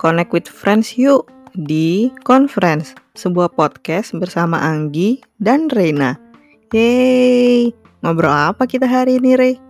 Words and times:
Connect 0.00 0.32
with 0.32 0.48
friends 0.48 0.96
yuk 0.96 1.28
di 1.52 2.08
Conference, 2.24 2.96
sebuah 3.12 3.52
podcast 3.52 4.16
bersama 4.16 4.56
Anggi 4.56 5.20
dan 5.36 5.68
Reina. 5.68 6.16
Yeay, 6.72 7.76
ngobrol 8.00 8.32
apa 8.32 8.64
kita 8.64 8.88
hari 8.88 9.20
ini, 9.20 9.36
Rey? 9.36 9.60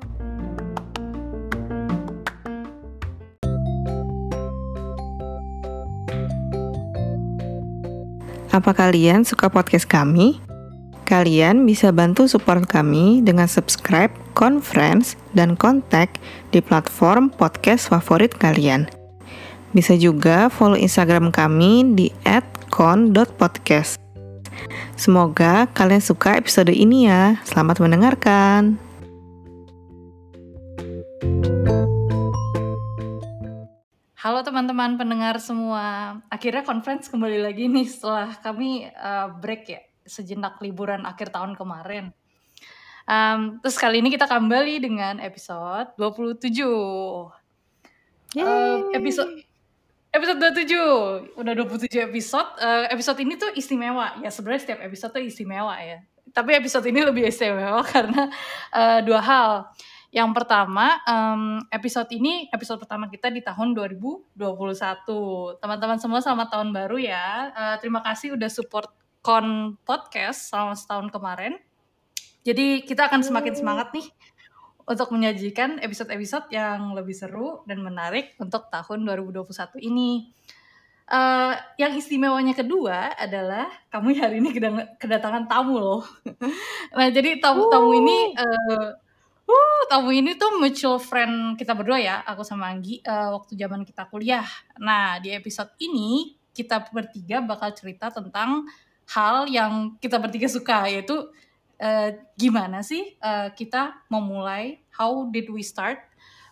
Apa 8.54 8.70
kalian 8.70 9.26
suka 9.26 9.50
podcast 9.50 9.90
kami? 9.90 10.38
Kalian 11.10 11.66
bisa 11.66 11.90
bantu 11.90 12.30
support 12.30 12.70
kami 12.70 13.18
dengan 13.26 13.50
subscribe, 13.50 14.14
conference, 14.38 15.18
dan 15.34 15.58
kontak 15.58 16.22
di 16.54 16.62
platform 16.62 17.34
podcast 17.34 17.90
favorit 17.90 18.30
kalian. 18.38 18.86
Bisa 19.74 19.98
juga 19.98 20.46
follow 20.46 20.78
Instagram 20.78 21.34
kami 21.34 21.98
di 21.98 22.06
@con.podcast. 22.70 23.98
Semoga 24.94 25.66
kalian 25.74 26.02
suka 26.02 26.38
episode 26.38 26.70
ini 26.70 27.10
ya. 27.10 27.42
Selamat 27.42 27.82
mendengarkan. 27.82 28.78
Halo 34.18 34.42
teman-teman 34.42 34.98
pendengar 34.98 35.38
semua. 35.38 36.18
Akhirnya 36.26 36.66
conference 36.66 37.06
kembali 37.06 37.38
lagi 37.38 37.70
nih 37.70 37.86
setelah 37.86 38.34
kami 38.42 38.90
uh, 38.90 39.30
break 39.38 39.62
ya 39.70 39.80
sejenak 40.08 40.58
liburan 40.58 41.06
akhir 41.06 41.30
tahun 41.30 41.54
kemarin. 41.54 42.17
Um, 43.08 43.56
terus 43.64 43.80
kali 43.80 44.04
ini 44.04 44.12
kita 44.12 44.28
kembali 44.28 44.84
dengan 44.84 45.16
episode 45.16 45.96
27. 45.96 46.60
Uh, 48.36 48.92
episode 48.92 49.32
episode 50.12 50.36
27. 50.36 51.40
Udah 51.40 51.52
27 51.56 52.04
episode. 52.04 52.50
Uh, 52.60 52.84
episode 52.92 53.18
ini 53.24 53.40
tuh 53.40 53.48
istimewa. 53.56 54.20
Ya 54.20 54.28
sebenarnya 54.28 54.60
setiap 54.60 54.80
episode 54.84 55.16
tuh 55.16 55.24
istimewa 55.24 55.72
ya. 55.80 56.04
Tapi 56.36 56.52
episode 56.60 56.84
ini 56.84 57.00
lebih 57.00 57.32
istimewa 57.32 57.80
karena 57.96 58.28
uh, 58.76 59.00
dua 59.00 59.24
hal. 59.24 59.52
Yang 60.12 60.40
pertama, 60.40 61.00
um, 61.04 61.64
episode 61.72 62.12
ini 62.12 62.48
episode 62.52 62.80
pertama 62.80 63.08
kita 63.08 63.32
di 63.32 63.40
tahun 63.40 63.72
2021. 63.72 64.36
Teman-teman 65.64 65.96
semua 65.96 66.20
selamat 66.20 66.48
tahun 66.52 66.76
baru 66.76 67.00
ya. 67.00 67.52
Uh, 67.56 67.76
terima 67.80 68.04
kasih 68.04 68.36
udah 68.36 68.52
support 68.52 68.92
Kon 69.24 69.80
Podcast 69.84 70.52
selama 70.52 70.76
setahun 70.76 71.08
kemarin. 71.08 71.56
Jadi 72.48 72.88
kita 72.88 73.12
akan 73.12 73.20
semakin 73.20 73.52
semangat 73.52 73.92
nih 73.92 74.08
untuk 74.88 75.12
menyajikan 75.12 75.76
episode-episode 75.84 76.48
yang 76.48 76.96
lebih 76.96 77.12
seru 77.12 77.60
dan 77.68 77.84
menarik 77.84 78.32
untuk 78.40 78.72
tahun 78.72 79.04
2021 79.04 79.76
ini. 79.84 80.32
Uh, 81.08 81.56
yang 81.80 81.96
istimewanya 81.96 82.52
kedua 82.52 83.16
adalah 83.16 83.68
kamu 83.88 84.16
hari 84.16 84.40
ini 84.40 84.56
kedatangan 84.96 85.44
tamu 85.44 85.76
loh. 85.76 86.04
nah 86.96 87.08
jadi 87.12 87.36
tamu-tamu 87.36 87.90
ini 88.00 88.32
uh, 88.32 88.96
Uh, 89.48 89.82
tamu 89.88 90.12
ini 90.12 90.36
tuh 90.36 90.60
mutual 90.60 91.00
friend 91.00 91.56
kita 91.56 91.72
berdua 91.72 91.96
ya, 91.96 92.20
aku 92.20 92.44
sama 92.44 92.68
Anggi 92.68 93.00
uh, 93.00 93.32
waktu 93.32 93.56
zaman 93.56 93.80
kita 93.80 94.04
kuliah. 94.12 94.44
Nah, 94.76 95.16
di 95.24 95.32
episode 95.32 95.72
ini 95.80 96.36
kita 96.52 96.84
bertiga 96.92 97.40
bakal 97.40 97.72
cerita 97.72 98.12
tentang 98.12 98.68
hal 99.08 99.48
yang 99.48 99.96
kita 100.04 100.20
bertiga 100.20 100.52
suka 100.52 100.84
yaitu 100.92 101.32
uh, 101.82 102.10
gimana 102.38 102.82
sih 102.82 103.16
uh, 103.22 103.50
kita 103.54 104.06
memulai 104.10 104.82
how 104.94 105.26
did 105.30 105.50
we 105.50 105.62
start 105.62 106.02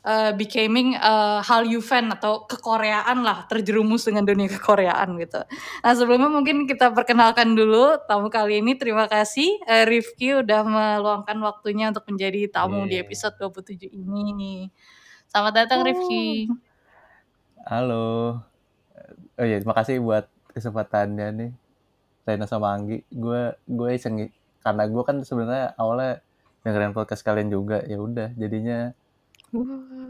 uh, 0.07 0.33
becoming 0.39 0.95
uh, 0.97 1.43
Hallyu 1.43 1.83
fan 1.83 2.09
atau 2.15 2.47
kekoreaan 2.47 3.27
lah 3.27 3.45
terjerumus 3.51 4.07
dengan 4.07 4.23
dunia 4.23 4.47
kekoreaan 4.47 5.19
gitu. 5.19 5.43
Nah 5.83 5.93
sebelumnya 5.93 6.31
mungkin 6.31 6.65
kita 6.71 6.95
perkenalkan 6.95 7.59
dulu 7.59 7.99
tamu 8.07 8.31
kali 8.31 8.63
ini. 8.63 8.79
Terima 8.79 9.11
kasih 9.11 9.61
uh, 9.67 9.85
Rifki 9.85 10.39
udah 10.41 10.63
meluangkan 10.63 11.37
waktunya 11.43 11.91
untuk 11.91 12.07
menjadi 12.07 12.47
tamu 12.49 12.87
yeah. 12.87 12.89
di 12.89 12.97
episode 13.03 13.35
27 13.43 13.91
ini. 13.91 14.71
Selamat 15.27 15.67
datang 15.67 15.83
oh. 15.83 15.87
Rifki. 15.91 16.49
Halo. 17.67 18.07
Oh 19.37 19.45
iya, 19.45 19.59
terima 19.61 19.77
kasih 19.77 20.01
buat 20.01 20.31
kesempatannya 20.55 21.29
nih. 21.35 21.51
Rena 22.27 22.47
sama 22.47 22.73
Anggi. 22.73 23.03
Gue 23.11 23.55
gue 23.67 23.91
iseng 23.93 24.23
karena 24.67 24.83
gue 24.91 25.03
kan 25.07 25.23
sebenarnya 25.23 25.79
awalnya 25.79 26.19
dengerin 26.67 26.91
podcast 26.91 27.23
kalian 27.23 27.55
juga 27.55 27.87
ya 27.87 28.03
udah 28.03 28.35
jadinya 28.35 28.91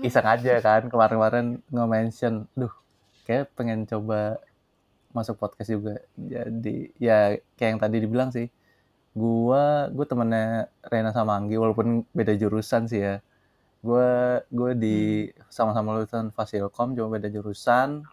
iseng 0.01 0.25
aja 0.25 0.65
kan 0.65 0.89
kemarin-kemarin 0.89 1.61
nge-mention 1.69 2.49
duh 2.57 2.73
kayak 3.29 3.53
pengen 3.53 3.85
coba 3.85 4.41
masuk 5.13 5.37
podcast 5.41 5.73
juga. 5.73 6.01
Jadi 6.17 6.93
ya 7.01 7.37
kayak 7.57 7.71
yang 7.77 7.81
tadi 7.81 7.97
dibilang 8.01 8.31
sih 8.33 8.49
gua 9.17 9.89
gue 9.89 10.05
temennya 10.05 10.69
Rena 10.85 11.09
sama 11.17 11.41
Anggi 11.41 11.57
walaupun 11.57 12.05
beda 12.13 12.37
jurusan 12.37 12.89
sih 12.89 13.01
ya. 13.01 13.17
Gue 13.81 14.41
gue 14.53 14.71
di 14.77 14.99
hmm. 15.29 15.49
sama-sama 15.53 15.97
lulusan 15.97 16.33
Fasilkom 16.33 16.97
cuma 16.97 17.17
beda 17.17 17.29
jurusan. 17.33 18.05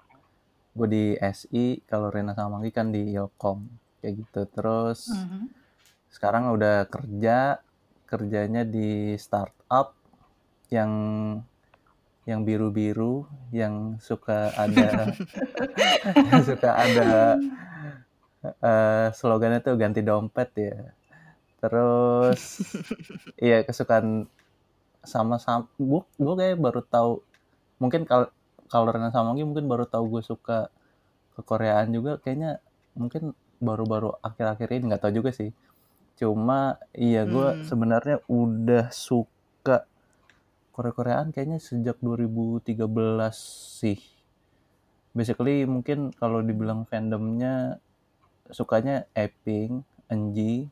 Gue 0.73 0.87
di 0.89 1.05
SI 1.19 1.83
kalau 1.85 2.07
Rena 2.11 2.33
sama 2.35 2.59
Anggi 2.59 2.71
kan 2.71 2.89
di 2.89 3.13
Ilkom 3.13 3.67
kayak 3.99 4.13
gitu. 4.23 4.41
Terus 4.49 5.11
mm 5.11 5.23
-hmm. 5.27 5.43
Sekarang 6.13 6.53
udah 6.53 6.85
kerja 6.93 7.57
kerjanya 8.05 8.61
di 8.61 9.17
startup 9.17 9.97
yang 10.69 10.91
yang 12.29 12.45
biru-biru 12.47 13.25
yang 13.49 13.97
suka 13.99 14.53
ada 14.53 15.11
yang 16.15 16.43
suka 16.49 16.69
ada 16.71 17.35
uh, 18.63 19.07
slogannya 19.11 19.59
tuh 19.59 19.75
ganti 19.75 20.05
dompet 20.05 20.49
ya. 20.55 20.77
Terus 21.59 22.63
iya 23.43 23.65
kesukaan 23.65 24.29
sama 25.03 25.35
sama 25.41 25.67
gue 25.75 26.01
gue 26.15 26.35
kayak 26.39 26.61
baru 26.61 26.81
tahu 26.85 27.19
mungkin 27.81 28.07
kalau 28.07 28.29
kalau 28.71 28.87
sama 29.11 29.35
mungkin 29.35 29.67
baru 29.67 29.83
tahu 29.89 30.13
gue 30.13 30.23
suka 30.23 30.69
ke 31.35 31.41
Koreaan 31.41 31.89
juga. 31.91 32.21
Kayaknya 32.21 32.63
mungkin 32.95 33.33
baru-baru 33.59 34.15
akhir-akhir 34.21 34.69
ini 34.69 34.93
nggak 34.93 35.03
tahu 35.03 35.13
juga 35.17 35.33
sih 35.33 35.49
cuma 36.13 36.77
iya 36.93 37.25
gue 37.25 37.47
hmm. 37.57 37.63
sebenarnya 37.65 38.17
udah 38.29 38.93
suka 38.93 39.89
Korea-Koreaan 40.73 41.29
kayaknya 41.29 41.61
sejak 41.61 42.01
2013 42.01 42.81
sih. 43.77 44.01
Basically 45.13 45.69
mungkin 45.69 46.09
kalau 46.17 46.41
dibilang 46.41 46.89
fandomnya 46.89 47.77
sukanya 48.49 49.05
Epping, 49.13 49.85
Enji. 50.09 50.69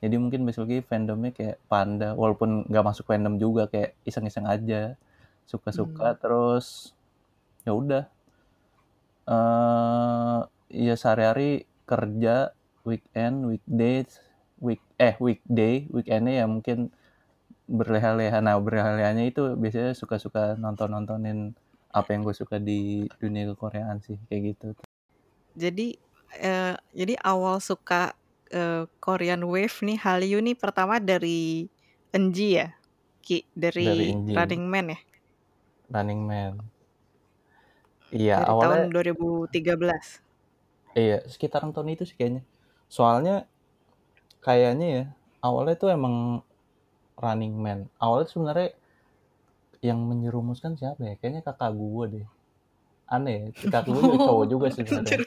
Jadi 0.00 0.14
mungkin 0.16 0.48
basically 0.48 0.80
fandomnya 0.80 1.34
kayak 1.34 1.60
Panda, 1.68 2.16
walaupun 2.16 2.64
nggak 2.70 2.86
masuk 2.86 3.04
fandom 3.10 3.36
juga 3.36 3.68
kayak 3.68 3.98
iseng-iseng 4.06 4.46
aja, 4.48 4.96
suka-suka 5.44 6.14
hmm. 6.14 6.18
terus 6.22 6.96
ya 7.68 7.76
udah. 7.76 8.04
Uh, 9.28 10.48
ya 10.72 10.96
sehari-hari 10.96 11.68
kerja, 11.84 12.56
weekend, 12.88 13.44
weekdays, 13.44 14.22
week 14.58 14.82
eh 14.98 15.14
weekday, 15.18 15.86
weekendnya 15.90 16.44
ya 16.44 16.46
mungkin 16.46 16.90
berleha-leha. 17.68 18.40
Nah 18.40 18.56
berleha-lehanya 18.58 19.28
itu 19.28 19.54
biasanya 19.54 19.92
suka-suka 19.94 20.56
nonton-nontonin 20.56 21.52
apa 21.92 22.08
yang 22.12 22.24
gue 22.24 22.36
suka 22.36 22.60
di 22.60 23.08
dunia 23.16 23.48
kekoreaan 23.54 24.00
sih 24.04 24.16
kayak 24.28 24.54
gitu. 24.54 24.68
Jadi 25.58 25.96
uh, 26.44 26.76
jadi 26.92 27.14
awal 27.24 27.60
suka 27.60 28.12
uh, 28.52 28.84
Korean 29.00 29.44
Wave 29.44 29.76
nih 29.84 29.98
Hallyu 29.98 30.38
nih 30.44 30.56
pertama 30.56 31.00
dari 31.00 31.68
Enji 32.12 32.60
ya? 32.60 32.72
Ki 33.20 33.44
dari, 33.52 33.84
dari 33.84 34.08
Running 34.32 34.64
Man 34.64 34.86
ya? 34.96 35.00
Running 35.92 36.22
Man. 36.24 36.54
Iya 38.08 38.36
dari 38.40 38.48
awalnya 38.48 38.88
tahun 38.88 39.52
2013 39.52 40.28
iya 40.96 41.22
sekitaran 41.28 41.70
tahun 41.70 41.94
itu 41.94 42.08
sih 42.08 42.16
kayaknya. 42.16 42.42
Soalnya 42.88 43.44
kayaknya 44.44 44.86
ya 44.86 45.04
awalnya 45.42 45.74
tuh 45.78 45.90
emang 45.92 46.42
Running 47.18 47.54
Man. 47.58 47.80
Awalnya 47.98 48.28
sebenarnya 48.30 48.70
yang 49.82 49.98
menyerumuskan 49.98 50.78
siapa 50.78 51.02
ya? 51.02 51.14
Kayaknya 51.18 51.42
kakak 51.42 51.74
gue 51.74 52.04
deh. 52.14 52.26
Aneh 53.08 53.34
ya, 53.34 53.46
kakak 53.72 53.90
gue 53.90 54.02
juga 54.04 54.18
cowok 54.22 54.46
juga 54.46 54.66
sih 54.70 54.84
sebenarnya. 54.88 55.18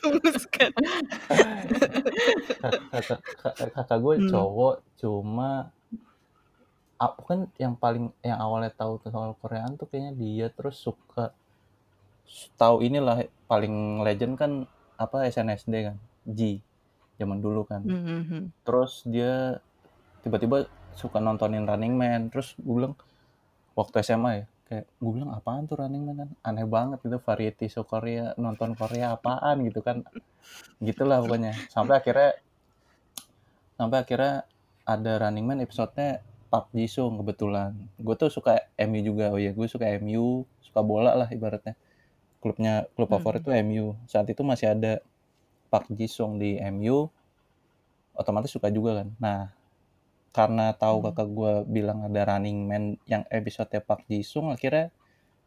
kakak, 2.93 3.19
kakak, 3.41 3.69
kakak 3.75 3.99
gue 3.99 4.15
hmm. 4.15 4.29
cowok, 4.31 4.75
cuma 5.01 5.49
aku 7.01 7.21
kan 7.25 7.39
yang 7.57 7.73
paling 7.73 8.13
yang 8.21 8.37
awalnya 8.37 8.69
tahu 8.69 9.01
soal 9.01 9.33
Koreaan 9.41 9.73
tuh 9.73 9.89
kayaknya 9.89 10.13
dia 10.13 10.47
terus 10.53 10.77
suka 10.77 11.33
tahu 12.61 12.85
inilah 12.85 13.25
paling 13.49 14.05
legend 14.05 14.37
kan 14.37 14.51
apa 15.01 15.25
SNSD 15.25 15.73
kan 15.89 15.97
G 16.29 16.61
zaman 17.21 17.37
dulu 17.37 17.61
kan. 17.69 17.85
Mm 17.85 18.01
-hmm. 18.25 18.41
terus 18.65 19.05
dia 19.05 19.61
tiba-tiba 20.25 20.65
suka 20.97 21.21
nontonin 21.21 21.65
Running 21.65 21.93
Man. 21.93 22.21
Terus 22.33 22.57
gue 22.57 22.73
bilang 22.73 22.93
waktu 23.77 24.01
SMA 24.01 24.31
ya 24.33 24.45
kayak 24.71 24.85
gue 24.87 25.11
bilang 25.11 25.31
apaan 25.35 25.69
tuh 25.69 25.77
Running 25.79 26.03
Man? 26.03 26.15
Kan 26.25 26.29
aneh 26.41 26.65
banget 26.65 26.99
gitu 27.05 27.17
variety 27.21 27.65
show 27.69 27.85
Korea 27.85 28.33
nonton 28.35 28.73
Korea 28.73 29.13
apaan 29.13 29.61
gitu 29.65 29.85
kan. 29.85 30.01
Gitulah 30.81 31.21
pokoknya. 31.21 31.53
Sampai 31.69 32.01
akhirnya 32.01 32.37
sampai 33.77 33.97
akhirnya 34.01 34.45
ada 34.85 35.11
Running 35.21 35.45
Man 35.45 35.59
episodenya 35.61 36.21
Park 36.51 36.69
Ji 36.75 36.85
Sung 36.91 37.15
kebetulan. 37.21 37.71
Gue 37.95 38.15
tuh 38.19 38.27
suka 38.27 38.59
MU 38.75 38.99
juga. 39.01 39.31
Oh 39.31 39.39
ya 39.39 39.55
gue 39.55 39.67
suka 39.71 39.87
MU 40.01 40.43
suka 40.59 40.81
bola 40.83 41.15
lah 41.15 41.29
ibaratnya. 41.31 41.79
Klubnya 42.41 42.89
klub 42.97 43.07
Hmm. 43.07 43.21
favorit 43.21 43.41
tuh 43.45 43.53
MU 43.63 43.93
saat 44.09 44.27
itu 44.27 44.41
masih 44.43 44.73
ada 44.73 44.99
Park 45.71 45.87
Ji 45.89 46.05
Sung 46.05 46.35
di 46.35 46.59
MU 46.59 47.07
otomatis 48.13 48.51
suka 48.51 48.67
juga 48.67 49.01
kan 49.01 49.07
nah 49.17 49.39
karena 50.31 50.71
tahu 50.71 50.99
Hmm. 50.99 51.05
kakak 51.11 51.27
gue 51.31 51.53
bilang 51.67 52.03
ada 52.03 52.21
Running 52.27 52.59
Man 52.63 52.83
yang 53.07 53.23
episode 53.27 53.71
Park 53.83 54.03
Ji 54.05 54.21
Sung 54.21 54.51
akhirnya 54.51 54.91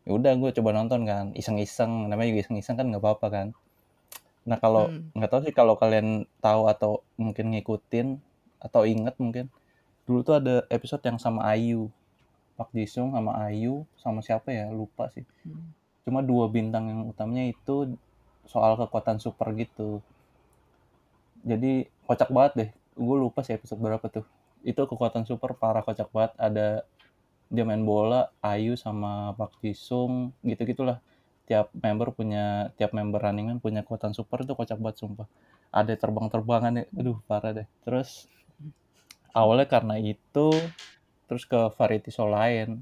ya 0.05 0.13
udah 0.13 0.33
gue 0.37 0.51
coba 0.53 0.73
nonton 0.73 1.05
kan 1.05 1.33
iseng-iseng 1.33 2.09
namanya 2.09 2.29
juga 2.33 2.41
iseng-iseng 2.45 2.77
kan 2.77 2.87
nggak 2.89 3.01
apa-apa 3.01 3.27
kan 3.29 3.47
nah 4.45 4.57
kalau 4.57 4.93
Hmm. 4.93 5.09
nggak 5.17 5.31
tahu 5.31 5.41
sih 5.45 5.55
kalau 5.55 5.77
kalian 5.77 6.09
tahu 6.41 6.69
atau 6.69 7.01
mungkin 7.17 7.53
ngikutin 7.53 8.21
atau 8.61 8.85
inget 8.85 9.17
mungkin 9.17 9.49
dulu 10.05 10.21
tuh 10.21 10.37
ada 10.37 10.55
episode 10.69 11.01
yang 11.01 11.17
sama 11.17 11.49
Ayu 11.49 11.89
Park 12.55 12.73
Ji 12.73 12.85
Sung 12.85 13.13
sama 13.13 13.33
Ayu 13.41 13.89
sama 13.97 14.21
siapa 14.21 14.53
ya 14.53 14.69
lupa 14.69 15.09
sih 15.09 15.25
Hmm. 15.45 15.73
cuma 16.05 16.21
dua 16.21 16.49
bintang 16.49 16.89
yang 16.89 17.09
utamanya 17.09 17.49
itu 17.49 17.97
soal 18.45 18.77
kekuatan 18.77 19.17
super 19.17 19.49
gitu 19.57 20.05
jadi 21.45 21.87
kocak 22.09 22.33
banget 22.33 22.53
deh. 22.57 22.71
Gue 22.97 23.17
lupa 23.21 23.45
sih 23.45 23.55
episode 23.55 23.79
berapa 23.79 24.05
tuh. 24.09 24.25
Itu 24.65 24.89
kekuatan 24.89 25.29
super 25.29 25.53
parah 25.53 25.85
kocak 25.85 26.09
banget. 26.11 26.33
Ada 26.41 26.89
dia 27.53 27.65
main 27.69 27.85
bola 27.85 28.33
Ayu 28.41 28.75
sama 28.75 29.37
Park 29.37 29.61
Ji 29.61 29.77
Sung 29.77 30.33
gitu 30.43 30.65
gitulah 30.65 30.99
tiap 31.45 31.69
member 31.77 32.09
punya 32.17 32.73
tiap 32.81 32.97
member 32.97 33.21
running 33.21 33.53
man 33.53 33.61
punya 33.61 33.85
kekuatan 33.85 34.17
super 34.17 34.43
itu 34.43 34.57
kocak 34.57 34.81
banget 34.81 35.05
sumpah. 35.05 35.29
Ada 35.69 36.01
terbang-terbangan 36.01 36.73
ya. 36.81 36.85
Aduh 36.97 37.21
parah 37.29 37.53
deh. 37.53 37.69
Terus 37.85 38.25
awalnya 39.37 39.69
karena 39.69 40.01
itu 40.01 40.49
terus 41.29 41.45
ke 41.45 41.61
variety 41.77 42.09
show 42.09 42.29
lain. 42.33 42.81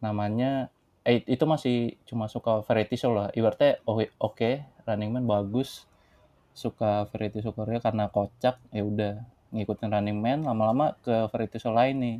Namanya 0.00 0.72
eh, 1.04 1.20
itu 1.28 1.44
masih 1.44 2.00
cuma 2.08 2.32
suka 2.32 2.64
variety 2.64 2.96
show 2.96 3.12
lah. 3.12 3.28
Ibaratnya 3.36 3.84
oke 4.20 4.64
Running 4.88 5.10
Man 5.12 5.28
bagus 5.28 5.87
suka 6.58 7.06
variety 7.14 7.38
show 7.46 7.54
Korea 7.54 7.78
karena 7.78 8.10
kocak 8.10 8.58
ya 8.74 8.82
udah 8.82 9.22
ngikutin 9.54 9.94
Running 9.94 10.18
Man 10.18 10.38
lama-lama 10.42 10.98
ke 11.06 11.30
variety 11.30 11.62
show 11.62 11.70
lain 11.70 11.96
nih. 12.02 12.18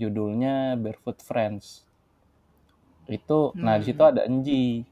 Judulnya 0.00 0.80
Barefoot 0.80 1.20
Friends. 1.20 1.84
Itu 3.04 3.52
nah 3.60 3.76
di 3.76 3.92
situ 3.92 4.00
Hmm. 4.00 4.10
ada 4.16 4.24
Enji 4.24 4.88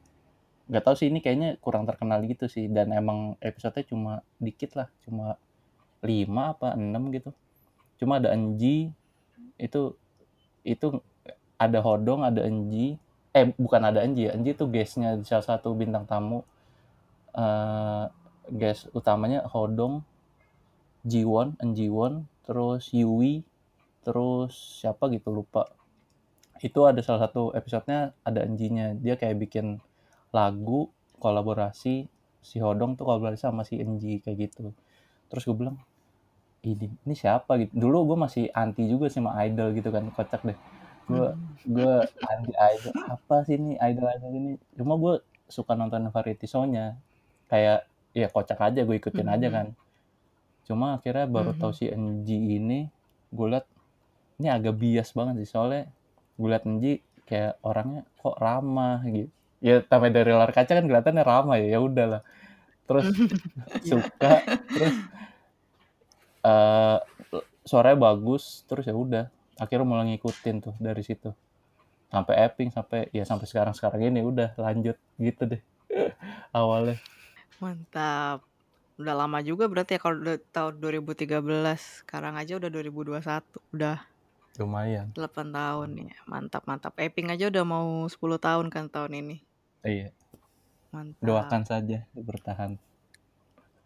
nggak 0.71 0.85
tahu 0.87 0.95
sih 0.95 1.09
ini 1.11 1.19
kayaknya 1.19 1.59
kurang 1.59 1.83
terkenal 1.89 2.23
gitu 2.29 2.47
sih 2.47 2.71
dan 2.71 2.95
emang 2.95 3.35
episodenya 3.43 3.91
cuma 3.91 4.12
dikit 4.39 4.79
lah 4.79 4.87
cuma 5.03 5.35
lima 6.05 6.53
apa 6.53 6.77
enam 6.77 7.09
gitu. 7.17 7.33
Cuma 7.97 8.21
ada 8.21 8.31
Enji 8.37 8.93
itu 9.56 9.97
itu 10.63 11.01
ada 11.56 11.79
Hodong 11.81 12.29
ada 12.29 12.45
Enji 12.45 13.01
eh 13.33 13.51
bukan 13.56 13.83
ada 13.89 14.05
Enji 14.05 14.29
ya 14.29 14.37
Enji 14.37 14.53
itu 14.53 14.69
guestnya 14.69 15.17
salah 15.25 15.56
satu 15.56 15.73
bintang 15.73 16.05
tamu. 16.05 16.45
Eh 17.33 18.05
guest 18.50 18.91
utamanya 18.93 19.47
Hodong 19.47 20.02
Jiwon 21.06 21.56
Enjiwon 21.62 22.29
terus 22.44 22.93
Yui 22.93 23.47
terus 24.05 24.81
siapa 24.81 25.08
gitu 25.12 25.32
lupa. 25.32 25.70
Itu 26.61 26.85
ada 26.85 27.00
salah 27.00 27.29
satu 27.29 27.56
episodenya 27.56 28.12
ada 28.20 28.44
Enjinya. 28.44 28.93
Dia 28.97 29.17
kayak 29.17 29.37
bikin 29.41 29.81
lagu 30.32 30.93
kolaborasi 31.20 32.08
si 32.41 32.56
Hodong 32.61 32.97
tuh 32.97 33.08
kolaborasi 33.08 33.49
sama 33.49 33.64
si 33.64 33.81
Enji 33.81 34.20
kayak 34.20 34.50
gitu. 34.50 34.73
Terus 35.32 35.43
gue 35.49 35.56
bilang 35.56 35.76
ini 36.61 36.93
ini 36.93 37.14
siapa 37.17 37.56
gitu? 37.61 37.73
Dulu 37.76 38.12
gue 38.12 38.19
masih 38.20 38.44
anti 38.53 38.85
juga 38.88 39.08
sih 39.08 39.25
sama 39.25 39.37
idol 39.44 39.73
gitu 39.73 39.88
kan 39.88 40.05
kocak 40.12 40.44
deh. 40.44 40.58
Gue 41.08 41.32
gue 41.64 41.94
anti 42.29 42.53
idol. 42.56 42.93
Apa 43.08 43.44
sih 43.49 43.56
ini 43.56 43.81
idol 43.81 44.06
idol 44.12 44.31
ini? 44.37 44.53
Cuma 44.76 44.96
gue 45.00 45.25
suka 45.49 45.73
nonton 45.76 46.12
variety 46.12 46.44
show-nya. 46.44 46.96
Kayak 47.49 47.90
ya 48.11 48.27
kocak 48.29 48.59
aja 48.59 48.81
gue 48.83 48.97
ikutin 48.99 49.29
aja 49.29 49.49
Mhm. 49.49 49.55
kan. 49.55 49.67
Cuma 50.67 50.87
akhirnya 50.99 51.27
baru 51.27 51.55
Mhm. 51.55 51.59
tahu 51.61 51.73
si 51.75 51.87
Enji 51.89 52.59
ini 52.59 52.87
gue 53.31 53.47
liat 53.47 53.67
ini 54.39 54.49
agak 54.51 54.75
bias 54.79 55.15
banget 55.15 55.45
sih. 55.45 55.51
Soalnya 55.55 55.91
gue 56.37 56.49
liat 56.51 56.65
Enji 56.67 56.93
kayak 57.27 57.59
orangnya 57.62 58.03
kok 58.19 58.37
ramah 58.39 59.03
gitu. 59.07 59.31
Ya 59.61 59.85
tambah 59.85 60.09
dari 60.09 60.33
layar 60.33 60.51
kaca 60.51 60.73
kan 60.73 60.85
kelihatannya 60.89 61.23
ramah 61.23 61.57
ya 61.61 61.77
ya 61.77 61.81
udahlah. 61.85 62.23
Terus 62.89 63.07
suka 63.91 64.41
terus 64.73 64.95
eh 66.41 66.99
suaranya 67.69 67.99
bagus 68.01 68.65
terus 68.67 68.89
ya 68.89 68.97
udah. 68.97 69.29
Akhirnya 69.61 69.85
mulai 69.85 70.17
ngikutin 70.17 70.56
tuh 70.65 70.75
dari 70.81 71.05
situ. 71.05 71.31
Sampai 72.11 72.35
Epping 72.43 72.73
sampai 72.73 73.13
ya 73.13 73.23
sampai 73.29 73.47
sekarang 73.47 73.77
sekarang 73.77 74.01
ini 74.09 74.25
udah 74.25 74.56
lanjut 74.56 74.97
gitu 75.21 75.45
deh. 75.47 75.63
Awalnya 76.56 76.97
Mantap. 77.61 78.43
Udah 79.01 79.15
lama 79.17 79.41
juga 79.41 79.65
berarti 79.69 79.97
ya 79.97 80.01
kalau 80.01 80.21
udah 80.21 80.37
tahun 80.53 80.75
2013. 80.81 82.05
Sekarang 82.05 82.35
aja 82.37 82.57
udah 82.57 82.69
2021. 82.73 83.77
Udah 83.77 83.97
lumayan 84.59 85.09
8 85.17 85.55
tahun 85.55 85.89
ya. 86.11 86.17
Mantap, 86.29 86.67
mantap. 86.69 86.93
Eping 87.01 87.33
aja 87.33 87.49
udah 87.49 87.65
mau 87.65 88.05
10 88.09 88.19
tahun 88.41 88.67
kan 88.69 88.91
tahun 88.91 89.25
ini. 89.25 89.37
iya 89.81 90.12
Mantap. 90.93 91.23
doakan 91.23 91.62
saja 91.65 92.05
bertahan 92.12 92.77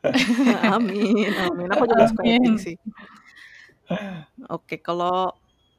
amin, 0.77 1.33
amin. 1.33 1.69
Aku 1.73 1.85
juga 1.89 2.05
suka. 2.13 2.23
Eping 2.29 2.61
sih. 2.61 2.77
Oke, 4.53 4.77
kalau 4.81 5.33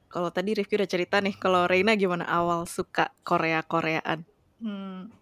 kalau 0.09 0.29
tadi 0.33 0.57
Rifki 0.57 0.81
udah 0.81 0.89
cerita 0.89 1.21
nih, 1.21 1.37
kalau 1.37 1.69
Reina 1.69 1.93
gimana 1.93 2.25
awal 2.25 2.65
suka 2.65 3.13
Korea-Koreaan? 3.21 4.25
Hmm, 4.63 5.13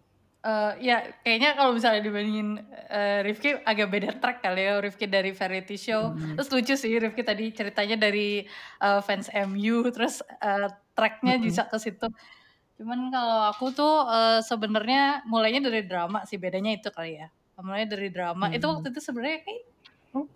eh, 0.43 0.71
ya 0.83 0.95
kayaknya 1.23 1.49
kalau 1.57 1.71
misalnya 1.75 2.01
dibandingin 2.03 2.49
eh, 2.91 3.19
Rifki 3.25 3.49
agak 3.63 3.87
beda 3.93 4.09
track 4.21 4.43
kali 4.43 4.61
ya 4.67 4.79
Rifki 4.83 5.05
dari 5.07 5.31
variety 5.31 5.75
show. 5.79 6.11
Hmm. 6.13 6.35
Terus 6.37 6.49
lucu 6.53 6.73
sih 6.77 6.93
Rifki 6.99 7.23
tadi 7.25 7.49
ceritanya 7.55 7.95
dari 7.99 8.43
eh, 8.83 8.99
fans 9.07 9.27
MU 9.33 9.87
terus 9.95 10.19
eh, 10.43 10.67
tracknya 10.95 11.39
bisa 11.41 11.65
ke 11.71 11.77
situ. 11.79 12.07
Cuman 12.79 13.09
kalau 13.13 13.39
aku 13.53 13.65
tuh 13.75 13.93
eh, 14.09 14.39
sebenarnya 14.45 15.23
mulainya 15.29 15.61
dari 15.67 15.83
drama 15.87 16.25
sih 16.29 16.37
bedanya 16.41 16.71
itu 16.75 16.89
kali 16.93 17.19
ya. 17.21 17.27
Mulainya 17.61 17.89
dari 17.95 18.09
drama. 18.13 18.49
Itu 18.51 18.65
Hmm. 18.69 18.81
waktu 18.81 18.87
itu 18.93 19.01
sebenarnya 19.03 19.39
kayak 19.47 19.63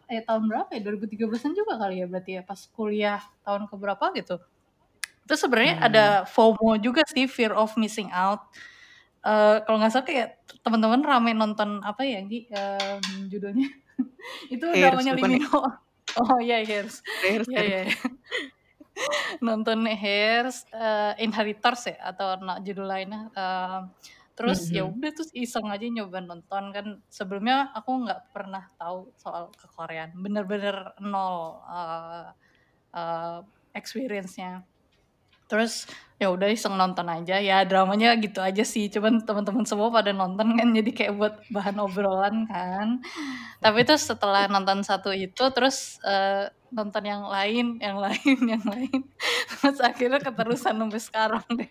ya 0.10 0.22
tahun 0.26 0.44
berapa 0.50 0.70
ya 0.74 0.82
2013an 0.82 1.54
juga 1.54 1.78
kali 1.78 2.02
ya 2.02 2.08
berarti 2.10 2.32
ya 2.40 2.44
pas 2.46 2.62
kuliah 2.74 3.22
tahun 3.46 3.70
keberapa 3.70 4.06
gitu. 4.18 4.42
Terus 5.28 5.40
sebenarnya 5.44 5.76
Hmm. 5.82 5.88
ada 5.92 6.06
FOMO 6.30 6.80
juga 6.80 7.04
sih 7.10 7.28
fear 7.28 7.52
of 7.56 7.76
missing 7.78 8.10
out. 8.16 8.42
Eh, 9.28 9.58
kalau 9.68 9.78
nggak 9.84 9.92
salah 9.92 10.08
kayak 10.08 10.40
teman-teman 10.64 11.04
rame 11.04 11.36
nonton 11.36 11.84
apa 11.84 12.08
ya 12.08 12.24
Gi? 12.24 12.48
Em, 12.48 13.28
judulnya. 13.28 13.68
Itu 14.54 14.72
Hairs, 14.72 15.04
bukan 15.04 15.20
Min 15.20 15.44
Ho 15.52 15.60
oh 16.24 16.40
iya 16.40 16.64
Hairs 16.64 17.04
Hairs 17.28 17.48
iya 17.52 17.60
kan? 17.60 17.66
iya. 17.68 17.84
Nonton 19.46 19.84
Hairs 19.86 20.64
eh, 20.72 21.14
Inheritors 21.20 21.92
ya 21.92 21.98
atau 22.16 22.40
judul 22.64 22.88
lainnya. 22.88 23.28
Eh, 23.36 23.82
terus 24.38 24.70
ya 24.72 24.86
Mhm. 24.88 24.96
udah 24.96 25.12
terus 25.12 25.32
iseng 25.36 25.68
aja 25.68 25.84
nyoba 25.84 26.24
nonton. 26.24 26.64
Kan 26.72 26.88
sebelumnya 27.12 27.68
aku 27.76 28.08
nggak 28.08 28.32
pernah 28.32 28.64
tahu 28.80 29.12
soal 29.20 29.52
kekoreaan 29.60 30.16
bener-bener 30.16 30.96
nol 31.04 31.60
eh, 31.68 32.28
eh, 32.96 33.40
experience-nya 33.76 34.64
terus 35.48 35.88
ya 36.18 36.34
udah 36.34 36.50
iseng 36.50 36.76
nonton 36.76 37.08
aja. 37.08 37.38
Ya 37.38 37.62
dramanya 37.64 38.18
gitu 38.18 38.42
aja 38.42 38.64
sih. 38.66 38.90
Cuman 38.90 39.22
teman-teman 39.22 39.66
semua 39.70 39.90
pada 39.94 40.12
nonton 40.14 40.58
kan. 40.58 40.68
Jadi 40.74 40.92
kayak 40.94 41.14
buat 41.18 41.34
bahan 41.54 41.78
obrolan 41.82 42.46
kan. 42.50 43.02
Tapi 43.62 43.80
terus 43.86 44.06
setelah 44.06 44.50
nonton 44.50 44.82
satu 44.82 45.14
itu 45.14 45.44
terus 45.54 46.02
eh, 46.06 46.50
nonton 46.74 47.04
yang 47.06 47.24
lain 47.30 47.78
yang 47.80 47.98
lain 48.02 48.38
yang 48.58 48.64
lain. 48.66 49.00
Terus 49.62 49.80
akhirnya 49.82 50.20
keterusan 50.22 50.76
sampai 50.78 51.02
sekarang 51.02 51.46
deh. 51.54 51.70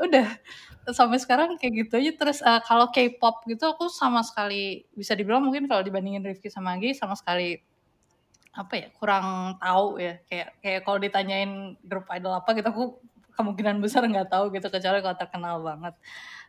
Udah 0.00 0.28
sampai 0.92 1.18
sekarang 1.20 1.56
kayak 1.60 1.86
gitu 1.86 1.94
aja. 2.00 2.12
Terus 2.16 2.38
eh, 2.40 2.60
kalau 2.64 2.88
K-pop 2.88 3.44
gitu 3.44 3.64
aku 3.68 3.92
sama 3.92 4.24
sekali 4.24 4.88
bisa 4.96 5.12
dibilang 5.12 5.44
mungkin 5.44 5.68
kalau 5.68 5.84
dibandingin 5.84 6.24
Rifki 6.24 6.48
sama 6.48 6.80
Agi 6.80 6.96
sama 6.96 7.12
sekali 7.12 7.60
apa 8.54 8.74
ya 8.78 8.88
kurang 8.94 9.58
tahu 9.58 9.98
ya 9.98 10.22
kayak 10.30 10.48
kayak 10.62 10.80
kalau 10.86 10.98
ditanyain 11.02 11.74
grup 11.82 12.06
idol 12.14 12.38
apa 12.38 12.54
gitu 12.54 12.70
aku 12.70 12.84
kemungkinan 13.34 13.82
besar 13.82 14.06
nggak 14.06 14.30
tahu 14.30 14.54
gitu 14.54 14.70
kecuali 14.70 15.02
kalau 15.02 15.18
terkenal 15.18 15.58
banget 15.58 15.94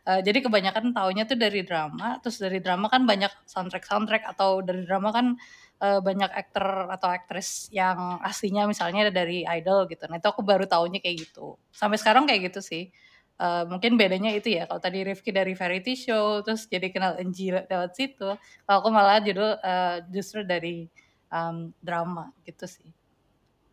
Eh, 0.06 0.22
jadi 0.22 0.38
kebanyakan 0.38 0.94
taunya 0.94 1.26
tuh 1.26 1.34
dari 1.34 1.66
drama 1.66 2.22
terus 2.22 2.38
dari 2.38 2.62
drama 2.62 2.86
kan 2.86 3.02
banyak 3.02 3.32
soundtrack 3.42 3.82
soundtrack 3.82 4.22
atau 4.22 4.62
dari 4.62 4.86
drama 4.86 5.10
kan 5.10 5.34
uh, 5.82 5.98
banyak 5.98 6.30
aktor 6.30 6.86
atau 6.94 7.10
aktris 7.10 7.66
yang 7.74 8.22
aslinya 8.22 8.70
misalnya 8.70 9.10
dari 9.10 9.42
idol 9.42 9.90
gitu. 9.90 10.06
Nah 10.06 10.22
itu 10.22 10.30
aku 10.30 10.46
baru 10.46 10.62
tahunya 10.70 11.02
kayak 11.02 11.26
gitu. 11.26 11.58
Sampai 11.74 11.98
sekarang 11.98 12.22
kayak 12.30 12.54
gitu 12.54 12.62
sih. 12.62 12.94
Uh, 13.36 13.66
mungkin 13.66 13.98
bedanya 13.98 14.30
itu 14.30 14.54
ya 14.54 14.70
kalau 14.70 14.78
tadi 14.78 15.02
Rifki 15.02 15.34
dari 15.34 15.52
variety 15.58 15.92
show 15.98 16.40
terus 16.46 16.70
jadi 16.70 16.88
kenal 16.88 17.20
Enji 17.20 17.52
lewat 17.52 17.92
situ 17.92 18.32
kalau 18.64 18.78
aku 18.80 18.88
malah 18.88 19.20
judul 19.20 19.60
uh, 19.60 20.00
justru 20.08 20.40
dari 20.46 20.88
um, 21.32 21.72
drama 21.80 22.32
gitu 22.46 22.66
sih 22.66 22.90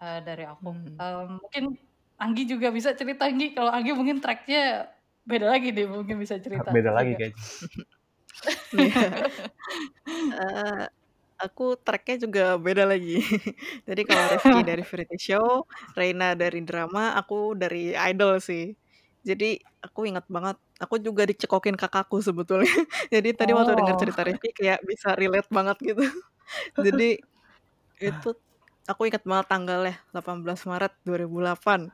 uh, 0.01 0.19
dari 0.21 0.43
aku 0.47 0.73
hmm. 0.73 0.97
um, 0.97 1.29
mungkin 1.41 1.77
Anggi 2.13 2.47
juga 2.47 2.69
bisa 2.69 2.93
cerita 2.95 3.27
Anggi 3.27 3.51
kalau 3.51 3.73
Anggi 3.73 3.91
mungkin 3.91 4.21
tracknya 4.23 4.87
beda 5.23 5.49
lagi 5.49 5.71
deh 5.71 5.87
mungkin 5.87 6.19
bisa 6.19 6.37
cerita 6.39 6.69
beda 6.71 6.91
juga. 6.93 6.97
lagi 6.99 7.13
kayaknya 7.19 7.39
uh, 10.39 10.85
aku 11.43 11.75
tracknya 11.75 12.23
juga 12.23 12.55
beda 12.55 12.87
lagi. 12.87 13.19
Jadi 13.87 14.01
kalau 14.07 14.23
Rifki 14.31 14.59
dari 14.71 14.83
variety 14.83 15.17
show, 15.19 15.67
Reina 15.93 16.33
dari 16.33 16.63
drama, 16.63 17.13
aku 17.19 17.53
dari 17.57 17.91
idol 17.93 18.39
sih. 18.39 18.71
Jadi 19.23 19.55
aku 19.79 20.07
ingat 20.07 20.27
banget, 20.27 20.59
aku 20.79 20.99
juga 20.99 21.23
dicekokin 21.23 21.79
kakakku 21.79 22.19
sebetulnya. 22.19 22.71
Jadi 23.13 23.29
tadi 23.35 23.51
waktu 23.55 23.75
dengar 23.75 23.95
cerita 23.99 24.23
oh. 24.23 24.27
Rifki 24.27 24.49
kayak 24.55 24.79
bisa 24.83 25.15
relate 25.15 25.49
banget 25.51 25.77
gitu. 25.83 26.03
Jadi 26.79 27.23
itu 27.99 28.29
aku 28.89 29.01
ingat 29.07 29.23
banget 29.25 29.47
tanggalnya 29.49 29.95
18 30.15 30.69
Maret 30.69 30.93
2008. 31.05 31.91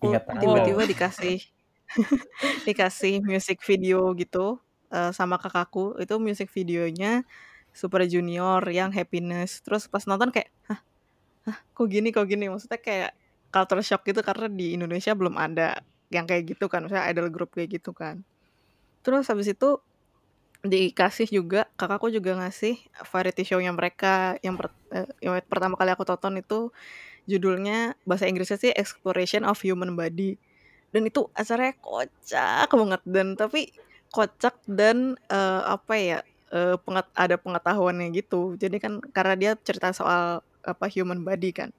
Aku 0.00 0.06
tiba-tiba 0.40 0.82
dikasih 0.88 1.38
dikasih 2.68 3.22
music 3.22 3.62
video 3.62 4.10
gitu 4.16 4.58
uh, 4.90 5.12
sama 5.12 5.36
kakakku. 5.36 5.98
Itu 6.02 6.18
music 6.18 6.50
videonya 6.50 7.22
Super 7.76 8.08
Junior 8.08 8.64
yang 8.72 8.90
Happiness. 8.90 9.60
Terus 9.60 9.86
pas 9.86 10.02
nonton 10.08 10.32
kayak, 10.32 10.48
hah, 10.66 10.80
hah, 11.46 11.58
kok 11.76 11.86
gini, 11.86 12.10
kok 12.10 12.24
gini? 12.26 12.48
Maksudnya 12.48 12.80
kayak 12.80 13.12
culture 13.52 13.84
shock 13.84 14.02
gitu 14.04 14.20
karena 14.20 14.50
di 14.50 14.76
Indonesia 14.76 15.16
belum 15.16 15.38
ada 15.38 15.80
yang 16.10 16.26
kayak 16.28 16.56
gitu 16.56 16.70
kan 16.70 16.86
misalnya 16.86 17.08
idol 17.10 17.28
group 17.32 17.54
kayak 17.54 17.80
gitu 17.80 17.90
kan 17.90 18.22
terus 19.02 19.26
habis 19.26 19.50
itu 19.50 19.78
dikasih 20.70 21.28
juga 21.28 21.66
kakakku 21.74 22.08
juga 22.12 22.36
ngasih 22.38 22.78
variety 23.10 23.42
show-nya 23.46 23.72
mereka. 23.74 24.36
Yang, 24.40 24.54
per, 24.60 24.66
eh, 24.94 25.08
yang 25.24 25.34
pertama 25.46 25.74
kali 25.74 25.90
aku 25.92 26.04
tonton 26.04 26.38
itu 26.40 26.70
judulnya 27.26 27.98
bahasa 28.06 28.30
Inggrisnya 28.30 28.58
sih 28.58 28.72
Exploration 28.72 29.42
of 29.42 29.60
Human 29.62 29.98
Body. 29.98 30.38
Dan 30.94 31.10
itu 31.10 31.28
acaranya 31.34 31.74
kocak 31.82 32.70
banget 32.72 33.02
dan 33.04 33.36
tapi 33.36 33.74
kocak 34.14 34.56
dan 34.64 35.18
uh, 35.28 35.76
apa 35.76 35.94
ya 35.98 36.18
uh, 36.54 36.78
penget, 36.80 37.06
ada 37.12 37.36
pengetahuannya 37.36 38.14
gitu. 38.14 38.54
Jadi 38.56 38.76
kan 38.78 39.02
karena 39.12 39.34
dia 39.34 39.52
cerita 39.60 39.90
soal 39.92 40.40
apa 40.62 40.86
human 40.90 41.22
body 41.22 41.50
kan. 41.52 41.70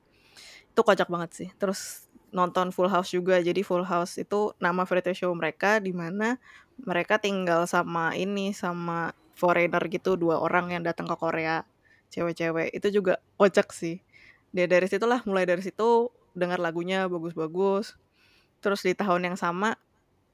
Itu 0.72 0.84
kocak 0.84 1.10
banget 1.10 1.32
sih. 1.34 1.50
Terus 1.58 2.08
nonton 2.32 2.70
Full 2.70 2.91
House 2.91 3.15
juga. 3.15 3.39
Jadi 3.39 3.63
Full 3.63 3.88
House 3.88 4.20
itu 4.20 4.53
nama 4.60 4.84
variety 4.84 5.15
show 5.15 5.32
mereka 5.34 5.79
di 5.79 5.96
mana 5.96 6.38
mereka 6.84 7.17
tinggal 7.17 7.65
sama 7.65 8.13
ini 8.13 8.53
sama 8.53 9.13
foreigner 9.38 9.81
gitu 9.89 10.17
dua 10.17 10.41
orang 10.41 10.74
yang 10.74 10.84
datang 10.86 11.05
ke 11.05 11.15
Korea 11.17 11.65
cewek-cewek. 12.10 12.74
Itu 12.74 12.89
juga 12.89 13.22
kocak 13.38 13.69
sih. 13.74 14.01
Dia 14.53 14.65
dari 14.65 14.89
situlah 14.89 15.22
mulai 15.25 15.46
dari 15.46 15.62
situ 15.62 16.10
dengar 16.38 16.62
lagunya 16.62 17.05
bagus-bagus. 17.10 17.98
Terus 18.62 18.81
di 18.81 18.93
tahun 18.98 19.34
yang 19.34 19.38
sama 19.38 19.77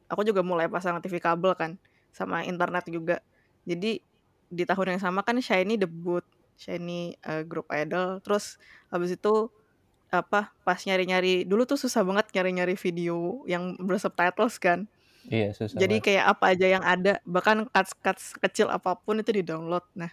aku 0.07 0.23
juga 0.23 0.45
mulai 0.45 0.67
pasang 0.67 1.00
TV 1.03 1.19
kabel 1.19 1.55
kan 1.55 1.71
sama 2.15 2.45
internet 2.45 2.88
juga. 2.88 3.19
Jadi 3.67 4.00
di 4.53 4.63
tahun 4.63 4.95
yang 4.95 5.01
sama 5.01 5.25
kan 5.25 5.39
Shiny 5.41 5.79
debut 5.79 6.23
Shiny 6.59 7.17
uh, 7.25 7.41
grup 7.43 7.67
idol. 7.73 8.21
Terus 8.21 8.62
habis 8.93 9.15
itu 9.17 9.50
apa 10.13 10.53
pas 10.62 10.77
nyari-nyari 10.77 11.41
dulu 11.41 11.65
tuh 11.65 11.81
susah 11.81 12.05
banget 12.05 12.29
nyari-nyari 12.38 12.77
video 12.77 13.41
yang 13.50 13.75
bersubtitles 13.81 14.62
kan. 14.62 14.85
Iya, 15.32 15.56
susah. 15.56 15.80
Jadi 15.80 15.96
banget. 16.00 16.08
kayak 16.10 16.25
apa 16.36 16.46
aja 16.51 16.68
yang 16.68 16.84
ada, 16.84 17.13
bahkan 17.24 17.68
cuts-cuts 17.72 18.36
kecil 18.39 18.68
apa 18.68 19.00
pun 19.00 19.20
itu 19.20 19.32
di-download. 19.32 19.84
Nah, 19.96 20.12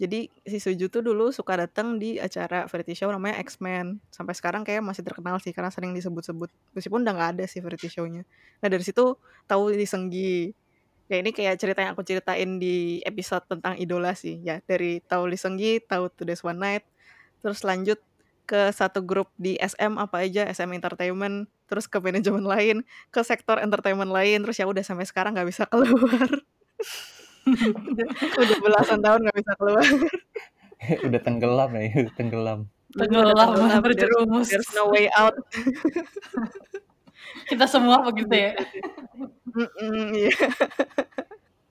jadi 0.00 0.32
si 0.48 0.58
Suju 0.58 0.88
tuh 0.88 1.04
dulu 1.04 1.28
suka 1.28 1.60
datang 1.60 2.00
di 2.00 2.16
acara 2.16 2.64
variety 2.66 2.96
show 2.96 3.12
namanya 3.12 3.36
X-Men. 3.44 4.00
Sampai 4.08 4.32
sekarang 4.32 4.64
kayak 4.64 4.80
masih 4.80 5.04
terkenal 5.04 5.36
sih 5.38 5.52
karena 5.52 5.68
sering 5.68 5.92
disebut-sebut. 5.92 6.48
Meskipun 6.72 7.04
udah 7.04 7.12
nggak 7.14 7.30
ada 7.36 7.44
sih 7.44 7.60
variety 7.60 7.92
show-nya. 7.92 8.24
Nah, 8.64 8.68
dari 8.72 8.80
situ 8.80 9.14
tahu 9.44 9.76
di 9.76 9.86
Senggi. 9.86 10.56
Ya 11.10 11.18
ini 11.18 11.34
kayak 11.34 11.58
cerita 11.58 11.82
yang 11.82 11.92
aku 11.98 12.06
ceritain 12.06 12.62
di 12.62 13.02
episode 13.02 13.42
tentang 13.44 13.76
idola 13.76 14.14
sih 14.16 14.40
ya. 14.40 14.62
Dari 14.64 15.02
tahu 15.04 15.28
Li 15.28 15.36
Senggi, 15.36 15.82
tahu 15.82 16.06
Today's 16.14 16.40
One 16.46 16.62
Night, 16.62 16.86
terus 17.42 17.60
lanjut 17.66 17.98
ke 18.50 18.74
satu 18.74 19.06
grup 19.06 19.30
di 19.38 19.54
SM 19.62 19.94
apa 19.94 20.26
aja 20.26 20.42
SM 20.50 20.74
Entertainment 20.74 21.46
terus 21.70 21.86
ke 21.86 22.02
manajemen 22.02 22.42
lain 22.42 22.82
ke 23.14 23.22
sektor 23.22 23.62
entertainment 23.62 24.10
lain 24.10 24.42
terus 24.42 24.58
ya 24.58 24.66
udah 24.66 24.82
sampai 24.82 25.06
sekarang 25.06 25.38
nggak 25.38 25.46
bisa 25.46 25.62
keluar. 25.70 26.26
Udah, 27.46 28.06
udah 28.42 28.58
belasan 28.58 28.98
tahun 28.98 29.22
nggak 29.22 29.38
bisa 29.38 29.52
keluar. 29.54 29.86
Udah 31.06 31.20
tenggelam 31.20 31.76
ya 31.76 32.08
tenggelam. 32.16 32.64
Tenggelam, 32.96 33.36
tenggelam 33.36 33.84
berjerumus. 33.84 34.48
there's 34.48 34.72
no 34.72 34.88
way 34.88 35.12
out. 35.12 35.36
Kita 37.52 37.68
semua 37.68 38.00
begitu 38.00 38.32
ya? 38.32 38.56
Mm 39.52 39.68
-mm, 39.76 40.04
yeah. 40.16 40.32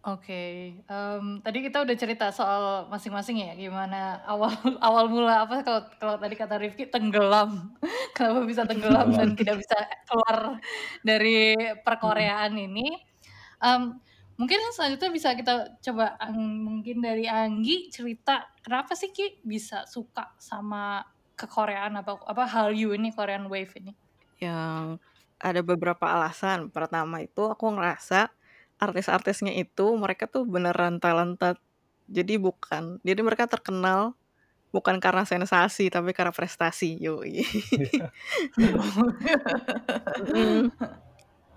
Oke, 0.10 0.74
um, 0.90 1.38
tadi 1.46 1.62
kita 1.62 1.86
udah 1.86 1.94
cerita 1.94 2.34
soal 2.34 2.90
masing-masing 2.90 3.46
ya, 3.46 3.54
gimana 3.54 4.26
awal 4.26 4.50
awal 4.88 5.06
mula 5.06 5.46
apa 5.46 5.62
kalau 5.62 5.82
kalau 6.02 6.16
tadi 6.18 6.34
kata 6.34 6.58
Rifki 6.58 6.90
tenggelam, 6.90 7.78
kenapa 8.18 8.42
bisa 8.42 8.66
tenggelam 8.66 9.14
dan 9.14 9.38
tidak 9.38 9.62
bisa 9.62 9.78
keluar 10.10 10.58
dari 11.06 11.54
perkoreaan 11.86 12.58
ini. 12.58 12.90
Um, 13.62 14.02
mungkin 14.40 14.58
selanjutnya 14.74 15.14
bisa 15.14 15.30
kita 15.38 15.78
coba 15.78 16.18
mungkin 16.34 17.06
dari 17.06 17.30
Anggi 17.30 17.94
cerita 17.94 18.50
kenapa 18.66 18.98
sih 18.98 19.14
Ki 19.14 19.44
bisa 19.46 19.86
suka 19.86 20.34
sama 20.42 21.06
kekoreaan 21.38 22.02
apa 22.02 22.18
apa 22.26 22.50
Hallyu 22.50 22.98
ini 22.98 23.14
Korean 23.14 23.46
Wave 23.46 23.78
ini? 23.78 23.94
Yang 24.42 25.04
ada 25.38 25.62
beberapa 25.62 26.10
alasan. 26.10 26.74
Pertama 26.74 27.22
itu 27.22 27.46
aku 27.46 27.78
ngerasa 27.78 28.39
artis-artisnya 28.80 29.54
itu 29.54 29.86
mereka 30.00 30.26
tuh 30.26 30.48
beneran 30.48 31.04
talented. 31.04 31.60
Jadi 32.10 32.42
bukan, 32.42 32.98
jadi 33.06 33.22
mereka 33.22 33.46
terkenal 33.46 34.18
bukan 34.74 34.98
karena 34.98 35.28
sensasi 35.28 35.94
tapi 35.94 36.16
karena 36.16 36.34
prestasi. 36.34 36.98
Yoi. 36.98 37.46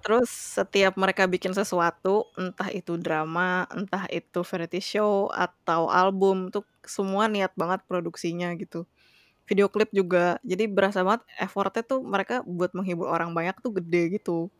Terus 0.02 0.58
setiap 0.58 0.98
mereka 0.98 1.30
bikin 1.30 1.54
sesuatu, 1.54 2.26
entah 2.34 2.66
itu 2.74 2.98
drama, 2.98 3.70
entah 3.70 4.10
itu 4.10 4.42
variety 4.42 4.82
show 4.82 5.30
atau 5.30 5.86
album, 5.86 6.50
tuh 6.50 6.66
semua 6.82 7.30
niat 7.30 7.54
banget 7.54 7.86
produksinya 7.86 8.50
gitu. 8.58 8.82
Video 9.46 9.70
klip 9.70 9.94
juga, 9.94 10.42
jadi 10.42 10.66
berasa 10.66 11.06
banget 11.06 11.22
effortnya 11.38 11.86
tuh 11.86 12.02
mereka 12.02 12.42
buat 12.42 12.74
menghibur 12.74 13.06
orang 13.06 13.30
banyak 13.30 13.54
tuh 13.62 13.78
gede 13.78 14.18
gitu 14.18 14.50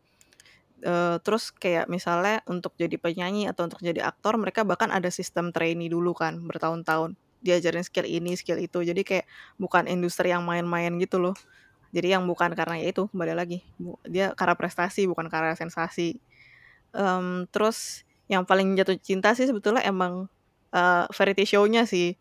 uh, 0.83 1.17
terus 1.23 1.49
kayak 1.49 1.87
misalnya 1.89 2.43
untuk 2.45 2.75
jadi 2.75 2.95
penyanyi 2.99 3.49
atau 3.49 3.65
untuk 3.67 3.79
jadi 3.81 4.03
aktor 4.05 4.35
mereka 4.37 4.67
bahkan 4.67 4.91
ada 4.91 5.07
sistem 5.09 5.49
trainee 5.49 5.89
dulu 5.89 6.13
kan 6.15 6.39
bertahun-tahun. 6.43 7.15
Diajarin 7.43 7.83
skill 7.83 8.07
ini 8.07 8.39
skill 8.39 8.59
itu. 8.59 8.79
Jadi 8.83 9.03
kayak 9.03 9.25
bukan 9.59 9.91
industri 9.91 10.31
yang 10.31 10.47
main-main 10.47 10.95
gitu 10.99 11.19
loh. 11.19 11.35
Jadi 11.91 12.15
yang 12.15 12.23
bukan 12.25 12.55
karena 12.55 12.79
ya 12.79 12.95
itu 12.95 13.11
kembali 13.11 13.33
lagi. 13.35 13.59
Dia 14.07 14.31
karena 14.33 14.55
prestasi 14.55 15.05
bukan 15.05 15.27
karena 15.27 15.53
sensasi. 15.53 16.17
Um, 16.95 17.49
terus 17.51 18.07
yang 18.31 18.47
paling 18.47 18.79
jatuh 18.79 18.95
cinta 18.95 19.35
sih 19.35 19.43
sebetulnya 19.43 19.83
emang 19.83 20.31
uh, 20.71 21.03
variety 21.11 21.43
show-nya 21.43 21.83
sih. 21.83 22.15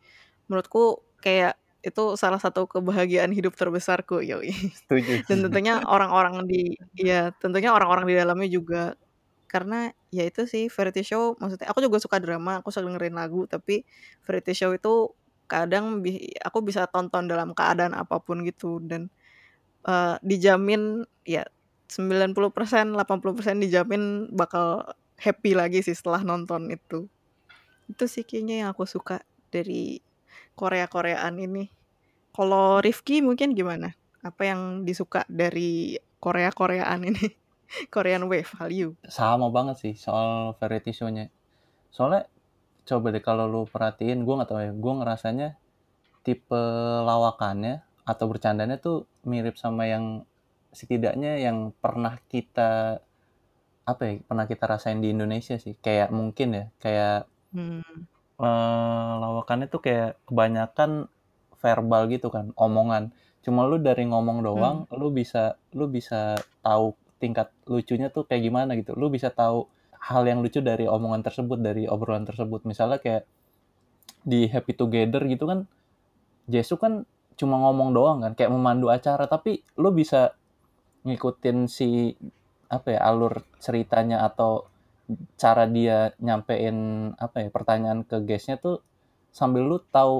Menurutku 0.50 1.06
kayak 1.22 1.61
itu 1.82 2.14
salah 2.14 2.38
satu 2.38 2.70
kebahagiaan 2.70 3.34
hidup 3.34 3.58
terbesarku 3.58 4.22
yoi. 4.22 4.54
Setuju. 4.78 5.26
Dan 5.26 5.46
tentunya 5.46 5.82
orang-orang 5.82 6.46
di 6.46 6.78
ya 6.94 7.34
tentunya 7.42 7.74
orang-orang 7.74 8.06
di 8.06 8.14
dalamnya 8.14 8.48
juga 8.48 8.82
karena 9.50 9.92
ya 10.08 10.24
itu 10.24 10.48
sih 10.48 10.72
variety 10.72 11.04
show 11.04 11.36
maksudnya 11.36 11.68
aku 11.68 11.84
juga 11.84 11.98
suka 12.00 12.16
drama, 12.22 12.62
aku 12.62 12.72
suka 12.72 12.88
dengerin 12.88 13.18
lagu 13.18 13.44
tapi 13.44 13.84
variety 14.24 14.54
show 14.56 14.72
itu 14.72 15.12
kadang 15.50 16.00
bi 16.00 16.32
aku 16.40 16.64
bisa 16.64 16.88
tonton 16.88 17.28
dalam 17.28 17.52
keadaan 17.52 17.92
apa 17.92 18.16
pun 18.24 18.40
gitu 18.46 18.80
dan 18.80 19.12
uh, 19.84 20.16
dijamin 20.24 21.04
ya 21.28 21.44
90% 21.92 22.32
80% 22.96 22.96
dijamin 23.60 24.32
bakal 24.32 24.96
happy 25.20 25.52
lagi 25.52 25.84
sih 25.84 25.92
setelah 25.92 26.24
nonton 26.24 26.72
itu. 26.72 27.04
Itu 27.86 28.08
sih 28.08 28.24
kayaknya 28.24 28.64
yang 28.64 28.68
aku 28.72 28.88
suka 28.88 29.20
dari 29.52 30.00
Korea-Koreaan 30.56 31.34
ini. 31.40 31.68
Kalau 32.32 32.80
Rifki 32.80 33.20
mungkin 33.20 33.52
gimana? 33.52 33.92
Apa 34.24 34.48
yang 34.48 34.86
disuka 34.86 35.26
dari 35.28 36.00
Korea-Koreaan 36.22 37.00
ini? 37.04 37.26
Korean 37.94 38.28
Wave, 38.28 38.52
Hallyu. 38.60 38.96
Sama 39.08 39.48
banget 39.48 39.80
sih 39.80 39.94
soal 39.96 40.56
variety 40.60 40.92
show-nya. 40.92 41.32
Soalnya 41.92 42.28
coba 42.84 43.12
deh 43.12 43.24
kalau 43.24 43.48
lu 43.48 43.62
perhatiin, 43.64 44.24
gue 44.24 44.34
gak 44.42 44.48
tau 44.48 44.60
ya, 44.60 44.72
gue 44.72 44.92
ngerasanya 45.02 45.48
tipe 46.22 46.62
lawakannya 47.02 47.82
atau 48.06 48.24
bercandanya 48.30 48.78
tuh 48.78 49.06
mirip 49.26 49.58
sama 49.58 49.86
yang 49.86 50.26
setidaknya 50.72 51.38
yang 51.38 51.70
pernah 51.78 52.18
kita 52.30 53.02
apa 53.82 54.02
ya 54.06 54.12
pernah 54.22 54.46
kita 54.46 54.64
rasain 54.70 55.02
di 55.02 55.10
Indonesia 55.10 55.58
sih 55.58 55.74
kayak 55.74 56.14
mungkin 56.14 56.54
ya 56.54 56.64
kayak 56.78 57.26
Hmm. 57.52 58.08
Eh, 58.42 59.12
lawakannya 59.22 59.66
tuh 59.70 59.80
kayak 59.80 60.18
kebanyakan 60.26 61.06
verbal 61.62 62.10
gitu 62.10 62.28
kan 62.28 62.50
omongan. 62.58 63.14
Cuma 63.46 63.66
lu 63.66 63.78
dari 63.78 64.06
ngomong 64.06 64.42
doang 64.42 64.76
lu 64.90 65.14
bisa 65.14 65.58
lu 65.74 65.86
bisa 65.86 66.38
tahu 66.62 66.94
tingkat 67.22 67.54
lucunya 67.70 68.10
tuh 68.10 68.26
kayak 68.26 68.42
gimana 68.50 68.74
gitu. 68.74 68.98
Lu 68.98 69.06
bisa 69.08 69.30
tahu 69.30 69.70
hal 70.02 70.26
yang 70.26 70.42
lucu 70.42 70.58
dari 70.58 70.90
omongan 70.90 71.22
tersebut 71.22 71.58
dari 71.62 71.86
obrolan 71.86 72.26
tersebut. 72.26 72.66
Misalnya 72.66 72.98
kayak 72.98 73.24
di 74.26 74.50
Happy 74.50 74.74
Together 74.74 75.22
gitu 75.26 75.50
kan 75.50 75.66
Jesu 76.46 76.78
kan 76.78 77.06
cuma 77.34 77.58
ngomong 77.58 77.90
doang 77.94 78.18
kan 78.26 78.32
kayak 78.34 78.50
memandu 78.50 78.90
acara. 78.90 79.30
Tapi 79.30 79.62
lu 79.78 79.94
bisa 79.94 80.34
ngikutin 81.06 81.70
si 81.70 82.14
apa 82.72 82.96
ya 82.96 83.00
alur 83.04 83.42
ceritanya 83.60 84.24
atau 84.26 84.71
cara 85.42 85.64
dia 85.76 85.92
nyampein 86.26 86.76
apa 87.24 87.36
ya 87.44 87.48
pertanyaan 87.56 88.00
ke 88.10 88.16
guestnya 88.28 88.56
tuh 88.64 88.76
sambil 89.38 89.62
lu 89.70 89.76
tahu 89.96 90.14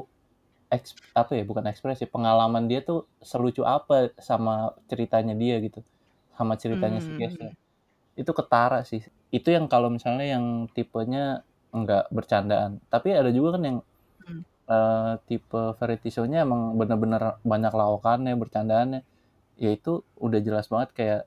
eks, 0.75 0.91
apa 1.21 1.33
ya 1.39 1.45
bukan 1.51 1.65
ekspresi 1.71 2.05
pengalaman 2.15 2.65
dia 2.71 2.81
tuh 2.89 2.99
selucu 3.31 3.63
apa 3.77 3.95
sama 4.29 4.75
ceritanya 4.91 5.35
dia 5.43 5.57
gitu 5.67 5.81
sama 6.39 6.55
ceritanya 6.63 7.01
si 7.05 7.11
Hmm. 7.11 7.19
guestnya 7.19 7.51
itu 8.21 8.33
ketara 8.39 8.79
sih 8.91 9.03
itu 9.37 9.49
yang 9.57 9.67
kalau 9.73 9.89
misalnya 9.97 10.27
yang 10.37 10.47
tipenya 10.77 11.45
enggak 11.77 12.05
bercandaan 12.17 12.73
tapi 12.93 13.09
ada 13.21 13.31
juga 13.37 13.49
kan 13.59 13.63
yang 13.69 13.79
Hmm. 14.29 14.43
eh, 14.71 15.13
tipe 15.29 15.61
variety 15.79 16.09
show-nya 16.15 16.39
emang 16.47 16.63
bener-bener 16.81 17.23
banyak 17.53 17.73
lawakannya 17.81 18.33
bercandaannya 18.43 19.01
ya 19.63 19.71
itu 19.77 20.03
udah 20.27 20.41
jelas 20.47 20.67
banget 20.73 20.91
kayak 20.99 21.21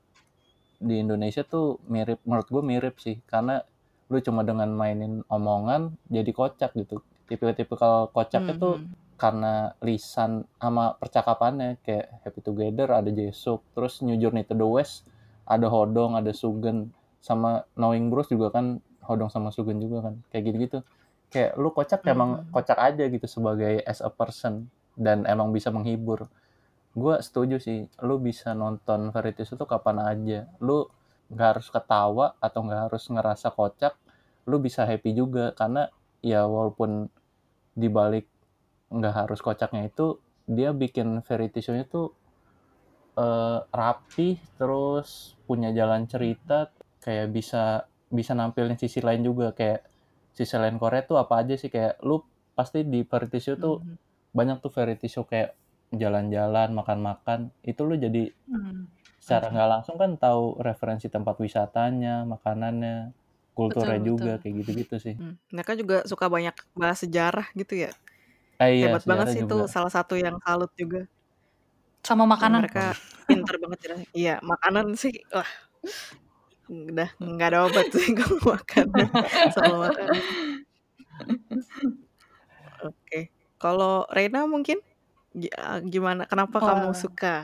di 0.86 1.02
Indonesia 1.02 1.42
tuh 1.42 1.82
mirip 1.90 2.22
menurut 2.24 2.46
gue 2.46 2.62
mirip 2.62 2.96
sih. 3.02 3.18
Karena 3.26 3.58
lu 4.06 4.22
cuma 4.22 4.46
dengan 4.46 4.70
mainin 4.70 5.26
omongan 5.26 5.98
jadi 6.08 6.30
kocak 6.30 6.78
gitu. 6.78 7.02
Tipe-tipikal 7.26 8.14
kocaknya 8.14 8.54
tuh 8.56 8.78
Hmm. 8.78 8.94
karena 9.18 9.74
lisan 9.82 10.46
sama 10.62 10.94
percakapannya. 10.94 11.82
Kayak 11.82 12.22
Happy 12.22 12.40
Together 12.40 12.94
ada 12.94 13.10
Jesuk 13.10 13.66
terus 13.74 14.06
New 14.06 14.14
Journey 14.16 14.46
to 14.46 14.54
the 14.54 14.68
West 14.68 15.10
ada 15.46 15.66
Hodong 15.66 16.14
ada 16.14 16.30
Sugen 16.30 16.94
sama 17.18 17.66
Knowing 17.74 18.14
Bros 18.14 18.30
juga 18.30 18.54
kan 18.54 18.78
Hodong 19.02 19.34
sama 19.34 19.50
Sugen 19.50 19.82
juga 19.82 20.06
kan. 20.06 20.22
Kayak 20.30 20.44
gitu-gitu. 20.54 20.80
Kayak 21.34 21.58
lu 21.58 21.74
kocak 21.74 22.06
Hmm. 22.06 22.14
emang 22.14 22.30
kocak 22.54 22.78
aja 22.78 23.10
gitu 23.10 23.26
sebagai 23.26 23.82
as 23.82 24.06
a 24.06 24.14
person. 24.14 24.70
Dan 24.96 25.26
emang 25.26 25.50
bisa 25.50 25.74
menghibur 25.74 26.30
gue 26.96 27.16
setuju 27.20 27.60
sih 27.60 27.92
lu 28.08 28.16
bisa 28.24 28.56
nonton 28.56 29.12
variety 29.12 29.44
show 29.44 29.60
tuh 29.60 29.68
kapan 29.68 29.98
aja. 30.02 30.40
Lu 30.64 30.88
nggak 31.32 31.50
harus 31.58 31.68
ketawa 31.70 32.28
atau 32.40 32.60
nggak 32.66 32.82
harus 32.90 33.04
ngerasa 33.12 33.52
kocak 33.52 33.94
lu 34.48 34.58
bisa 34.64 34.88
happy 34.88 35.12
juga. 35.12 35.52
Karena 35.52 35.92
ya 36.24 36.48
walaupun 36.48 37.12
dibalik 37.76 38.26
nggak 38.90 39.28
harus 39.28 39.40
kocaknya 39.44 39.92
itu 39.92 40.18
dia 40.48 40.72
bikin 40.72 41.20
variety 41.26 41.60
show-nya 41.60 41.86
tuh 41.90 42.14
eh, 43.18 43.60
rapi 43.72 44.40
terus 44.60 45.36
punya 45.48 45.70
jalan 45.76 46.08
cerita 46.08 46.72
kayak 47.04 47.28
bisa 47.32 47.86
bisa 48.10 48.32
nampilin 48.38 48.80
sisi 48.80 49.04
lain 49.04 49.22
juga. 49.26 49.52
Kayak 49.52 49.84
sisi 50.32 50.56
lain 50.56 50.80
Korea 50.80 51.04
tuh 51.04 51.20
apa 51.20 51.44
aja 51.44 51.56
sih? 51.60 51.68
Kayak 51.68 52.00
lu 52.08 52.24
pasti 52.56 52.88
di 52.88 53.04
variety 53.04 53.40
show 53.44 53.56
tuh 53.60 53.76
Hmm. 53.84 54.00
banyak 54.32 54.58
tuh 54.64 54.72
variety 54.72 55.08
show 55.12 55.24
kayak 55.28 55.56
jalan-jalan 56.00 56.70
makan-makan 56.74 57.40
itu 57.64 57.82
lu 57.88 57.96
jadi 57.98 58.32
Hmm. 58.46 58.86
secara 59.20 59.50
nggak 59.50 59.70
langsung 59.74 59.96
kan 59.98 60.12
tahu 60.22 60.62
referensi 60.62 61.10
tempat 61.10 61.36
wisatanya 61.42 62.24
makanannya 62.30 63.10
kulturnya 63.58 63.98
Betul, 63.98 64.10
juga 64.12 64.32
betul. 64.38 64.42
kayak 64.44 64.54
gitu-gitu 64.62 64.96
sih 65.02 65.16
Hmm. 65.18 65.36
Mereka 65.50 65.72
juga 65.80 65.98
suka 66.06 66.26
banyak 66.30 66.56
bahas 66.78 67.00
sejarah 67.02 67.48
gitu 67.58 67.74
ya. 67.88 67.92
eh, 68.62 68.72
iya 68.80 68.94
Hebat 68.94 69.04
banget 69.10 69.26
sejarah 69.28 69.34
sih 69.34 69.42
itu 69.44 69.58
juga 69.58 69.72
salah 69.72 69.92
satu 69.92 70.14
yang 70.16 70.36
salut 70.46 70.72
juga. 70.78 71.02
Sama 72.06 72.24
makanan. 72.30 72.62
mereka 72.70 72.94
pinter 73.26 73.56
banget 73.58 73.80
ya. 73.82 73.96
Iya, 74.14 74.36
makanan 74.46 74.94
sih 74.94 75.14
wah 75.34 75.50
udah 76.66 77.10
nggak 77.22 77.48
ada 77.54 77.60
obat 77.70 77.88
sih 77.94 78.14
kalau 78.18 78.38
makanan 78.58 79.08
sama 79.54 79.74
makanan. 79.90 80.22
Oke. 82.84 83.32
Kalau 83.58 84.06
Reina 84.12 84.44
mungkin 84.46 84.78
gi- 85.42 85.56
ah, 85.56 85.80
gimana? 85.84 86.24
Kenapa 86.30 86.58
kamu 86.64 86.90
Wah. 86.92 86.98
suka? 86.98 87.36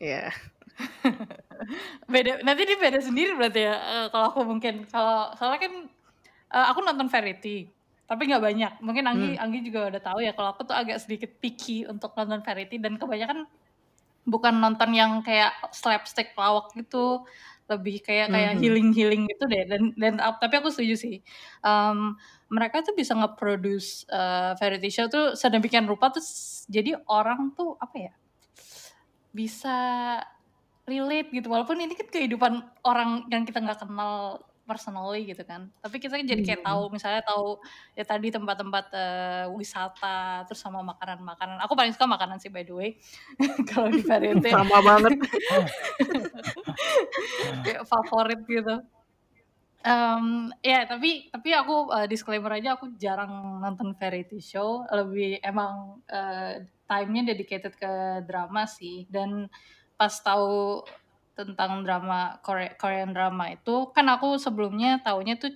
Ya. 0.00 0.30
Beda 2.12 2.40
nanti 2.42 2.62
dia 2.66 2.78
beda 2.80 3.00
sendiri 3.04 3.36
berarti 3.36 3.60
ya, 3.68 3.76
eee, 3.76 4.06
kalau 4.12 4.26
aku 4.32 4.40
mungkin. 4.48 4.88
Kalau 4.88 5.30
soalnya 5.36 5.60
kan, 5.60 5.72
eee, 6.50 6.66
aku 6.72 6.80
nonton 6.82 7.08
variety, 7.12 7.68
tapi 8.08 8.22
nggak 8.30 8.42
banyak. 8.42 8.72
Mungkin 8.82 9.04
Anggi 9.06 9.28
Hmm. 9.36 9.42
Anggi 9.44 9.58
juga 9.66 9.80
udah 9.92 10.02
tahu 10.02 10.18
ya 10.24 10.32
kalau 10.34 10.50
aku 10.56 10.62
tuh 10.66 10.76
agak 10.76 10.98
sedikit 11.02 11.30
picky 11.38 11.84
untuk 11.86 12.16
nonton 12.16 12.40
variety 12.42 12.80
dan 12.80 12.96
kebanyakan 12.96 13.46
bukan 14.24 14.54
nonton 14.60 14.90
yang 14.94 15.20
kayak 15.24 15.52
slapstick 15.72 16.32
lawak 16.36 16.70
gitu, 16.76 17.24
lebih 17.70 18.02
kayak 18.06 18.28
kayak 18.34 18.52
Mhm. 18.52 18.60
healing-healing 18.60 19.26
gitu 19.30 19.44
deh 19.50 19.62
dan 19.70 19.82
dan 19.98 20.14
ap 20.22 20.38
tapi 20.42 20.58
aku 20.60 20.68
setuju 20.74 20.94
sih, 20.98 21.16
mmm, 21.64 22.18
mereka 22.52 22.82
tuh 22.86 22.94
bisa 22.98 23.14
nge-produce, 23.18 24.04
eee, 24.10 24.52
variety 24.60 24.90
show 24.92 25.06
tuh 25.12 25.38
sedemikian 25.38 25.86
rupa 25.90 26.10
terus 26.14 26.64
jadi 26.70 26.98
orang 27.08 27.54
tuh 27.58 27.78
apa 27.80 27.96
ya, 28.10 28.12
bisa 29.34 29.76
relate 30.90 31.30
gitu 31.34 31.48
walaupun 31.52 31.78
ini 31.82 31.94
kan 31.98 32.08
kehidupan 32.10 32.54
orang 32.86 33.26
yang 33.32 33.44
kita 33.48 33.62
nggak 33.62 33.80
kenal 33.86 34.42
personally 34.70 35.26
gitu 35.26 35.42
kan. 35.42 35.74
Tapi 35.82 35.96
kita 35.98 36.14
kan 36.20 36.26
jadi 36.30 36.42
kayak 36.46 36.62
Mhm. 36.62 36.66
tahu 36.66 36.94
misalnya 36.94 37.22
tahu 37.26 37.58
ya 37.98 38.04
tadi 38.06 38.30
tempat-tempat, 38.30 38.86
eee, 38.94 39.46
wisata 39.58 40.46
terus 40.46 40.62
sama 40.62 40.80
makanan-makanan. 40.86 41.58
Aku 41.66 41.74
paling 41.78 41.90
suka 41.96 42.06
makanan 42.06 42.38
sih 42.38 42.54
by 42.54 42.62
the 42.62 42.74
way 42.76 42.90
kalau 43.70 43.90
di 43.90 44.02
variety. 44.06 44.54
Sama 44.54 44.78
banget. 44.82 45.14
Kayak 47.64 47.84
favorit 47.90 48.40
gitu. 48.48 48.74
Mmm, 49.80 50.52
ya 50.60 50.84
tapi 50.84 51.32
tapi 51.32 51.50
aku, 51.56 51.88
eee, 51.94 52.06
disclaimer 52.12 52.52
aja 52.52 52.76
aku 52.76 52.92
jarang 53.00 53.60
nonton 53.64 53.96
variety 53.96 54.36
show, 54.44 54.84
lebih 54.92 55.40
emang, 55.40 56.04
eee, 56.04 56.68
time-nya 56.84 57.22
dedicated 57.32 57.72
ke 57.80 58.20
drama 58.28 58.68
sih 58.68 59.08
dan 59.08 59.48
pas 59.96 60.12
tahu 60.20 60.84
tentang 61.48 61.82
drama 61.86 62.38
Kore 62.44 62.76
Korean 62.80 63.10
drama 63.16 63.50
itu, 63.54 63.90
kan 63.96 64.06
aku 64.12 64.36
sebelumnya 64.40 65.00
taunya 65.04 65.34
tuh, 65.40 65.52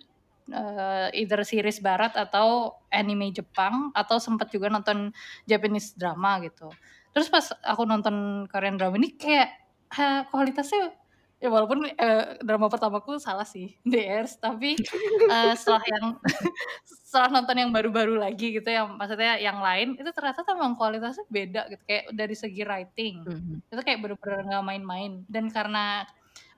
eee, 0.51 1.09
either 1.25 1.41
series 1.47 1.81
barat 1.85 2.13
atau 2.17 2.77
anime 2.93 3.31
Jepang 3.35 3.91
atau 3.97 4.17
sempet 4.23 4.49
juga 4.55 4.69
nonton 4.73 5.13
Japanese 5.49 5.95
drama 5.99 6.41
gitu. 6.45 6.77
Terus 7.15 7.29
pas 7.33 7.47
aku 7.65 7.83
nonton 7.89 8.47
Korean 8.51 8.77
drama 8.81 8.97
ini 9.01 9.15
kayak, 9.17 9.49
eee, 9.97 10.21
kualitasnya 10.33 10.93
ya 11.45 11.49
walaupun, 11.53 11.85
eee, 11.93 12.41
drama 12.41 12.67
pertamaku 12.73 13.21
salah 13.21 13.45
sih, 13.45 13.77
DS 13.93 14.41
tapi, 14.41 14.81
eee, 15.29 15.53
setelah 15.61 15.83
yang 15.85 16.07
setelah 16.89 17.29
nonton 17.41 17.57
yang 17.61 17.71
baru-baru 17.77 18.17
lagi 18.19 18.57
gitu 18.57 18.69
yang 18.69 18.97
maksudnya 18.97 19.37
yang 19.41 19.61
lain, 19.61 19.95
itu 20.01 20.11
ternyata 20.17 20.43
tuh 20.47 20.57
emang 20.57 20.75
kualitasnya 20.81 21.25
beda 21.29 21.63
gitu, 21.73 21.83
kayak 21.89 22.05
dari 22.17 22.35
segi 22.37 22.63
writing, 22.65 23.17
Mhm. 23.25 23.63
itu 23.73 23.81
kayak 23.85 24.01
bener-bener 24.03 24.41
nggak 24.49 24.65
main-main. 24.67 25.13
Dan 25.29 25.53
karena 25.53 26.09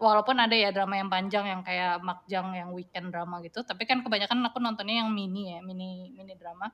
walaupun 0.01 0.37
ada 0.41 0.55
ya 0.57 0.71
drama 0.75 0.97
yang 1.01 1.11
panjang 1.13 1.45
yang 1.51 1.63
kayak 1.67 2.01
makjang 2.05 2.49
yang 2.57 2.71
weekend 2.77 3.11
drama 3.13 3.43
gitu, 3.45 3.63
tapi 3.67 3.85
kan 3.89 4.01
kebanyakan 4.07 4.39
aku 4.49 4.59
nontonnya 4.63 5.03
yang 5.05 5.11
mini 5.13 5.57
ya, 5.57 5.61
mini 5.65 6.15
mini 6.15 6.35
drama. 6.39 6.71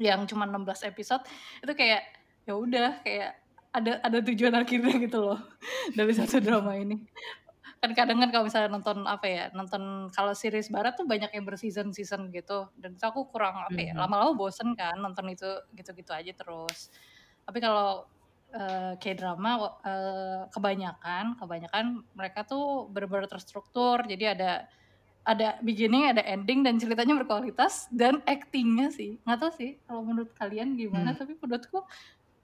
Yang 0.00 0.32
cuma 0.34 0.48
16 0.48 0.82
episode, 0.88 1.22
itu 1.62 1.72
kayak 1.76 2.02
ya 2.48 2.54
udah 2.58 3.04
kayak 3.04 3.41
ada 3.72 3.92
ada 4.06 4.18
tujuan 4.28 4.54
akhirnya 4.56 4.94
gitu 5.04 5.18
loh 5.24 5.40
dari 5.98 6.12
satu 6.16 6.38
drama 6.44 6.72
ini. 6.76 7.08
Kan 7.82 7.94
kadang 7.98 8.18
kan 8.22 8.30
kalau 8.30 8.44
misalnya 8.46 8.70
nonton 8.74 9.06
apa 9.06 9.26
ya, 9.26 9.44
nonton 9.54 10.06
kalau 10.14 10.34
series 10.34 10.70
barat 10.70 10.94
tuh 10.98 11.06
banyak 11.06 11.30
yang 11.34 11.42
berseason-season 11.46 12.30
gitu 12.34 12.70
dan 12.78 12.94
itu 12.94 13.04
aku 13.06 13.26
kurang 13.30 13.54
apa 13.58 13.78
ya, 13.82 13.92
Mhm. 13.92 13.98
lama-lama 13.98 14.34
bosen 14.38 14.74
kan 14.78 14.94
nonton 14.98 15.26
itu 15.34 15.46
gitu-gitu 15.74 16.10
aja 16.14 16.30
terus. 16.34 16.90
Tapi 17.46 17.58
kalau, 17.62 18.06
eee, 18.54 18.94
K-drama 19.02 19.50
wa 19.62 19.68
eee, 19.86 20.40
kebanyakan 20.54 21.24
kebanyakan 21.38 21.84
mereka 22.14 22.46
tuh 22.46 22.86
bener-bener 22.90 23.26
terstruktur, 23.30 24.02
jadi 24.06 24.34
ada 24.38 24.52
ada 25.22 25.58
beginning, 25.62 26.10
ada 26.10 26.22
ending 26.26 26.66
dan 26.66 26.82
ceritanya 26.82 27.14
berkualitas 27.14 27.86
dan 27.94 28.18
aktingnya 28.26 28.90
sih, 28.90 29.22
nggak 29.22 29.38
tahu 29.38 29.52
sih 29.54 29.70
kalau 29.86 30.02
menurut 30.02 30.34
kalian 30.34 30.74
gimana, 30.74 31.14
Hmm. 31.14 31.18
tapi 31.18 31.38
menurutku 31.38 31.86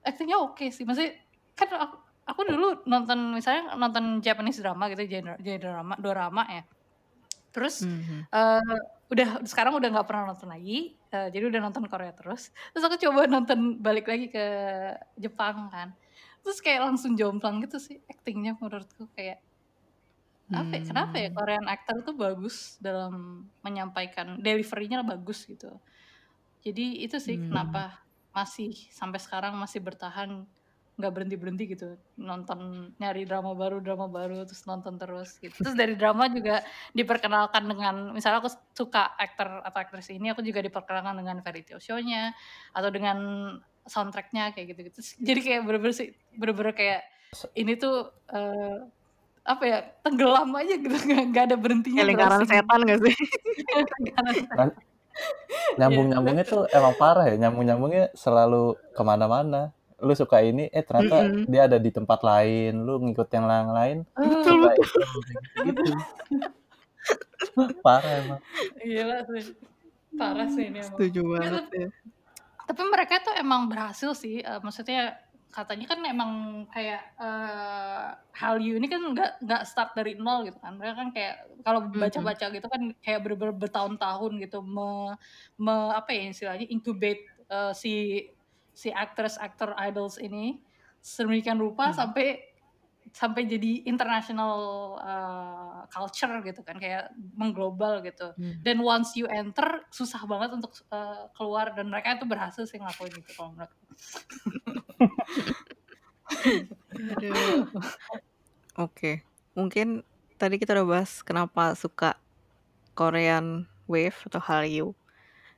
aktingnya 0.07 0.37
oke 0.43 0.65
sih, 0.75 0.83
maksudnya 0.87 1.13
kan 1.59 1.69
aku 1.75 1.95
aku 2.29 2.41
dulu 2.49 2.65
nonton 2.89 3.19
misalnya 3.37 3.75
nonton 3.79 4.21
Japanese 4.25 4.59
drama 4.63 4.87
gitu, 4.93 5.03
genre 5.11 5.35
genre 5.43 5.59
drama 5.63 5.93
dorama 5.99 6.43
ya. 6.49 6.63
Terus, 7.55 7.75
Mhm. 7.79 8.29
eee, 8.35 8.61
udah 9.13 9.29
sekarang 9.47 9.73
udah 9.79 9.89
nggak 9.93 10.07
pernah 10.09 10.23
nonton 10.33 10.49
lagi 10.53 10.97
uh, 11.15 11.29
jadi 11.33 11.45
udah 11.51 11.61
nonton 11.65 11.85
Korea 11.91 12.13
terus 12.17 12.53
terus 12.73 12.83
aku 12.85 12.97
coba 13.01 13.25
nonton 13.29 13.81
balik 13.81 14.05
lagi 14.11 14.29
ke 14.33 14.43
Jepang 15.17 15.69
kan 15.73 15.97
terus 16.45 16.59
kayak 16.65 16.81
langsung 16.91 17.13
jomplang 17.19 17.59
gitu 17.65 17.77
sih 17.81 18.01
aktingnya 18.11 18.57
menurutku 18.61 19.09
kayak 19.17 19.41
apa 20.49 20.81
ya, 20.81 20.83
kenapa 20.89 21.15
ya 21.21 21.29
Hmm. 21.29 21.37
Korean 21.37 21.65
actor 21.69 21.95
tuh 22.01 22.15
bagus 22.17 22.81
dalam 22.81 23.13
menyampaikan 23.61 24.41
deliverynya 24.41 25.05
bagus 25.05 25.45
gitu 25.45 25.77
jadi 26.65 27.05
itu 27.05 27.17
sih 27.21 27.37
Hmm. 27.37 27.49
kenapa 27.49 28.08
masih 28.39 28.71
sampai 28.95 29.19
sekarang 29.19 29.53
masih 29.59 29.83
bertahan 29.83 30.47
nggak 30.99 31.11
berhenti 31.15 31.35
berhenti 31.39 31.63
gitu. 31.75 31.95
Nonton 32.19 32.91
nyari 32.99 33.23
drama 33.23 33.55
baru 33.55 33.79
drama 33.79 34.11
baru 34.11 34.43
terus 34.43 34.67
nonton 34.67 34.99
terus 34.99 35.39
gitu. 35.39 35.55
Terus 35.55 35.75
dari 35.75 35.95
drama 35.95 36.27
juga 36.27 36.59
diperkenalkan 36.91 37.63
dengan 37.67 37.95
misalnya 38.11 38.43
aku 38.43 38.51
suka 38.75 39.15
aktor 39.15 39.63
atau 39.63 39.79
aktris 39.79 40.11
ini 40.11 40.31
aku 40.31 40.43
juga 40.43 40.59
diperkenalkan 40.59 41.15
dengan 41.19 41.39
tale 41.39 41.63
show-nya 41.79 42.35
atau 42.75 42.89
dengan 42.91 43.17
soundtracknya 43.89 44.53
kayak 44.53 44.75
gitu 44.75 44.79
gitu 44.91 44.99
jadi 45.17 45.39
kayak 45.41 45.61
bener-bener 45.65 45.95
sih 45.97 46.13
bener-bener 46.37 46.77
kayak 46.77 47.01
ini 47.57 47.73
tuh 47.73 48.11
eh, 48.29 48.85
apa 49.49 49.63
ya 49.65 49.79
tenggelam 50.05 50.51
aja 50.53 50.73
gitu. 50.77 50.93
Nggak 50.93 51.23
nggak 51.33 51.43
ada 51.49 51.55
berhentinya 51.57 52.01
Kayak 52.05 52.09
lingkaran 52.13 52.41
setan 52.45 52.79
gak 52.85 52.99
sih? 53.01 53.15
Setan. 55.19 55.37
Nah, 55.79 55.87
nyambung-nyambungnya 55.87 56.45
tuh 56.45 56.63
emang 56.69 56.93
parah 56.97 57.25
ya 57.29 57.35
nyambung-nyambungnya 57.39 58.11
selalu 58.11 58.75
ke 58.91 59.01
mana-mana 59.01 59.71
lu 59.99 60.11
suka 60.11 60.39
ini 60.41 60.67
eh 60.71 60.83
ternyata 60.83 61.23
Mm-mm. 61.23 61.45
dia 61.47 61.67
ada 61.67 61.77
di 61.77 61.91
tempat 61.91 62.19
lain 62.19 62.83
lu 62.83 62.99
ngikut 62.99 63.29
yang 63.31 63.45
lain 63.47 63.67
lain 63.71 63.97
Betul, 64.15 64.59
suka 64.59 64.71
itu 64.75 64.99
gitu 65.67 65.81
parah 67.85 68.13
emang 68.19 68.39
Gila 68.79 69.17
sih. 69.29 69.43
Parah 70.15 70.47
sih 70.49 70.63
ini 70.67 70.79
emang. 70.81 70.95
Setuju 70.97 71.21
Ya, 71.21 71.29
banget 71.37 71.63
tapi, 71.63 71.77
ya. 71.77 71.89
tapi 72.65 72.81
mereka 72.89 73.13
tuh 73.21 73.33
emang 73.37 73.61
berhasil 73.69 74.11
sih. 74.13 74.41
Eh, 74.41 74.59
maksudnya 74.59 75.15
katanya 75.49 75.85
kan 75.89 75.99
emang 76.05 76.31
kayak 76.69 77.01
eh 77.17 78.07
Hallyu 78.39 78.77
ini 78.79 78.87
kan 78.87 79.01
nggak 79.13 79.31
nggak 79.43 79.61
start 79.67 79.91
dari 79.97 80.15
nol 80.15 80.45
gitu 80.47 80.57
kan. 80.61 80.77
Mereka 80.79 80.95
kan 80.95 81.09
kayak 81.15 81.35
kalau 81.65 81.89
Mhm. 81.89 81.99
baca-baca 81.99 82.45
gitu 82.53 82.67
kan 82.69 82.81
kayak 83.03 83.19
bener-bener 83.25 83.55
bertahun-tahun 83.57 84.31
gitu 84.45 84.59
me, 84.63 85.13
me- 85.59 85.93
apa 85.93 86.09
ya 86.15 86.29
istilahnya 86.31 86.65
incubate 86.69 87.21
eh, 87.49 87.73
si 87.75 87.93
si 88.73 88.89
actress 88.93 89.35
actor 89.41 89.73
idols 89.75 90.15
ini 90.21 90.61
sedemikian 91.01 91.59
rupa 91.59 91.91
Hmm. 91.91 91.97
sampai 91.97 92.48
sampai 93.13 93.49
jadi 93.49 93.89
international 93.89 94.53
uh, 95.01 95.81
culture 95.89 96.41
gitu 96.45 96.61
kan 96.61 96.77
kayak 96.77 97.09
mengglobal 97.33 98.01
gitu 98.05 98.31
Hmm. 98.39 98.61
dan 98.61 98.77
once 98.79 99.17
you 99.17 99.25
enter 99.25 99.83
susah 99.89 100.21
banget 100.29 100.53
untuk 100.53 100.71
uh, 100.93 101.27
keluar 101.33 101.73
dan 101.73 101.89
mereka 101.89 102.15
itu 102.15 102.29
berhasil 102.29 102.63
sih 102.69 102.77
ngelakuin 102.77 103.19
itu 103.19 103.31
kalau 103.33 103.51
menurut. 103.57 103.73
Oke, 108.77 109.25
mungkin 109.57 110.05
tadi 110.39 110.55
kita 110.61 110.77
udah 110.77 110.87
bahas 110.87 111.19
kenapa 111.25 111.73
suka 111.75 112.15
Korean 112.95 113.67
Wave 113.89 114.15
atau 114.29 114.39
Hallyu. 114.39 114.87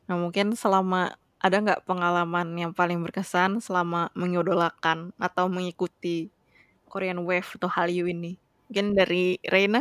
Nah 0.08 0.16
mungkin 0.18 0.56
selama 0.56 1.20
ada 1.42 1.58
nggak 1.58 1.84
pengalaman 1.90 2.54
yang 2.54 2.72
paling 2.72 3.02
berkesan 3.02 3.62
selama 3.62 4.14
mengidolakan 4.14 5.14
atau 5.18 5.50
mengikuti 5.50 6.30
Korean 6.92 7.24
Wave 7.24 7.48
atau 7.56 7.72
Hallyu 7.72 8.12
ini? 8.12 8.36
Mungkin 8.68 8.92
dari 8.92 9.40
Reina 9.48 9.80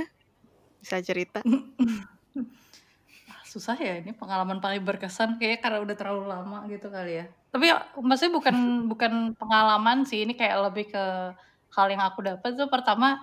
bisa 0.79 1.03
cerita. 1.03 1.43
Ah, 1.43 1.47
susah 3.51 3.75
ya 3.75 3.99
ini 3.99 4.15
pengalaman 4.15 4.63
paling 4.63 4.87
berkesan. 4.87 5.43
Kayak 5.43 5.67
karena 5.67 5.83
udah 5.83 5.97
terlalu 5.99 6.31
lama 6.31 6.63
gitu 6.71 6.87
kali 6.87 7.19
ya. 7.19 7.27
Tapi 7.51 7.67
ya, 7.67 7.83
maksudnya 7.99 8.39
bukan 8.39 8.55
bukan 8.95 9.13
pengalaman 9.35 10.07
sih. 10.07 10.23
Ini 10.23 10.39
kayak 10.39 10.71
lebih 10.71 10.95
ke 10.95 11.05
hal 11.75 11.87
yang 11.91 12.03
aku 12.07 12.23
dapat 12.23 12.55
tuh 12.55 12.71
pertama 12.71 13.19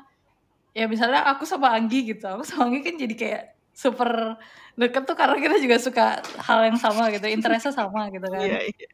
ya 0.72 0.88
misalnya 0.88 1.24
aku 1.24 1.48
sama 1.48 1.72
Anggi 1.72 2.12
gitu. 2.12 2.28
Aku 2.28 2.44
sama 2.44 2.68
Anggi 2.68 2.84
kan 2.84 3.00
jadi 3.00 3.16
kayak 3.16 3.44
super 3.72 4.36
deket 4.76 5.06
tuh 5.06 5.16
karena 5.16 5.38
kita 5.40 5.56
juga 5.64 5.78
suka 5.80 6.20
hal 6.44 6.60
yang 6.68 6.76
sama 6.76 7.08
gitu. 7.16 7.24
Interestnya 7.32 7.72
sama 7.72 8.12
gitu 8.12 8.28
kan. 8.28 8.44
Iya, 8.44 8.60
iya. 8.68 8.88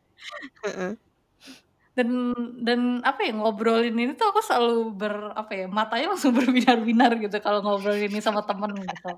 Dan 1.93 2.33
dan 2.65 3.05
apa 3.05 3.21
ya 3.21 3.31
ngobrolin 3.37 3.93
ini 3.93 4.17
tuh 4.17 4.33
aku 4.33 4.41
selalu 4.41 4.97
ber 4.97 5.13
apa 5.37 5.51
ya 5.53 5.65
matanya 5.69 6.17
langsung 6.17 6.33
berbinar-binar 6.39 7.21
gitu 7.21 7.37
kalau 7.37 7.61
ngobrolin 7.61 8.09
ini 8.09 8.17
sama 8.17 8.41
temen 8.49 8.73
gitu 8.81 9.13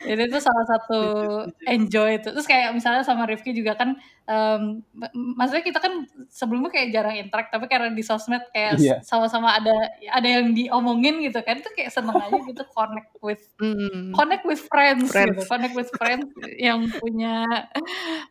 jadi 0.00 0.26
itu 0.26 0.38
salah 0.40 0.64
satu 0.66 1.00
enjoy 1.64 2.18
itu 2.18 2.28
terus 2.30 2.44
kayak 2.44 2.72
misalnya 2.72 3.04
sama 3.04 3.28
Rifki 3.28 3.52
juga 3.52 3.76
kan 3.76 3.96
em, 4.24 4.80
ma- 4.90 5.12
maksudnya 5.12 5.60
kita 5.60 5.78
kan 5.78 6.08
sebelumnya 6.26 6.72
kayak 6.72 6.88
jarang 6.90 7.16
interact 7.16 7.50
tapi 7.50 7.66
karena 7.66 7.90
di 7.90 8.00
sosmed 8.00 8.40
kayak 8.50 8.80
s- 8.80 9.04
sama-sama 9.04 9.52
ada 9.52 9.72
ada 10.08 10.28
yang 10.28 10.50
diomongin 10.50 11.20
gitu 11.20 11.40
kan 11.40 11.60
itu 11.60 11.70
kayak 11.74 11.92
seneng 11.92 12.16
aja 12.16 12.38
gitu 12.40 12.62
connect 12.72 13.12
with 13.20 13.42
Hmm. 13.60 14.16
connect 14.16 14.48
with 14.48 14.56
friends, 14.72 15.12
Friends. 15.12 15.36
gitu 15.36 15.42
connect 15.44 15.76
with 15.76 15.90
friends 15.92 16.24
yang 16.56 16.88
punya 16.96 17.44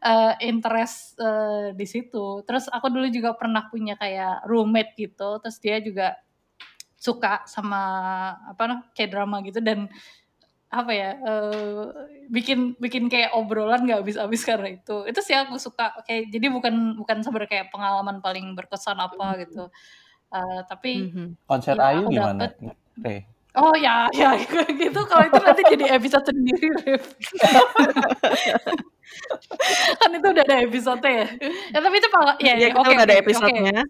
eh, 0.01 0.33
interest 0.41 1.13
eh, 1.17 1.69
di 1.73 1.85
situ 1.85 2.41
terus 2.43 2.65
aku 2.65 2.89
dulu 2.89 3.05
juga 3.07 3.37
pernah 3.37 3.69
punya 3.69 3.93
kayak 3.93 4.49
roommate 4.49 4.97
gitu 4.97 5.37
terus 5.37 5.61
dia 5.61 5.77
juga 5.77 6.17
suka 6.99 7.47
sama 7.47 7.81
apa 8.49 8.61
nah 8.65 8.79
kayak 8.91 9.11
drama 9.13 9.39
gitu 9.39 9.61
dan 9.61 9.87
apa 10.69 10.93
ya 10.93 11.17
eh, 11.17 11.85
bikin 12.29 12.77
bikin 12.77 13.09
kayak 13.09 13.33
obrolan 13.33 13.89
nggak 13.89 14.05
habis-habis 14.05 14.45
karena 14.45 14.77
itu 14.77 15.01
itu 15.09 15.17
sih 15.25 15.33
aku 15.33 15.57
suka 15.57 15.97
kayak 16.05 16.29
jadi 16.29 16.45
bukan 16.53 16.93
bukan 16.93 17.25
sebenarnya 17.25 17.49
kayak 17.49 17.67
pengalaman 17.73 18.21
paling 18.21 18.53
berkesan 18.53 19.01
apa 19.01 19.41
gitu 19.41 19.65
Eh, 20.29 20.61
tapi 20.69 21.09
Mhm. 21.09 21.41
konser 21.49 21.73
yang 21.73 21.89
Ayu 21.89 22.05
gimana 22.13 22.53
dapet? 22.53 23.25
Oh 23.57 23.73
ya, 23.73 24.05
ya 24.13 24.37
gitu. 24.81 24.99
Kalau 25.09 25.25
itu 25.25 25.41
nanti 25.41 25.61
jadi 25.73 25.97
episode 25.97 26.21
sendiri, 26.29 26.69
kan 29.99 30.09
itu 30.13 30.27
udah 30.29 30.43
ada 30.45 30.57
episode 30.69 31.01
ya. 31.01 31.25
Ya 31.73 31.79
tapi 31.81 31.97
itu 31.97 32.09
pala, 32.13 32.37
ya, 32.37 32.53
Iya, 32.53 32.61
ya, 32.61 32.67
kita 32.69 32.77
oke 32.77 32.93
udah 32.93 33.05
ada 33.09 33.09
oke 33.09 33.17
oke. 33.17 33.21
episodenya. 33.25 33.81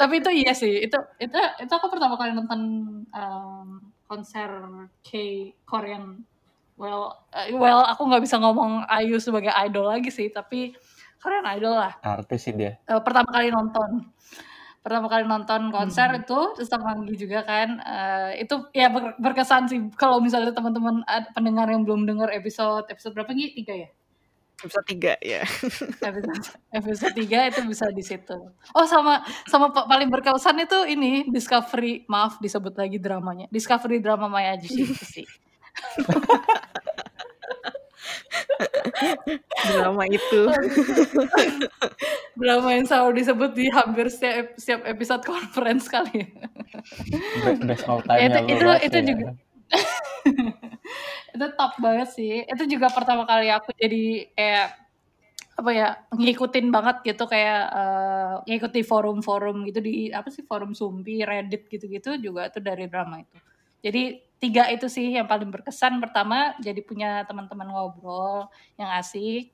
Tapi 0.00 0.14
itu 0.24 0.30
iya 0.32 0.52
sih. 0.56 0.88
Itu 0.88 0.96
itu 1.20 1.36
itu 1.36 1.72
aku 1.76 1.86
pertama 1.92 2.16
kali 2.16 2.32
nonton 2.32 2.60
em, 3.12 3.68
konser 4.06 4.48
K 5.00 5.10
Korean. 5.62 6.22
Well, 6.76 7.12
eh, 7.30 7.52
well 7.52 7.82
aku 7.82 8.04
nggak 8.04 8.22
bisa 8.22 8.36
ngomong 8.36 8.84
Ayu 8.86 9.16
sebagai 9.16 9.48
idol 9.58 9.88
lagi 9.88 10.08
sih, 10.08 10.28
tapi 10.28 10.76
Korean 11.16 11.48
idol 11.48 11.74
lah. 11.74 11.96
artis 12.00 12.42
sih 12.42 12.52
dia 12.52 12.76
Eh, 12.84 13.00
pertama 13.00 13.28
kali 13.28 13.48
nonton 13.48 14.06
pertama 14.78 15.10
kali 15.10 15.26
nonton 15.26 15.74
konser 15.74 16.06
Hmm. 16.06 16.22
itu 16.22 16.38
terus 16.54 16.70
sama 16.70 16.94
Anggi 16.94 17.18
juga 17.18 17.42
kan 17.42 17.74
eh, 17.76 18.46
itu 18.46 18.70
ya 18.70 18.86
ber- 18.86 19.18
berkesan 19.18 19.66
sih 19.66 19.82
kalau 19.98 20.22
misalnya 20.22 20.54
teman-teman 20.54 21.02
pendengar 21.32 21.66
yang 21.66 21.82
belum 21.82 22.06
dengar 22.06 22.30
episode 22.30 22.86
episode 22.86 23.10
berapa 23.10 23.34
Gi? 23.34 23.56
tiga 23.56 23.74
ya 23.74 23.90
Episode 24.56 24.86
3 24.88 25.20
ya. 25.20 25.44
episode 26.08 26.46
episode 26.72 27.12
tiga 27.12 27.44
itu 27.44 27.60
bisa 27.68 27.92
di 27.92 28.00
situ 28.00 28.32
oh 28.72 28.86
sama 28.88 29.20
sama 29.44 29.68
pa- 29.68 29.84
paling 29.84 30.08
berkesan 30.08 30.56
itu 30.58 30.78
ini 30.88 31.28
Discovery 31.28 32.08
maaf 32.08 32.40
disebut 32.40 32.72
lagi 32.72 32.96
dramanya 32.96 33.52
Discovery 33.52 34.00
drama 34.00 34.26
Maya 34.26 34.56
sih 34.56 34.88
Drama 39.66 40.04
itu. 40.08 40.42
drama 42.40 42.68
yang 42.72 42.86
selalu 42.86 43.20
disebut 43.20 43.50
di 43.52 43.66
hampir 43.68 44.06
setiap 44.08 44.56
setiap 44.56 44.82
episode 44.86 45.22
conference 45.24 45.88
kali 45.88 46.32
Be- 47.44 47.60
best 47.66 47.84
all 47.84 48.00
Ya, 48.08 48.28
time 48.30 48.46
itu 48.46 48.64
ya 48.64 48.76
itu 48.80 48.86
itu 48.86 48.96
ya. 48.96 49.04
juga 49.04 49.26
itu 51.36 51.46
top 51.54 51.72
banget 51.78 52.08
sih. 52.16 52.42
Itu 52.48 52.64
juga 52.66 52.88
pertama 52.90 53.28
kali 53.28 53.52
aku 53.52 53.70
jadi 53.76 54.32
kayak 54.32 54.68
apa 55.56 55.70
ya 55.72 55.88
ngikutin 56.12 56.68
banget 56.68 56.96
gitu 57.04 57.24
kayak 57.24 57.62
eh, 57.72 58.34
ngikuti 58.48 58.80
forum-forum 58.84 59.64
gitu 59.68 59.80
di 59.80 60.12
apa 60.12 60.28
sih 60.28 60.44
forum 60.44 60.76
Sumpi 60.76 61.24
Reddit 61.24 61.68
gitu-gitu 61.72 62.20
juga 62.20 62.48
itu 62.48 62.60
dari 62.60 62.84
drama 62.88 63.20
itu. 63.24 63.36
Jadi 63.84 64.02
tiga 64.36 64.68
itu 64.72 64.88
sih 64.88 65.16
yang 65.16 65.28
paling 65.28 65.48
berkesan. 65.52 66.00
Pertama 66.00 66.56
jadi 66.60 66.80
punya 66.84 67.24
teman-teman 67.28 67.68
ngobrol 67.72 68.48
yang 68.80 68.90
asik. 69.00 69.52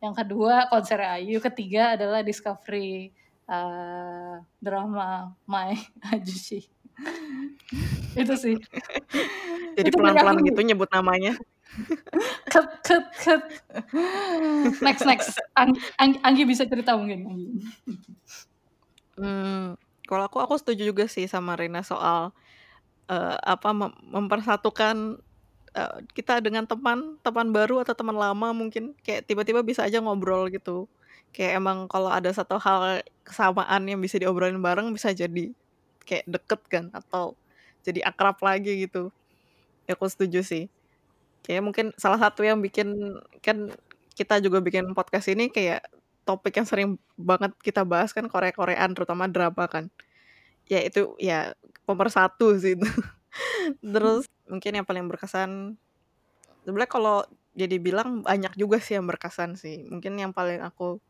Yang 0.00 0.14
kedua 0.24 0.68
konser 0.72 1.00
Ayu. 1.04 1.38
Ketiga 1.40 1.96
adalah 1.96 2.20
discovery 2.24 3.12
eh, 3.48 4.34
drama 4.60 5.32
My 5.48 5.76
Ajushi 6.16 6.81
itu 8.22 8.34
sih. 8.36 8.54
Jadi 9.78 9.88
pelan-pelan 9.92 10.44
gitu 10.44 10.60
nyebut 10.60 10.88
namanya. 10.92 11.36
cut 12.52 12.68
cut 12.84 13.06
cut. 13.16 13.42
Next 14.84 15.04
next. 15.08 15.40
Ang, 15.56 15.72
Ang- 15.96 16.20
Anggi 16.20 16.44
bisa 16.44 16.68
cerita 16.68 16.92
mungkin. 16.96 17.24
Anggi. 17.24 17.48
Hmm, 19.16 19.76
kalau 20.04 20.28
aku 20.28 20.38
aku 20.40 20.54
setuju 20.60 20.88
juga 20.88 21.04
sih 21.08 21.24
sama 21.24 21.56
Rina 21.56 21.80
soal 21.80 22.32
eh, 23.08 23.36
apa 23.40 23.72
mem- 23.72 23.96
mempersatukan 24.08 25.20
uh, 25.76 25.96
kita 26.12 26.40
dengan 26.44 26.64
teman 26.68 27.16
teman 27.24 27.52
baru 27.52 27.80
atau 27.80 27.96
teman 27.96 28.16
lama 28.16 28.52
mungkin. 28.52 28.92
Kayak 29.00 29.24
tiba-tiba 29.28 29.64
bisa 29.64 29.84
aja 29.88 30.00
ngobrol 30.04 30.52
gitu. 30.52 30.88
Kayak 31.32 31.64
emang 31.64 31.88
kalau 31.88 32.12
ada 32.12 32.28
satu 32.28 32.60
hal 32.60 33.00
kesamaan 33.24 33.88
yang 33.88 34.00
bisa 34.04 34.20
diobrolin 34.20 34.60
bareng 34.60 34.92
bisa 34.92 35.16
jadi 35.16 35.56
kayak 36.02 36.26
deket 36.28 36.60
kan 36.68 36.84
atau 36.94 37.34
jadi 37.82 38.06
akrab 38.06 38.38
lagi 38.42 38.86
gitu. 38.86 39.10
Ya 39.86 39.98
aku 39.98 40.06
setuju 40.06 40.42
sih. 40.46 40.70
Kayak 41.42 41.62
mungkin 41.66 41.86
salah 41.98 42.18
satu 42.22 42.46
yang 42.46 42.62
bikin 42.62 43.18
kan 43.42 43.74
kita 44.14 44.38
juga 44.44 44.62
bikin 44.62 44.94
podcast 44.94 45.26
ini 45.32 45.50
kayak 45.50 45.82
topik 46.22 46.54
yang 46.54 46.68
sering 46.68 46.88
banget 47.18 47.50
kita 47.64 47.82
bahas 47.82 48.14
kan 48.14 48.30
Korea-Koreaan 48.30 48.94
terutama 48.94 49.26
drama 49.26 49.66
kan. 49.66 49.90
Ya 50.70 50.78
itu 50.86 51.18
ya 51.18 51.54
pemersatu 51.84 52.54
sih 52.62 52.78
itu. 52.78 52.86
Terus 53.94 54.30
mungkin 54.46 54.72
yang 54.78 54.86
paling 54.86 55.06
berkesan 55.10 55.74
sebenarnya 56.62 56.90
kalau 56.90 57.18
jadi 57.52 57.76
bilang 57.82 58.22
banyak 58.22 58.54
juga 58.54 58.78
sih 58.78 58.94
yang 58.94 59.10
berkesan 59.10 59.58
sih. 59.58 59.90
Mungkin 59.90 60.14
yang 60.14 60.30
paling 60.30 60.62
aku 60.62 61.02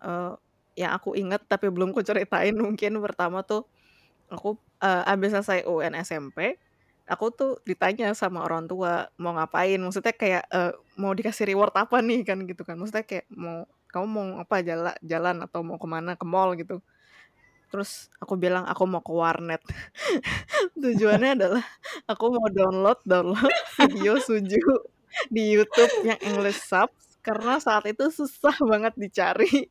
uh, 0.00 0.34
yang 0.74 0.92
aku 0.96 1.12
inget 1.16 1.44
tapi 1.44 1.68
belum 1.68 1.92
ku 1.92 2.00
ceritain 2.00 2.56
mungkin 2.64 2.98
pertama 3.04 3.44
tuh 3.44 3.68
aku 4.32 4.56
uh, 4.80 5.04
abis 5.04 5.36
selesai 5.36 5.68
UN 5.68 5.92
SMP 6.00 6.56
aku 7.12 7.34
tuh 7.34 7.58
ditanya 7.66 8.14
sama 8.14 8.44
orang 8.46 8.64
tua 8.70 9.10
mau 9.18 9.34
ngapain? 9.34 9.78
Maksudnya 9.78 10.14
kayak 10.14 10.44
uh, 10.52 10.72
mau 10.98 11.12
dikasih 11.12 11.50
reward 11.50 11.74
apa 11.74 11.98
nih? 12.00 12.22
Kan 12.22 12.46
gitu 12.46 12.62
kan. 12.62 12.78
Maksudnya 12.78 13.04
kayak 13.06 13.26
mau 13.32 13.66
kamu 13.90 14.06
mau 14.08 14.26
apa? 14.40 14.62
Jalan 14.62 14.94
jalan 15.02 15.36
atau 15.44 15.60
mau 15.66 15.78
ke 15.80 15.88
mana? 15.88 16.14
Ke 16.14 16.26
mall 16.26 16.54
gitu. 16.56 16.80
Terus 17.72 18.12
aku 18.20 18.36
bilang 18.36 18.68
aku 18.68 18.84
mau 18.84 19.04
ke 19.04 19.12
warnet. 19.12 19.62
Tujuannya 20.82 21.30
adalah 21.36 21.64
aku 22.08 22.24
mau 22.32 22.48
download 22.52 23.00
download 23.04 23.54
video 23.80 24.20
suju 24.20 24.64
di 25.28 25.52
YouTube 25.52 26.08
yang 26.08 26.20
English 26.24 26.64
sub 26.64 26.88
karena 27.20 27.60
saat 27.60 27.84
itu 27.86 28.08
susah 28.08 28.56
banget 28.64 28.96
dicari 28.96 29.68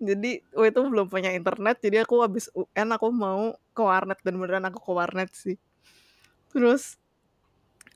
jadi 0.00 0.40
waktu 0.56 0.68
itu 0.72 0.80
belum 0.88 1.06
punya 1.12 1.30
internet 1.34 1.82
jadi 1.82 2.06
aku 2.06 2.24
habis 2.24 2.48
UN 2.54 2.88
aku 2.96 3.08
mau 3.12 3.54
ke 3.76 3.82
warnet 3.82 4.18
dan 4.24 4.34
beneran 4.40 4.64
aku 4.68 4.80
ke 4.80 4.92
warnet 4.92 5.30
sih. 5.36 5.56
Terus 6.50 6.96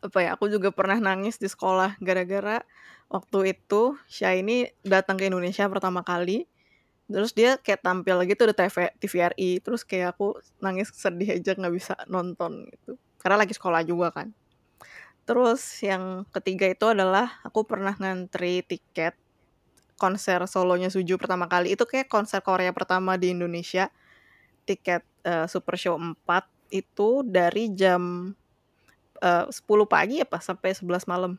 apa 0.00 0.18
ya 0.24 0.36
aku 0.36 0.48
juga 0.48 0.72
pernah 0.72 0.96
nangis 0.96 1.36
di 1.36 1.48
sekolah 1.48 2.00
gara-gara 2.00 2.64
waktu 3.12 3.52
itu 3.52 3.96
Shiny 4.08 4.72
datang 4.84 5.20
ke 5.20 5.28
Indonesia 5.28 5.66
pertama 5.68 6.00
kali. 6.04 6.46
Terus 7.10 7.34
dia 7.34 7.58
kayak 7.58 7.82
tampil 7.82 8.22
lagi 8.22 8.38
tuh 8.38 8.52
di 8.52 8.54
TV 8.54 8.76
TVRI 9.02 9.50
terus 9.64 9.82
kayak 9.82 10.14
aku 10.14 10.38
nangis 10.62 10.94
sedih 10.94 11.40
aja 11.40 11.58
nggak 11.58 11.74
bisa 11.74 11.94
nonton 12.06 12.70
gitu. 12.70 12.94
Karena 13.18 13.42
lagi 13.42 13.52
sekolah 13.56 13.82
juga 13.82 14.14
kan. 14.14 14.30
Terus 15.26 15.62
yang 15.84 16.26
ketiga 16.30 16.66
itu 16.70 16.86
adalah 16.90 17.42
aku 17.46 17.66
pernah 17.66 17.94
ngantri 17.98 18.62
tiket 18.64 19.14
konser 20.00 20.40
solonya 20.48 20.88
Suju 20.88 21.20
pertama 21.20 21.44
kali 21.44 21.76
itu 21.76 21.84
kayak 21.84 22.08
konser 22.08 22.40
Korea 22.40 22.72
pertama 22.72 23.20
di 23.20 23.36
Indonesia. 23.36 23.92
Tiket 24.64 25.04
uh, 25.28 25.44
Super 25.44 25.76
Show 25.76 26.00
4 26.00 26.24
itu 26.72 27.20
dari 27.28 27.68
jam 27.76 28.32
uh, 29.20 29.44
10 29.44 29.60
pagi 29.84 30.24
apa 30.24 30.40
sampai 30.40 30.72
11 30.72 31.04
malam. 31.04 31.36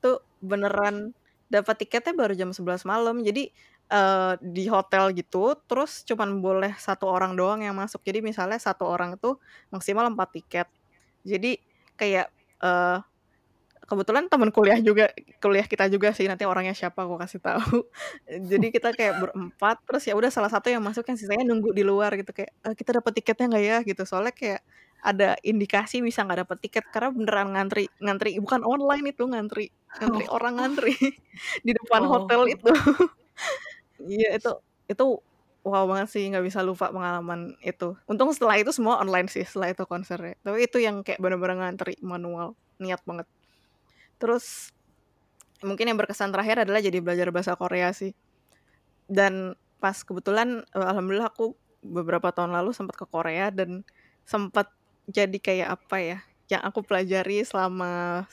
Tuh 0.00 0.24
beneran 0.40 1.12
dapat 1.52 1.84
tiketnya 1.84 2.16
baru 2.16 2.32
jam 2.32 2.50
11 2.56 2.88
malam. 2.88 3.20
Jadi 3.20 3.52
uh, 3.92 4.40
di 4.40 4.64
hotel 4.70 5.12
gitu 5.12 5.52
terus 5.68 6.00
cuman 6.08 6.40
boleh 6.40 6.72
satu 6.80 7.04
orang 7.04 7.36
doang 7.36 7.60
yang 7.60 7.76
masuk. 7.76 8.00
Jadi 8.00 8.24
misalnya 8.24 8.56
satu 8.56 8.88
orang 8.88 9.20
itu 9.20 9.36
maksimal 9.68 10.08
empat 10.08 10.40
tiket. 10.40 10.68
Jadi 11.20 11.60
kayak 12.00 12.32
uh, 12.64 13.04
kebetulan 13.90 14.30
teman 14.30 14.54
kuliah 14.54 14.78
juga 14.78 15.10
kuliah 15.42 15.66
kita 15.66 15.90
juga 15.90 16.14
sih 16.14 16.30
nanti 16.30 16.46
orangnya 16.46 16.78
siapa 16.78 17.02
aku 17.02 17.18
kasih 17.18 17.42
tahu. 17.42 17.90
Jadi 18.50 18.70
kita 18.70 18.94
kayak 18.94 19.18
berempat 19.18 19.82
terus 19.82 20.06
ya 20.06 20.14
udah 20.14 20.30
salah 20.30 20.46
satu 20.46 20.70
yang 20.70 20.78
masuk 20.78 21.02
yang 21.10 21.18
sisanya 21.18 21.42
nunggu 21.42 21.74
di 21.74 21.82
luar 21.82 22.14
gitu 22.14 22.30
kayak 22.30 22.54
e, 22.62 22.68
kita 22.78 23.02
dapat 23.02 23.12
tiketnya 23.18 23.46
nggak 23.50 23.64
ya? 23.66 23.78
Gitu. 23.82 24.02
Soalnya 24.06 24.30
kayak 24.30 24.62
ada 25.02 25.34
indikasi 25.42 25.98
bisa 26.06 26.22
nggak 26.22 26.46
dapet 26.46 26.58
tiket 26.70 26.84
karena 26.92 27.10
beneran 27.10 27.48
ngantri 27.56 27.88
ngantri 27.98 28.36
bukan 28.38 28.62
online 28.62 29.16
itu 29.16 29.24
ngantri 29.24 29.66
ngantri 29.96 30.24
oh. 30.28 30.36
orang 30.36 30.60
ngantri 30.60 30.92
di 31.66 31.72
depan 31.74 32.06
oh. 32.06 32.08
hotel 32.14 32.46
itu. 32.46 32.70
Iya 34.00 34.40
itu 34.40 34.52
itu 34.88 35.20
wow 35.60 35.84
banget 35.84 36.08
sih 36.08 36.24
nggak 36.32 36.40
bisa 36.40 36.64
lupa 36.64 36.88
pengalaman 36.88 37.52
itu. 37.60 38.00
Untung 38.08 38.32
setelah 38.32 38.56
itu 38.56 38.72
semua 38.72 38.96
online 38.96 39.28
sih 39.28 39.44
setelah 39.44 39.76
itu 39.76 39.84
konsernya. 39.84 40.40
Tapi 40.40 40.64
itu 40.64 40.80
yang 40.80 41.04
kayak 41.04 41.20
bener-bener 41.20 41.60
ngantri 41.60 42.00
manual 42.00 42.56
niat 42.80 43.04
banget 43.04 43.28
terus 44.20 44.70
mungkin 45.64 45.88
yang 45.88 45.98
berkesan 45.98 46.30
terakhir 46.30 46.68
adalah 46.68 46.80
jadi 46.84 47.00
belajar 47.00 47.32
bahasa 47.32 47.56
Korea 47.56 47.90
sih. 47.96 48.12
Dan 49.10 49.56
pas 49.80 49.96
kebetulan 50.04 50.62
eh, 50.76 50.86
alhamdulillah 50.86 51.32
aku 51.32 51.56
beberapa 51.80 52.28
tahun 52.30 52.52
lalu 52.52 52.76
sempat 52.76 53.00
ke 53.00 53.08
Korea 53.08 53.48
dan 53.48 53.82
sempat 54.28 54.68
jadi 55.08 55.40
kayak 55.40 55.68
apa 55.80 55.96
ya 55.98 56.18
yang 56.52 56.62
aku 56.62 56.84
pelajari 56.84 57.42
selama 57.42 58.24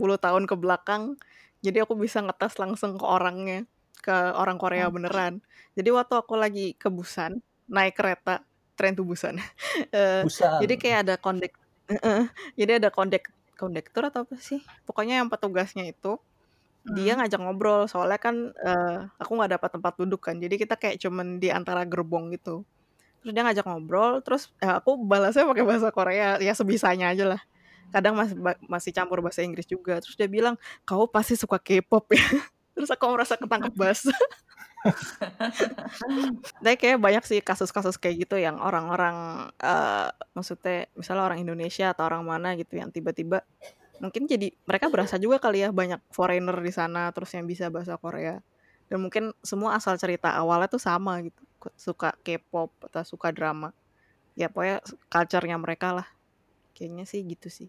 10 0.00 0.18
tahun 0.18 0.44
ke 0.48 0.54
belakang. 0.56 1.20
Jadi 1.64 1.80
aku 1.84 1.96
bisa 1.96 2.20
ngetes 2.24 2.56
langsung 2.60 2.96
ke 2.96 3.06
orangnya 3.06 3.68
ke 4.04 4.12
orang 4.36 4.56
Korea 4.56 4.88
beneran. 4.88 5.40
Jadi 5.76 5.88
waktu 5.92 6.14
aku 6.18 6.36
lagi 6.36 6.76
ke 6.76 6.88
Busan 6.92 7.40
naik 7.68 7.96
kereta 7.96 8.44
tren 8.74 8.92
tuh 8.92 9.06
Busan, 9.06 9.38
uh, 9.38 10.22
Busan. 10.26 10.60
jadi 10.62 10.74
kayak 10.76 10.98
ada 11.08 11.14
kondek 11.16 11.54
uh, 12.02 12.26
jadi 12.60 12.82
ada 12.82 12.90
kondek 12.90 13.30
kondektur 13.56 14.06
atau 14.06 14.26
apa 14.26 14.36
sih? 14.38 14.60
Pokoknya 14.84 15.22
yang 15.22 15.28
petugasnya 15.30 15.86
itu 15.88 16.18
hmm. 16.86 16.94
dia 16.94 17.12
ngajak 17.16 17.40
ngobrol. 17.40 17.86
Soalnya 17.88 18.20
kan 18.20 18.54
uh, 18.54 19.08
aku 19.18 19.32
nggak 19.38 19.58
dapat 19.58 19.70
tempat 19.78 19.92
duduk 19.98 20.20
kan 20.26 20.36
jadi 20.38 20.54
kita 20.54 20.74
kayak 20.76 20.96
cuman 21.00 21.38
di 21.38 21.48
antara 21.48 21.82
gerbong 21.88 22.34
gitu. 22.34 22.62
Terus 23.24 23.32
dia 23.32 23.42
ngajak 23.46 23.64
ngobrol 23.64 24.20
terus 24.20 24.52
ya 24.60 24.78
aku 24.78 25.00
balasnya 25.00 25.48
pakai 25.48 25.64
bahasa 25.64 25.88
Korea 25.94 26.36
ya 26.38 26.52
sebisanya 26.52 27.14
aja 27.14 27.24
lah. 27.36 27.40
Kadang 27.94 28.18
masih 28.18 28.36
masih 28.66 28.90
campur 28.90 29.22
bahasa 29.22 29.40
Inggris 29.40 29.64
juga. 29.64 30.02
Terus 30.02 30.18
dia 30.18 30.28
bilang 30.28 30.58
kau 30.84 31.06
pasti 31.08 31.38
suka 31.38 31.56
K-pop 31.56 32.10
ya. 32.12 32.20
Terus 32.74 32.90
aku 32.90 33.06
merasa 33.06 33.38
ketangkep 33.38 33.74
bahasa 33.82 34.10
Tapi 36.64 36.76
kayak 36.76 36.98
banyak 37.00 37.24
sih 37.24 37.40
kasus-kasus 37.40 37.96
kayak 37.96 38.28
gitu 38.28 38.36
yang 38.36 38.60
orang-orang 38.60 39.48
uh, 39.60 40.08
maksudnya 40.36 40.88
misalnya 40.94 41.24
orang 41.24 41.40
Indonesia 41.40 41.92
atau 41.92 42.04
orang 42.04 42.24
mana 42.24 42.52
gitu 42.58 42.76
yang 42.76 42.92
tiba-tiba 42.92 43.42
mungkin 44.02 44.26
jadi 44.26 44.50
mereka 44.66 44.90
berasa 44.90 45.16
juga 45.16 45.38
kali 45.38 45.64
ya 45.64 45.70
banyak 45.70 46.02
foreigner 46.10 46.58
di 46.58 46.72
sana 46.74 47.08
terus 47.14 47.32
yang 47.32 47.48
bisa 47.48 47.70
bahasa 47.72 47.96
Korea. 47.96 48.42
Dan 48.92 49.00
mungkin 49.00 49.32
semua 49.40 49.80
asal 49.80 49.96
cerita 49.96 50.36
awalnya 50.36 50.68
tuh 50.68 50.82
sama 50.82 51.24
gitu 51.24 51.40
suka 51.80 52.12
K-pop 52.20 52.68
atau 52.84 53.02
suka 53.06 53.32
drama. 53.32 53.72
Ya 54.36 54.52
pokoknya 54.52 54.84
culture-nya 55.08 55.56
mereka 55.56 55.96
lah. 55.96 56.08
Kayaknya 56.76 57.04
sih 57.08 57.24
gitu 57.24 57.48
sih. 57.48 57.68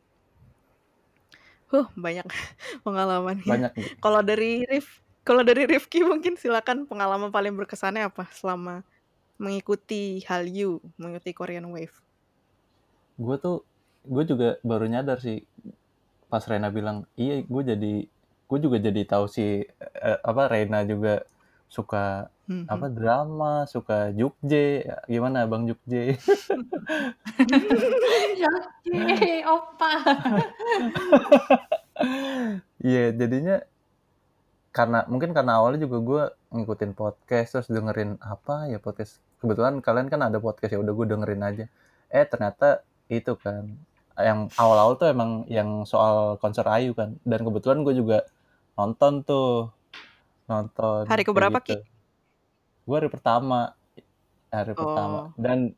Huh 1.71 1.87
banyak 1.95 2.27
pengalaman. 2.85 3.39
Banyak 3.47 3.71
kalau 4.03 4.19
dari 4.19 4.67
Rif 4.67 5.04
kalau 5.25 5.41
dari 5.41 5.65
Rifki 5.65 6.05
mungkin 6.05 6.37
silakan 6.37 6.85
pengalaman 6.85 7.33
paling 7.33 7.57
berkesannya 7.57 8.07
apa 8.07 8.29
selama 8.31 8.85
mengikuti 9.41 10.23
Hallyu 10.29 10.79
mengikuti 10.95 11.35
Korean 11.35 11.67
Wave 11.73 11.97
gue 13.19 13.35
tuh 13.41 13.65
gue 14.05 14.23
juga 14.23 14.61
baru 14.61 14.85
nyadar 14.85 15.19
sih 15.19 15.43
pas 16.29 16.45
Rena 16.45 16.69
bilang 16.69 17.09
iya 17.17 17.41
gue 17.41 17.63
jadi 17.65 17.93
gue 18.45 18.59
juga 18.61 18.77
jadi 18.77 19.01
tahu 19.03 19.25
sih 19.25 19.65
eh, 19.81 20.19
apa 20.21 20.47
Rena 20.47 20.85
juga 20.85 21.25
suka 21.65 22.29
hmm. 22.45 22.65
apa 22.69 22.87
drama, 22.93 23.65
suka 23.65 24.13
Jukje. 24.13 24.85
Gimana 25.09 25.49
Bang 25.49 25.65
Jukje? 25.65 26.15
Jukje, 28.39 29.33
opa. 29.43 29.91
Iya, 32.85 33.07
yeah, 33.07 33.15
jadinya 33.15 33.55
karena 34.75 35.07
mungkin 35.07 35.31
karena 35.31 35.55
awalnya 35.55 35.87
juga 35.87 35.97
gue 36.03 36.23
ngikutin 36.51 36.91
podcast 36.99 37.55
terus 37.55 37.67
dengerin 37.71 38.19
apa 38.19 38.67
ya 38.67 38.75
podcast. 38.83 39.23
Kebetulan 39.39 39.79
kalian 39.79 40.11
kan 40.11 40.19
ada 40.27 40.43
podcast 40.43 40.75
ya 40.75 40.83
udah 40.83 40.91
gue 40.91 41.05
dengerin 41.15 41.41
aja. 41.47 41.65
Eh 42.11 42.27
ternyata 42.27 42.83
itu 43.07 43.39
kan 43.39 43.71
yang 44.19 44.51
awal-awal 44.59 44.99
tuh 44.99 45.07
emang 45.07 45.47
yang 45.47 45.87
soal 45.87 46.35
konser 46.43 46.67
Ayu 46.67 46.91
kan. 46.91 47.15
Dan 47.23 47.47
kebetulan 47.47 47.87
gue 47.87 47.95
juga 47.95 48.27
nonton 48.75 49.23
tuh 49.23 49.71
nonton 50.51 51.07
hari 51.07 51.23
keberapa 51.23 51.63
gitu. 51.63 51.79
ki? 51.79 51.87
Gue 52.83 52.95
hari 52.99 53.07
pertama 53.07 53.79
hari 54.51 54.75
oh. 54.75 54.79
pertama 54.83 55.19
dan 55.39 55.71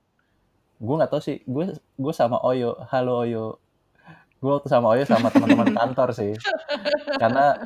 gue 0.78 0.96
nggak 0.98 1.12
tahu 1.14 1.22
sih 1.22 1.42
gue 1.46 1.78
gue 1.78 2.14
sama 2.14 2.38
Oyo 2.46 2.78
halo 2.90 3.26
Oyo 3.26 3.46
gue 4.38 4.52
waktu 4.54 4.70
sama 4.70 4.94
Oyo 4.94 5.04
sama 5.04 5.34
teman-teman 5.34 5.74
kantor 5.80 6.10
sih. 6.14 6.34
Karena 7.18 7.58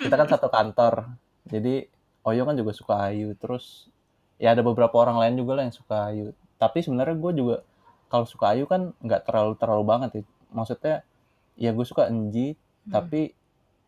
kita 0.00 0.14
kan 0.14 0.28
satu 0.28 0.48
kantor. 0.48 1.10
Jadi 1.46 1.86
Oyo 2.22 2.42
kan 2.44 2.54
juga 2.54 2.70
suka 2.70 3.10
Ayu. 3.10 3.34
Terus 3.34 3.90
ya 4.38 4.54
ada 4.54 4.62
beberapa 4.62 4.94
orang 4.96 5.18
lain 5.18 5.34
juga 5.36 5.58
lah 5.58 5.66
yang 5.66 5.74
suka 5.74 6.12
Ayu. 6.12 6.30
Tapi 6.56 6.78
sebenarnya 6.80 7.16
gue 7.16 7.32
juga 7.34 7.56
kalau 8.06 8.22
suka 8.24 8.54
Ayu 8.54 8.64
kan 8.64 8.94
nggak 8.98 9.26
terlalu 9.26 9.54
terlalu 9.54 9.84
banget 9.86 10.10
ya 10.18 10.22
maksudnya 10.50 10.96
ya 11.54 11.70
gue 11.70 11.86
suka 11.86 12.10
Enji 12.10 12.58
tapi 12.86 13.30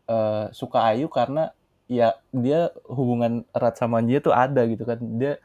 eh, 0.05 0.45
suka 0.51 0.79
Ayu 0.87 1.07
karena 1.07 1.51
ya 1.87 2.15
dia 2.31 2.71
hubungan 2.87 3.43
erat 3.51 3.75
sama 3.75 3.99
dia 3.99 4.19
tuh 4.19 4.35
ada 4.35 4.63
gitu 4.67 4.83
kan. 4.83 4.99
Dia 4.99 5.39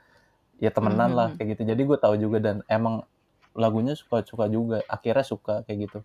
ya 0.59 0.75
temenan 0.75 1.15
lah 1.15 1.29
Mhm. 1.31 1.37
kayak 1.39 1.49
gitu. 1.55 1.63
Jadi 1.71 1.83
gue 1.87 1.99
tahu 1.99 2.15
juga 2.19 2.39
dan 2.43 2.67
emang 2.67 3.07
lagunya 3.55 3.95
suka 3.95 4.27
suka 4.27 4.51
juga. 4.51 4.83
Akhirnya 4.87 5.23
suka 5.23 5.63
kayak 5.63 5.79
gitu 5.87 6.01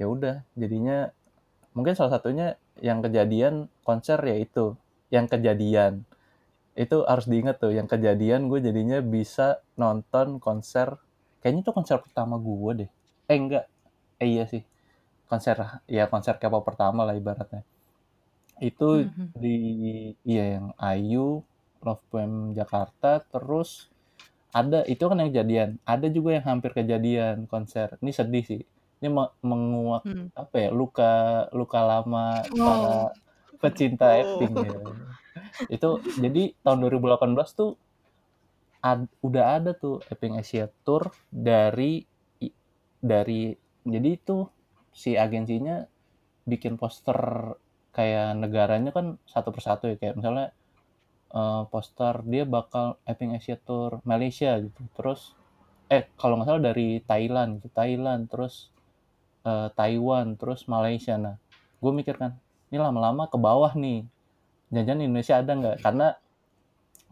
ya 0.00 0.06
udah 0.08 0.42
jadinya 0.56 1.12
mungkin 1.76 1.94
salah 1.96 2.18
satunya 2.20 2.56
yang 2.80 3.00
kejadian 3.04 3.68
konser 3.84 4.18
ya 4.24 4.36
itu 4.36 4.76
yang 5.12 5.28
kejadian. 5.28 6.04
Itu 6.72 7.04
harus 7.04 7.28
diingat 7.28 7.60
tuh 7.60 7.72
yang 7.76 7.84
kejadian 7.84 8.48
gue 8.48 8.60
jadinya 8.64 8.98
bisa 9.04 9.60
nonton 9.76 10.40
konser 10.40 10.96
kayaknya 11.44 11.68
itu 11.68 11.72
konser 11.76 11.98
pertama 12.00 12.40
gue 12.40 12.86
deh. 12.86 12.90
Eh 13.28 13.36
enggak. 13.36 13.64
Eh 14.22 14.28
iya 14.40 14.44
sih. 14.48 14.64
Konser 15.28 15.56
ya 15.88 16.08
konser 16.08 16.36
K-pop 16.40 16.64
pertama 16.64 17.04
lah 17.04 17.12
ibaratnya. 17.16 17.64
Itu 18.60 19.04
Mhm. 19.04 19.26
di 19.36 19.56
iya 20.24 20.44
yang 20.60 20.66
Ayu 20.80 21.42
Love 21.82 22.04
Poem 22.08 22.54
Jakarta 22.54 23.20
terus 23.26 23.90
ada 24.52 24.84
itu 24.88 25.02
kan 25.08 25.16
yang 25.20 25.28
kejadian. 25.32 25.70
Ada 25.84 26.06
juga 26.12 26.36
yang 26.36 26.46
hampir 26.46 26.70
kejadian 26.76 27.48
konser. 27.48 27.96
Ini 28.00 28.12
sedih 28.12 28.44
sih 28.44 28.62
ini 29.02 29.10
me- 29.10 29.34
menguak 29.42 30.06
Hmm. 30.06 30.30
apa 30.32 30.56
ya 30.56 30.70
luka 30.70 31.12
luka 31.50 31.80
lama 31.82 32.38
Oh. 32.48 32.56
para 32.56 32.94
pecinta 33.58 34.06
Oh. 34.08 34.16
acting 34.16 34.52
ya 34.56 34.72
itu 35.68 35.88
jadi 36.16 36.42
tahun 36.62 36.78
2018 36.80 37.50
tuh 37.52 37.74
ad- 38.80 39.10
udah 39.20 39.44
ada 39.58 39.70
tuh 39.74 40.02
Epping 40.06 40.38
Asia 40.38 40.70
Tour 40.82 41.10
dari 41.28 42.02
i- 42.38 42.56
dari 42.98 43.50
jadi 43.82 44.08
itu 44.12 44.46
si 44.92 45.14
agensinya 45.16 45.82
bikin 46.42 46.74
poster 46.74 47.18
kayak 47.90 48.34
negaranya 48.36 48.90
kan 48.90 49.18
satu 49.24 49.50
persatu 49.50 49.86
ya 49.86 49.96
kayak 49.96 50.16
misalnya 50.16 50.50
eh, 51.30 51.62
poster 51.66 52.20
dia 52.24 52.44
bakal 52.44 53.00
Epping 53.02 53.32
Asia 53.32 53.56
Tour 53.56 53.98
Malaysia 54.02 54.52
gitu 54.58 54.82
terus 54.92 55.32
eh 55.88 56.08
kalau 56.16 56.36
nggak 56.36 56.48
salah 56.48 56.64
dari 56.64 57.00
Thailand 57.00 57.56
gitu 57.56 57.68
Thailand 57.70 58.28
terus 58.28 58.68
eh, 59.46 59.68
Taiwan 59.74 60.38
terus 60.38 60.66
Malaysia. 60.66 61.14
Nah 61.18 61.36
gue 61.82 61.92
mikir 61.92 62.16
kan 62.18 62.38
ini 62.70 62.78
lama-lama 62.80 63.28
ke 63.28 63.36
bawah 63.36 63.72
nih. 63.76 64.06
Jangan 64.72 65.04
Indonesia 65.04 65.34
ada 65.38 65.52
nggak? 65.52 65.76
Karena 65.84 66.16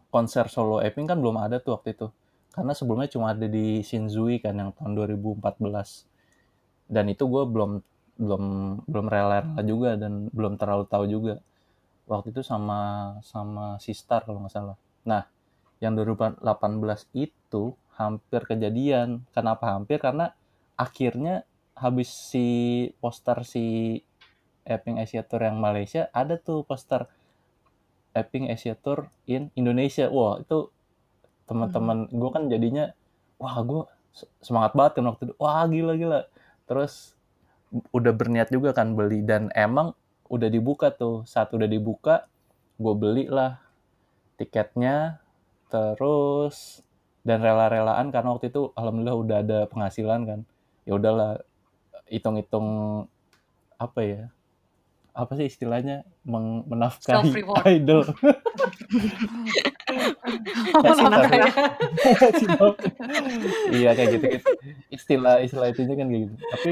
konser 0.09 0.49
solo 0.51 0.81
Epping 0.83 1.07
kan 1.07 1.17
belum 1.21 1.37
ada 1.37 1.61
tuh 1.61 1.77
waktu 1.77 1.93
itu. 1.93 2.07
Karena 2.51 2.75
sebelumnya 2.75 3.07
cuma 3.07 3.31
ada 3.31 3.47
di 3.47 3.79
Shinzui 3.85 4.43
kan 4.43 4.57
yang 4.59 4.75
tahun 4.75 4.97
2014 4.97 5.39
dan 6.91 7.07
itu 7.07 7.23
gue 7.23 7.43
belum 7.47 7.79
belum 8.19 8.43
belum 8.85 9.07
rela 9.07 9.39
juga 9.63 9.95
dan 9.95 10.27
belum 10.35 10.59
terlalu 10.59 10.85
tahu 10.91 11.05
juga. 11.07 11.39
Waktu 12.05 12.35
itu 12.35 12.43
sama 12.43 13.15
sama 13.23 13.79
Sistar 13.79 14.27
kalau 14.27 14.43
nggak 14.43 14.51
salah. 14.51 14.77
Nah 15.07 15.23
yang 15.79 15.95
2018 15.95 16.43
itu 17.15 17.73
hampir 17.95 18.43
kejadian. 18.45 19.23
Kenapa 19.31 19.73
hampir? 19.73 19.97
Karena 19.97 20.35
akhirnya 20.75 21.47
habis 21.81 22.13
si 22.13 22.47
poster 23.01 23.41
si 23.41 23.97
Epping 24.61 25.01
Asia 25.01 25.25
Tour 25.25 25.41
yang 25.41 25.57
Malaysia 25.57 26.13
ada 26.13 26.37
tuh 26.37 26.61
poster 26.61 27.09
Epping 28.13 28.53
Asia 28.53 28.77
Tour 28.77 29.09
in 29.25 29.49
Indonesia. 29.57 30.05
Wah 30.13 30.37
itu 30.37 30.69
teman-teman 31.49 32.05
gue 32.13 32.29
kan 32.29 32.45
jadinya 32.47 32.93
wah 33.41 33.57
gue 33.65 33.83
semangat 34.43 34.77
banget 34.77 35.01
kan 35.01 35.05
waktu 35.09 35.21
itu. 35.31 35.35
Wah 35.41 35.65
gila 35.65 35.93
gila. 35.97 36.21
Terus 36.69 37.17
udah 37.89 38.13
berniat 38.13 38.53
juga 38.53 38.77
kan 38.77 38.93
beli. 38.93 39.25
Dan 39.25 39.49
emang 39.57 39.97
udah 40.29 40.49
dibuka 40.53 40.93
tuh. 40.93 41.25
Saat 41.25 41.55
udah 41.57 41.65
dibuka 41.65 42.29
gue 42.77 42.93
beli 42.93 43.25
lah 43.25 43.57
tiketnya. 44.37 45.17
Terus 45.71 46.85
dan 47.25 47.41
rela-relaan 47.41 48.13
karena 48.13 48.29
waktu 48.35 48.51
itu 48.51 48.69
alhamdulillah 48.77 49.17
udah 49.17 49.37
ada 49.41 49.59
penghasilan 49.71 50.21
kan. 50.27 50.39
Ya 50.85 50.99
udahlah 50.99 51.41
hitung-hitung 52.11 52.67
apa 53.79 53.99
ya 54.03 54.23
apa 55.11 55.35
sih 55.35 55.47
istilahnya 55.51 56.07
meng- 56.23 56.63
menafkahi 56.67 57.35
idol. 57.67 58.03
Iya 63.71 63.91
kayak 63.91 64.09
gitu, 64.15 64.25
gitu. 64.39 64.47
Istilah 64.87 65.43
istilah 65.43 65.67
itunya 65.71 65.95
kan 65.99 66.07
kayak 66.07 66.21
gitu. 66.27 66.35
Tapi 66.39 66.71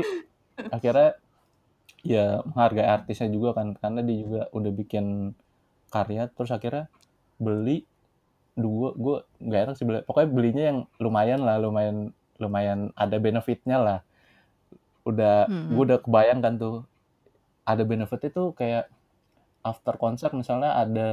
akhirnya 0.72 1.10
ya 2.00 2.40
menghargai 2.48 2.88
artisnya 2.88 3.28
juga 3.28 3.60
kan 3.60 3.76
karena 3.76 4.00
dia 4.08 4.18
juga 4.24 4.42
udah 4.56 4.72
bikin 4.72 5.36
karya 5.92 6.32
terus 6.32 6.52
akhirnya 6.56 6.88
beli 7.36 7.84
dua 8.56 8.96
gue 8.96 9.18
nggak 9.44 9.62
enak 9.68 9.76
sih 9.76 9.84
beli. 9.84 10.00
Pokoknya 10.08 10.30
belinya 10.32 10.64
yang 10.64 10.80
lumayan 11.04 11.44
lah 11.44 11.60
lumayan 11.60 12.16
lumayan 12.40 12.96
ada 12.96 13.20
benefitnya 13.20 13.78
lah 13.84 14.00
udah 15.10 15.38
Hmm. 15.46 15.72
gue 15.72 15.84
udah 15.86 16.00
kebayang 16.00 16.40
kan 16.40 16.54
tuh 16.56 16.86
ada 17.64 17.84
benefit 17.84 18.22
itu 18.26 18.54
kayak 18.54 18.90
after 19.62 19.96
konser 19.96 20.32
misalnya 20.32 20.74
ada 20.74 21.10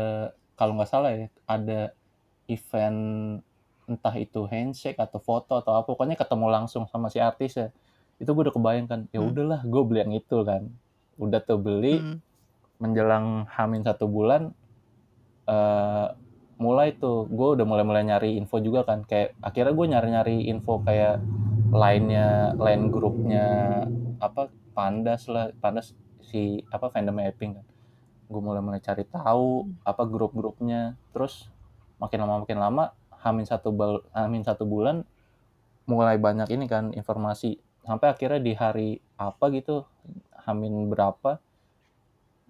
kalau 0.54 0.72
nggak 0.74 0.88
salah 0.88 1.10
ya 1.10 1.26
ada 1.44 1.92
event 2.46 3.00
entah 3.86 4.14
itu 4.14 4.46
handshake 4.46 4.96
atau 4.96 5.18
foto 5.18 5.56
atau 5.56 5.74
apa 5.74 5.86
pokoknya 5.86 6.14
ketemu 6.14 6.46
langsung 6.48 6.86
sama 6.86 7.06
si 7.06 7.18
artis 7.18 7.54
ya 7.54 7.68
itu 8.16 8.26
gue 8.26 8.42
udah 8.48 8.54
kebayang 8.54 8.86
kan 8.86 9.00
ya 9.10 9.20
Hmm. 9.20 9.30
udahlah 9.30 9.60
gue 9.62 9.82
beli 9.82 9.98
yang 10.00 10.14
itu 10.14 10.36
kan 10.42 10.62
udah 11.16 11.40
tuh 11.40 11.58
beli 11.58 12.00
Hmm. 12.00 12.18
menjelang 12.76 13.46
hamin 13.48 13.82
satu 13.82 14.04
bulan 14.06 14.50
eh 15.46 16.06
mulai 16.56 16.96
tuh 16.96 17.28
gue 17.28 17.48
udah 17.52 17.66
mulai-mulai 17.68 18.02
nyari 18.02 18.30
info 18.34 18.56
juga 18.58 18.80
kan 18.82 19.04
kayak 19.04 19.36
akhirnya 19.38 19.76
gue 19.76 19.86
nyari-nyari 19.86 20.36
info 20.48 20.80
kayak 20.80 21.20
lainnya 21.72 22.54
lain 22.56 22.88
grupnya 22.94 23.46
apa 24.22 24.48
pandas 24.76 25.26
lah 25.26 25.50
pandas 25.58 25.96
si 26.22 26.62
apa 26.70 26.90
fandom 26.90 27.18
Epping 27.22 27.52
kan. 27.56 27.66
Gue 28.26 28.42
mulai-mulai 28.42 28.82
cari 28.82 29.06
tahu 29.06 29.70
apa 29.86 30.02
grup-grupnya. 30.04 30.98
Terus 31.14 31.46
makin 32.02 32.26
lama 32.26 32.42
makin 32.42 32.58
lama 32.58 32.84
hamin 33.22 33.46
satu 33.48 33.72
bal 33.72 34.04
hamin 34.12 34.44
satu 34.44 34.68
bulan 34.68 35.06
mulai 35.86 36.18
banyak 36.18 36.50
ini 36.50 36.66
kan 36.66 36.90
informasi. 36.92 37.58
Sampai 37.86 38.10
akhirnya 38.10 38.42
di 38.42 38.52
hari 38.58 38.90
apa 39.14 39.46
gitu 39.54 39.86
hamin 40.44 40.90
berapa 40.90 41.38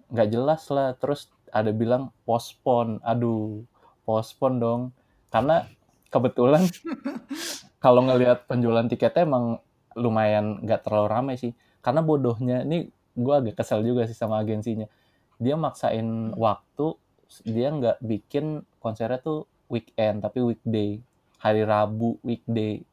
nggak 0.09 0.29
jelas 0.33 0.65
lah. 0.73 0.97
Terus 0.97 1.29
ada 1.53 1.69
bilang 1.69 2.09
postpone. 2.25 2.97
Aduh 3.05 3.61
postpone 4.03 4.57
dong. 4.57 4.81
Karena 5.29 5.63
kebetulan 6.09 6.65
kalau 7.87 8.03
ngelihat 8.03 8.51
penjualan 8.51 8.83
tiketnya 8.83 9.23
emang 9.23 9.63
lumayan 9.95 10.59
nggak 10.59 10.83
terlalu 10.83 11.07
ramai 11.07 11.35
sih. 11.39 11.55
Karena 11.79 12.03
bodohnya 12.03 12.67
ini 12.67 12.91
gue 13.15 13.31
agak 13.31 13.63
kesel 13.63 13.79
juga 13.87 14.03
sih 14.03 14.11
sama 14.11 14.43
agensinya. 14.43 14.91
Dia 15.39 15.55
maksain 15.55 16.35
waktu 16.35 16.99
dia 17.47 17.71
nggak 17.71 18.03
bikin 18.03 18.67
konsernya 18.83 19.23
tuh 19.23 19.47
weekend 19.71 20.19
tapi 20.19 20.43
weekday. 20.43 20.99
Hari 21.39 21.63
Rabu 21.63 22.19
weekday. 22.27 22.83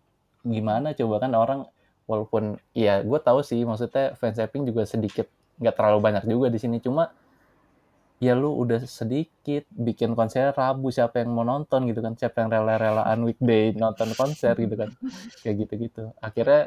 Gimana 0.46 0.94
coba 0.94 1.26
kan 1.26 1.34
orang 1.34 1.66
walaupun 2.06 2.62
ya 2.70 3.02
gue 3.02 3.18
tahu 3.18 3.42
sih 3.42 3.66
maksudnya 3.66 4.14
fans 4.14 4.38
Epping 4.38 4.70
juga 4.70 4.86
sedikit 4.86 5.26
nggak 5.58 5.74
terlalu 5.74 5.98
banyak 6.06 6.22
juga 6.30 6.54
di 6.54 6.62
sini. 6.62 6.78
Cuma 6.78 7.10
ya 8.24 8.32
lu 8.42 8.50
udah 8.62 8.80
sedikit 8.98 9.64
bikin 9.86 10.10
konser 10.18 10.50
Rabu 10.60 10.88
siapa 10.96 11.20
yang 11.22 11.30
mau 11.36 11.44
nonton 11.52 11.80
gitu 11.90 12.00
kan 12.06 12.14
siapa 12.20 12.36
yang 12.42 12.48
rela-relaan 12.54 13.18
weekday 13.28 13.64
nonton 13.76 14.08
konser 14.20 14.54
gitu 14.56 14.74
kan. 14.80 14.90
Kayak 15.42 15.54
gitu-gitu. 15.66 16.02
Akhirnya 16.26 16.62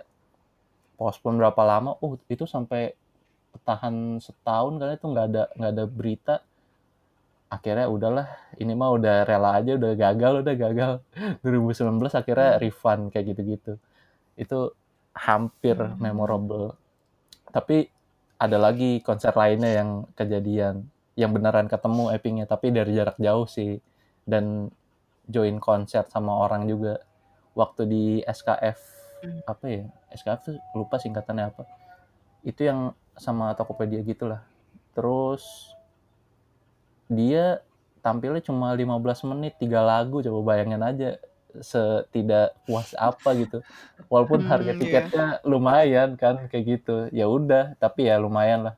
postpone 1.00 1.38
berapa 1.42 1.62
lama 1.72 1.92
oh 2.04 2.14
itu 2.30 2.46
sampai 2.46 2.94
tahan 3.68 3.96
setahun 4.22 4.74
karena 4.80 4.94
itu 5.00 5.08
nggak 5.14 5.26
ada 5.30 5.44
nggak 5.58 5.72
ada 5.74 5.86
berita. 5.90 6.36
Akhirnya 7.48 7.88
udahlah 7.88 8.28
ini 8.60 8.76
mah 8.76 8.92
udah 8.92 9.16
rela 9.24 9.50
aja 9.56 9.72
udah 9.80 9.92
gagal 9.96 10.34
udah 10.44 10.56
gagal. 10.64 10.92
2019 11.44 12.12
akhirnya 12.12 12.50
refund 12.60 13.02
kayak 13.10 13.26
gitu-gitu. 13.34 13.74
Itu 14.36 14.60
hampir 15.16 15.78
Hmm. 15.80 15.98
memorable. 16.04 16.76
Tapi 17.50 17.88
ada 18.38 18.58
lagi 18.60 19.02
konser 19.02 19.34
lainnya 19.34 19.72
yang 19.82 19.90
kejadian 20.14 20.86
yang 21.18 21.34
beneran 21.34 21.66
ketemu 21.68 22.14
Eppingnya 22.14 22.46
tapi 22.46 22.70
dari 22.70 22.94
jarak 22.94 23.18
jauh 23.18 23.50
sih. 23.50 23.82
Dan 24.24 24.70
join 25.28 25.58
konser 25.60 26.06
sama 26.08 26.32
orang 26.46 26.70
juga. 26.70 27.02
Waktu 27.58 27.82
di 27.90 28.04
SKF 28.24 28.80
Hmm. 29.18 29.42
apa 29.50 29.66
ya? 29.66 29.84
SKF 30.14 30.40
tuh 30.46 30.56
lupa 30.78 31.02
singkatannya 31.02 31.50
apa. 31.50 31.66
Itu 32.46 32.62
yang 32.70 32.94
sama 33.18 33.58
Tokopedia 33.58 34.06
gitulah. 34.06 34.46
Terus 34.94 35.74
dia 37.08 37.64
tampilnya 38.04 38.44
cuma 38.44 38.72
15 38.76 39.26
menit 39.28 39.56
tiga 39.58 39.82
lagu 39.84 40.22
coba 40.22 40.54
bayangin 40.54 40.84
aja 40.84 41.10
setidak 41.58 42.54
puas 42.70 42.94
apa 42.94 43.34
gitu. 43.34 43.66
Walaupun 44.12 44.46
Hmm, 44.46 44.50
harga 44.54 44.72
iya. 44.76 44.80
tiketnya 44.80 45.26
lumayan 45.48 46.14
kan 46.14 46.46
kayak 46.52 46.78
gitu. 46.78 47.10
Ya 47.10 47.26
udah 47.26 47.74
tapi 47.82 48.06
ya 48.06 48.22
lumayan 48.22 48.70
lah 48.70 48.76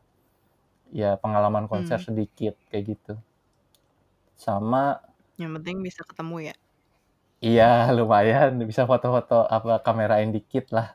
ya 1.02 1.18
pengalaman 1.24 1.66
konser 1.72 1.98
Hmm. 1.98 2.08
sedikit 2.08 2.54
kayak 2.70 2.86
gitu. 2.98 3.14
Sama 4.38 4.98
Yang 5.42 5.52
penting 5.58 5.78
bisa 5.88 6.02
ketemu 6.10 6.36
ya. 6.54 6.56
iya 7.50 7.64
lumayan 7.98 8.52
bisa 8.70 8.84
foto-foto 8.90 9.36
apa 9.56 9.72
kamerain 9.86 10.30
dikit 10.36 10.66
lah. 10.76 10.88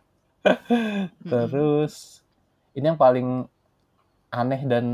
Mm-mm. 1.25 1.59
Terus 1.65 2.23
ini 2.77 2.85
yang 2.91 3.01
paling 3.01 3.47
aneh 4.35 4.63
dan 4.71 4.85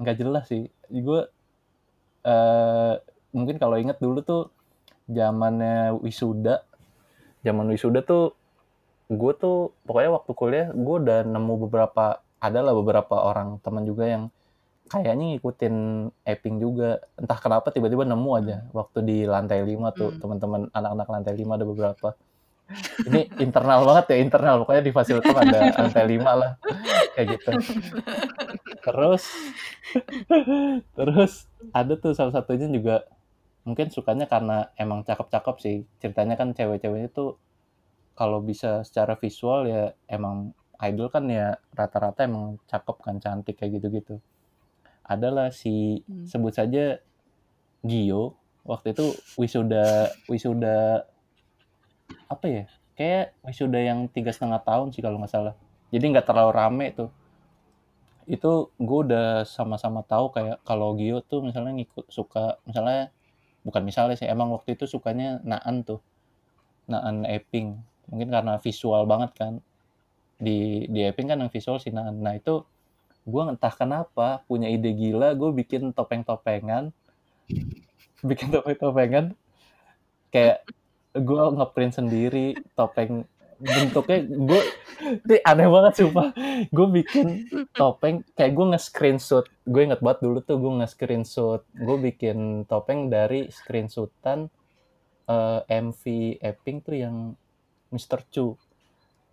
nggak 0.00 0.16
jelas 0.20 0.44
sih. 0.50 0.68
Gue 0.90 1.26
eh 2.24 2.92
mungkin 3.36 3.56
kalau 3.62 3.76
inget 3.82 3.98
dulu 4.04 4.18
tuh 4.24 4.42
zamannya 5.08 5.96
wisuda, 6.04 6.64
zaman 7.46 7.66
wisuda 7.74 8.00
tuh 8.10 8.24
gue 9.20 9.32
tuh 9.42 9.58
pokoknya 9.86 10.10
waktu 10.18 10.32
kuliah 10.40 10.66
gue 10.74 10.96
udah 11.04 11.20
nemu 11.28 11.54
beberapa 11.68 12.04
ada 12.46 12.60
lah 12.66 12.74
beberapa 12.80 13.16
orang 13.30 13.48
teman 13.64 13.84
juga 13.90 14.04
yang 14.14 14.24
kayaknya 14.88 15.36
ngikutin 15.36 15.74
Epping 16.24 16.56
juga. 16.60 17.00
Entah 17.16 17.38
kenapa 17.40 17.72
tiba-tiba 17.72 18.04
nemu 18.04 18.30
aja 18.36 18.56
waktu 18.70 18.98
di 19.04 19.18
lantai 19.24 19.64
5 19.64 19.90
tuh 19.96 20.10
Hmm. 20.12 20.20
teman-teman 20.20 20.60
anak-anak 20.72 21.08
lantai 21.08 21.34
5 21.36 21.56
ada 21.56 21.66
beberapa. 21.66 22.08
Ini 23.04 23.28
internal 23.44 23.84
banget 23.84 24.04
ya 24.12 24.16
internal. 24.20 24.54
Pokoknya 24.64 24.82
di 24.84 24.92
fasilitas 24.92 25.32
ada 25.36 25.58
lantai 25.76 26.04
5 26.08 26.32
lah 26.32 26.52
kayak 27.16 27.26
gitu. 27.36 27.50
Terus 28.84 29.22
terus 30.96 31.32
ada 31.72 31.92
tuh 31.96 32.12
salah 32.16 32.32
satunya 32.32 32.68
juga 32.68 33.04
mungkin 33.64 33.88
sukanya 33.88 34.28
karena 34.28 34.68
emang 34.76 35.04
cakep-cakep 35.04 35.56
sih. 35.60 35.76
Ceritanya 36.00 36.36
kan 36.36 36.52
cewek-ceweknya 36.52 37.08
tuh 37.12 37.40
kalau 38.14 38.40
bisa 38.44 38.84
secara 38.84 39.16
visual 39.16 39.66
ya 39.66 39.92
emang 40.08 40.54
idol 40.80 41.08
kan 41.08 41.24
ya 41.30 41.56
rata-rata 41.72 42.26
emang 42.26 42.60
cakep 42.68 42.96
kan 43.00 43.16
cantik 43.18 43.58
kayak 43.58 43.80
gitu-gitu 43.80 44.20
adalah 45.04 45.52
si 45.52 46.00
Hmm. 46.08 46.24
sebut 46.24 46.52
saja 46.56 46.98
Gio 47.84 48.40
waktu 48.64 48.96
itu 48.96 49.12
wisuda 49.36 50.08
wisuda 50.26 51.04
apa 52.32 52.46
ya? 52.48 52.64
Kayak 52.96 53.36
wisuda 53.44 53.78
yang 53.80 54.08
tiga 54.08 54.32
setengah 54.32 54.64
tahun 54.64 54.94
sih 54.96 55.04
kalau 55.04 55.20
nggak 55.20 55.32
salah. 55.32 55.54
Jadi 55.92 56.04
nggak 56.10 56.26
terlalu 56.26 56.52
rame 56.56 56.86
tuh. 56.96 57.10
Itu 58.24 58.72
gue 58.80 58.98
udah 59.10 59.44
sama-sama 59.44 60.00
tahu 60.00 60.32
kayak 60.32 60.64
kalau 60.64 60.96
Gio 60.96 61.20
tuh 61.20 61.44
misalnya 61.44 61.76
ngikut 61.76 62.08
suka 62.08 62.56
misalnya 62.64 63.12
bukan 63.64 63.82
misalnya 63.84 64.16
sih 64.16 64.28
emang 64.28 64.48
waktu 64.52 64.80
itu 64.80 64.88
sukanya 64.88 65.44
Naan 65.44 65.84
tuh. 65.84 66.00
Naan 66.88 67.28
Epping 67.28 67.76
mungkin 68.08 68.28
karena 68.32 68.56
visual 68.64 69.04
banget 69.04 69.36
kan. 69.36 69.60
Di 70.40 70.88
di 70.88 71.00
Epping 71.04 71.28
kan 71.28 71.38
yang 71.44 71.52
visual 71.52 71.76
si 71.76 71.92
Naan. 71.92 72.24
Nah 72.24 72.32
itu 72.32 72.64
gue 73.24 73.42
entah 73.48 73.72
kenapa 73.72 74.44
punya 74.44 74.68
ide 74.68 74.92
gila 74.92 75.32
gue 75.32 75.50
bikin 75.64 75.96
topeng-topengan. 75.96 76.92
Bikin 78.28 78.48
topeng-topengan. 78.56 79.36
Kayak 80.32 80.64
gue 81.12 81.42
ngeprint 81.56 81.92
sendiri 82.00 82.56
topeng. 82.72 83.28
Bentuknya 83.60 84.18
gue 84.24 84.62
ini 85.04 85.36
aneh 85.44 85.68
banget 85.68 85.92
sumpah. 86.04 86.32
Gue 86.72 86.86
bikin 87.00 87.48
topeng 87.76 88.24
kayak 88.32 88.52
gue 88.56 88.66
nge-screenshot. 88.76 89.44
Gue 89.68 89.82
inget 89.88 90.00
banget 90.00 90.24
dulu 90.24 90.40
tuh 90.40 90.56
gue 90.56 90.72
nge-screenshot. 90.84 91.62
Gue 91.76 91.96
bikin 92.00 92.64
topeng 92.64 93.12
dari 93.12 93.48
screenshotan 93.52 94.48
eh, 95.28 95.60
MV 95.68 96.02
Epping 96.40 96.76
tuh 96.80 96.96
yang 96.96 97.16
Mr. 97.92 98.24
Chu 98.32 98.58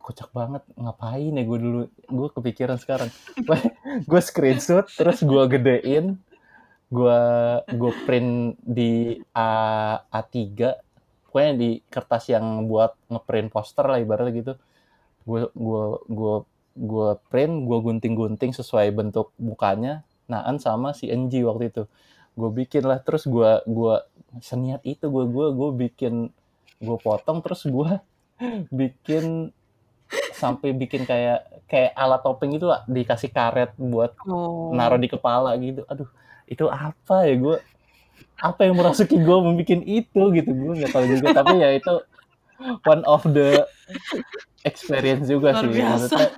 kocak 0.02 0.30
banget 0.34 0.66
ngapain 0.76 1.34
ya 1.34 1.44
gue 1.46 1.60
dulu? 1.62 1.82
Gue 2.10 2.28
kepikiran 2.34 2.78
sekarang. 2.82 3.10
Gue 4.10 4.22
screenshot 4.22 4.88
terus 4.90 5.22
gue 5.22 5.44
gedein 5.52 6.18
gue 6.92 7.20
gue 7.72 7.92
print 8.04 8.60
di 8.60 9.16
A 9.32 9.52
A3 10.12 10.36
pokoknya 11.24 11.54
di 11.56 11.70
kertas 11.88 12.28
yang 12.28 12.68
buat 12.68 13.00
ngeprint 13.08 13.48
poster 13.48 13.88
lah 13.88 14.04
ibaratnya 14.04 14.36
gitu. 14.36 14.54
Gue 15.24 15.48
gue 15.56 15.86
gue 16.12 16.36
gue 16.76 17.10
print 17.32 17.54
gue 17.64 17.80
gunting-gunting 17.80 18.52
sesuai 18.52 18.92
bentuk 18.92 19.32
mukanya 19.40 20.04
Naan 20.32 20.60
sama 20.64 20.96
si 20.96 21.12
NG 21.12 21.44
waktu 21.44 21.72
itu. 21.72 21.84
Gue 22.36 22.50
bikin 22.52 22.88
lah 22.88 23.00
terus 23.04 23.28
gue 23.28 23.64
gue 23.68 23.96
seniat 24.40 24.84
itu 24.88 25.08
gue 25.12 25.26
gue 25.28 25.48
gue 25.52 25.70
bikin 25.88 26.32
gue 26.80 26.98
potong 27.00 27.44
terus 27.44 27.68
gue 27.68 27.92
bikin 28.80 29.52
sampai 30.42 30.74
bikin 30.74 31.06
kayak 31.06 31.46
kayak 31.70 31.94
alat 31.94 32.20
topeng 32.20 32.52
itu 32.52 32.66
lah. 32.66 32.82
Dikasih 32.90 33.30
karet 33.30 33.72
buat 33.78 34.18
Oh. 34.26 34.74
naruh 34.74 34.98
di 34.98 35.06
kepala 35.06 35.54
gitu. 35.62 35.86
Aduh 35.86 36.10
itu 36.50 36.66
apa 36.66 37.30
ya 37.30 37.38
gue 37.38 37.58
apa 38.42 38.66
yang 38.66 38.74
merasuki 38.74 39.16
gue 39.16 39.38
membuat 39.38 39.86
itu 39.86 40.22
gitu? 40.34 40.50
Gue 40.50 40.74
nggak 40.82 40.92
tahu 40.92 41.06
juga. 41.06 41.28
Tapi 41.38 41.62
ya 41.62 41.70
itu 41.78 41.94
one 42.84 43.06
of 43.06 43.22
the 43.30 43.62
experience 44.64 45.30
juga 45.30 45.54
Luar 45.54 45.62
sih. 45.62 45.70
biasa. 45.70 45.94
maksudnya 45.94 46.30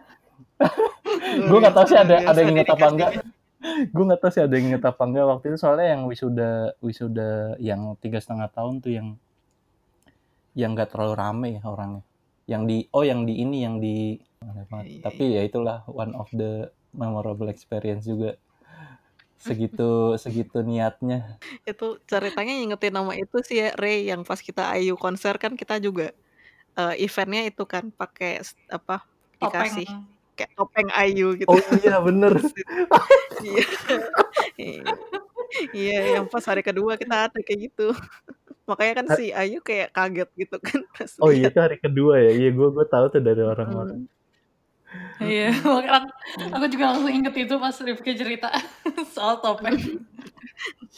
gue 1.50 1.58
nggak 1.60 1.76
tahu 1.76 1.86
sih 1.88 1.98
ada 1.98 2.16
ada 2.24 2.38
yang 2.40 2.52
inget 2.54 2.70
apa 2.70 2.86
enggak. 2.92 3.12
Gue 3.90 4.04
nggak 4.06 4.20
tahu 4.22 4.32
sih 4.32 4.42
ada 4.44 4.54
yang 4.54 4.66
inget 4.70 4.84
apa 4.84 5.02
enggak. 5.02 5.26
Waktu 5.26 5.46
itu 5.50 5.58
soalnya 5.58 5.88
yang 5.96 6.02
wisuda 6.06 6.52
wisuda 6.78 7.32
yang 7.58 7.96
tiga 7.98 8.20
setengah 8.20 8.52
tahun 8.52 8.80
tuh 8.80 8.92
yang 8.92 9.08
yang 10.54 10.78
nggak 10.78 10.94
terlalu 10.94 11.14
rame 11.18 11.48
ya 11.58 11.62
orangnya 11.66 12.04
yang 12.50 12.68
di 12.68 12.88
oh 12.92 13.04
yang 13.08 13.24
di 13.24 13.40
ini 13.40 13.64
yang 13.64 13.80
di 13.80 14.20
aneh 14.44 14.66
banget. 14.68 14.86
Iya, 14.88 15.02
tapi 15.08 15.24
ya 15.32 15.42
itulah 15.48 15.78
one 15.88 16.12
of 16.16 16.28
the 16.36 16.68
memorable 16.92 17.48
experience 17.48 18.04
juga 18.04 18.36
segitu 19.40 19.90
segitu 20.24 20.62
niatnya 20.64 21.40
Itu 21.64 22.00
ceritanya 22.08 22.54
ngingetin 22.54 22.94
nama 22.94 23.16
itu 23.16 23.40
sih 23.44 23.64
ya, 23.64 23.70
Ray, 23.80 24.08
yang 24.12 24.28
pas 24.28 24.40
kita 24.40 24.68
Ayu 24.72 25.00
konser 25.00 25.36
kan 25.40 25.56
kita 25.56 25.80
juga 25.80 26.12
eh, 26.76 26.96
eventnya 27.04 27.48
itu 27.48 27.64
kan 27.64 27.90
pakai 27.96 28.44
apa 28.70 29.04
Topeng. 29.40 29.48
dikasih 29.48 29.88
kayak 30.34 30.52
topeng 30.58 30.90
Ayu 30.98 31.38
gitu. 31.38 31.50
oh 31.50 31.62
iya 31.80 32.02
bener 32.02 32.34
Iya. 34.58 34.82
Iya, 35.70 35.98
yang 36.18 36.26
pas 36.26 36.42
hari 36.48 36.66
kedua 36.66 36.98
kita 36.98 37.30
ada 37.30 37.40
kayak 37.44 37.70
gitu. 37.70 37.94
Makanya 38.64 38.94
kan 39.04 39.08
si 39.20 39.36
Ayu 39.36 39.60
kayak 39.60 39.92
kaget 39.92 40.30
gitu 40.40 40.58
kan 40.64 40.80
pas 40.96 41.12
oh 41.20 41.32
iya 41.36 41.52
itu 41.52 41.60
hari 41.60 41.78
kedua 41.84 42.16
ya 42.20 42.32
iya 42.32 42.50
gue 42.56 42.68
gue 42.72 42.86
tahu 42.88 43.06
tuh 43.12 43.20
dari 43.20 43.44
orang-orang 43.44 44.08
Hmm. 44.94 45.26
Iya, 45.26 45.50
makanya 45.66 45.94
aku, 45.98 46.10
aku 46.54 46.66
juga 46.70 46.84
langsung 46.94 47.10
inget 47.10 47.34
itu 47.34 47.56
pas 47.58 47.74
Rifki 47.74 48.12
cerita 48.14 48.50
soal 49.16 49.42
topeng. 49.42 50.06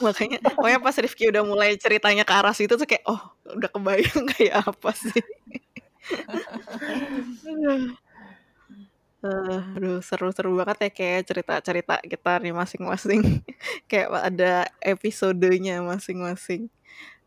Makanya 0.04 0.44
pokoknya 0.44 0.80
pas 0.84 0.96
Rifki 1.00 1.32
udah 1.32 1.44
mulai 1.48 1.80
ceritanya 1.80 2.28
ke 2.28 2.34
arah 2.36 2.52
situ 2.52 2.76
tuh 2.76 2.84
kayak 2.84 3.08
oh, 3.08 3.22
udah 3.56 3.70
kebayang 3.72 4.24
kayak 4.36 4.68
apa 4.68 4.92
sih. 4.92 5.24
Eh, 9.26 9.60
aduh 9.80 10.04
seru-seru 10.06 10.54
banget 10.60 10.78
ya 10.86 10.90
kayak 10.92 11.22
cerita-cerita 11.32 11.96
kita 12.04 12.32
nih 12.44 12.54
masing-masing. 12.54 13.42
kayak 13.90 14.12
ada 14.12 14.68
episodenya 14.84 15.80
masing-masing. 15.82 16.68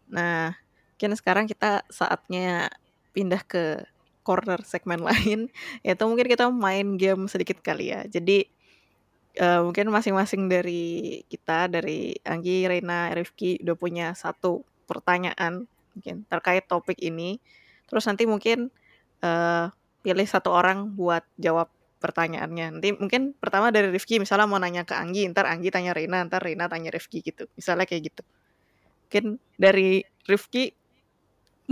Nah, 0.09 0.57
mungkin 0.97 1.13
sekarang 1.15 1.45
kita 1.47 1.85
saatnya 1.93 2.73
pindah 3.15 3.43
ke 3.45 3.87
corner 4.27 4.61
segmen 4.65 5.01
lain, 5.09 5.49
yaitu 5.81 6.05
mungkin 6.05 6.29
kita 6.29 6.53
main 6.53 7.01
game 7.01 7.25
sedikit 7.31 7.61
kali 7.65 7.95
ya. 7.97 8.05
Jadi 8.05 8.45
eh, 9.39 9.61
mungkin 9.65 9.89
masing-masing 9.89 10.53
dari 10.53 11.23
kita, 11.33 11.71
dari 11.73 12.13
Anggi, 12.27 12.69
Reina, 12.69 13.15
Rifki 13.15 13.63
udah 13.65 13.77
punya 13.79 14.07
satu 14.13 14.65
pertanyaan 14.85 15.65
mungkin 15.97 16.29
terkait 16.29 16.69
topik 16.69 16.99
ini. 17.01 17.41
Terus 17.89 18.05
nanti 18.05 18.29
mungkin 18.29 18.69
eh, 19.25 19.67
pilih 20.05 20.27
satu 20.29 20.53
orang 20.53 20.93
buat 20.95 21.25
jawab 21.41 21.73
pertanyaannya. 21.99 22.79
Nanti 22.79 22.89
mungkin 22.95 23.35
pertama 23.35 23.75
dari 23.75 23.91
Rifki, 23.91 24.23
misalnya 24.23 24.47
mau 24.47 24.59
nanya 24.63 24.87
ke 24.87 24.95
Anggi, 24.95 25.27
ntar 25.31 25.51
Anggi 25.51 25.69
tanya 25.75 25.93
Reina, 25.93 26.23
ntar 26.25 26.43
Reina 26.43 26.71
tanya 26.71 26.95
Rifki 26.95 27.21
gitu. 27.23 27.51
Misalnya 27.59 27.85
kayak 27.85 28.15
gitu. 28.15 28.23
Mungkin 29.09 29.41
dari 29.57 30.05
Rifki 30.29 30.69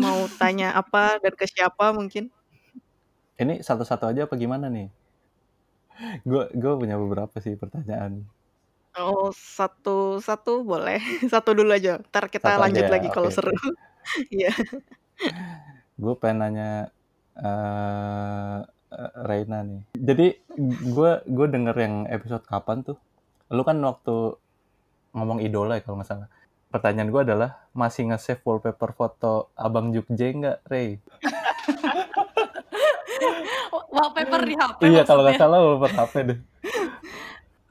mau 0.01 0.24
tanya 0.41 0.72
apa 0.72 1.20
dan 1.20 1.37
ke 1.37 1.45
siapa 1.45 1.93
mungkin? 1.93 2.32
ini 3.37 3.61
satu-satu 3.61 4.09
aja 4.09 4.24
apa 4.24 4.32
gimana 4.41 4.72
nih 4.72 4.89
gue 6.24 6.43
gue 6.57 6.72
punya 6.72 6.97
beberapa 6.97 7.37
sih 7.37 7.53
pertanyaan 7.57 8.24
Oh, 8.97 9.28
satu 9.28 10.24
satu 10.24 10.64
boleh. 10.64 10.97
Satu 11.28 11.53
dulu 11.53 11.68
aja. 11.68 12.01
Ntar 12.01 12.32
kita 12.32 12.57
Satu 12.57 12.64
lanjut 12.64 12.89
aja 12.89 12.89
ya, 12.89 12.95
lagi 12.97 13.09
kalau 13.12 13.28
oke. 13.28 13.37
seru. 13.37 13.53
Iya. 14.32 14.57
gue 16.01 16.14
pengen 16.16 16.39
nanya 16.41 16.70
eh 17.37 18.59
Reina 19.20 19.61
nih. 19.68 19.84
Jadi 20.01 20.26
gue 20.97 21.11
gue 21.28 21.47
denger 21.53 21.76
yang 21.76 21.95
episode 22.09 22.41
kapan 22.49 22.80
tuh? 22.89 22.97
Lu 23.53 23.61
kan 23.68 23.76
waktu 23.84 24.41
ngomong 25.12 25.45
idola 25.45 25.76
ya 25.76 25.84
kalau 25.84 26.01
nggak 26.01 26.09
salah. 26.09 26.28
Pertanyaan 26.77 27.09
gue 27.09 27.22
adalah 27.24 27.57
masih 27.72 28.12
nge-save 28.12 28.45
wallpaper 28.45 28.93
foto 28.93 29.49
Abang 29.57 29.97
Jukje 29.97 30.29
nggak, 30.29 30.68
Ray? 30.68 31.01
Wallpaper 33.97 34.45
di 34.45 34.55
HP 34.61 34.93
Iya 34.93 35.09
kalau 35.09 35.24
nggak 35.24 35.41
salah 35.41 35.57
wallpaper 35.57 35.93
HP 35.97 36.14
deh. 36.29 36.39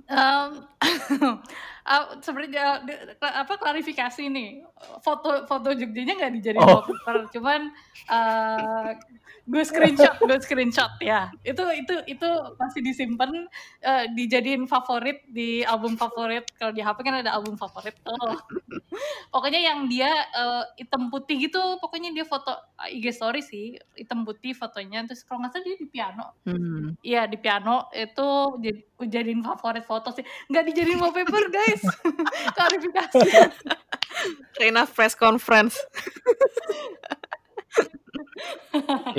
Um, 0.10 0.66
uh, 1.86 2.18
sebenarnya 2.20 2.82
de- 2.84 3.16
apa 3.22 3.54
klarifikasi 3.56 4.26
nih. 4.28 4.66
Foto 5.02 5.46
foto 5.46 5.70
Jogjanya 5.72 6.18
nggak 6.20 6.34
dijadiin 6.36 6.62
Oh. 6.66 6.82
wallpaper 6.84 7.18
cuman 7.32 7.62
uh, 8.10 8.92
gue 9.46 9.62
screenshot 9.62 10.18
gue 10.18 10.38
screenshot 10.42 10.90
ya. 11.00 11.30
Itu 11.46 11.62
itu 11.70 11.96
itu 12.10 12.30
masih 12.58 12.82
disimpan 12.82 13.46
uh, 13.86 14.06
dijadiin 14.14 14.66
favorit 14.66 15.22
di 15.30 15.62
album 15.62 15.94
favorit. 15.96 16.46
Kalau 16.58 16.74
di 16.74 16.82
HP 16.82 16.98
kan 17.06 17.22
ada 17.22 17.32
album 17.38 17.54
favorit. 17.56 17.94
Tuh 18.02 18.36
pokoknya 19.30 19.62
yang 19.62 19.86
dia 19.86 20.10
uh, 20.34 20.66
hitam 20.78 21.14
putih 21.14 21.38
gitu 21.50 21.62
pokoknya 21.78 22.10
dia 22.16 22.26
foto 22.26 22.52
IG 22.90 23.14
story 23.14 23.42
sih 23.46 23.78
hitam 23.94 24.26
putih 24.26 24.58
fotonya. 24.58 25.06
Terus 25.06 25.22
kalau 25.24 25.46
nggak 25.46 25.54
salah 25.54 25.66
dia 25.66 25.78
di 25.78 25.88
piano. 25.88 26.26
Hmm. 26.46 26.98
Iya 27.06 27.30
di 27.30 27.38
piano. 27.38 27.88
Itu 27.94 28.58
jadi 28.58 28.82
jadiin 29.04 29.43
favorit 29.43 29.84
foto 29.84 30.16
sih 30.16 30.24
nggak 30.48 30.64
dijadiin 30.72 31.00
wallpaper 31.00 31.52
guys 31.56 31.84
klarifikasi 32.56 33.20
Reina 34.56 34.88
press 34.88 35.12
conference. 35.12 35.76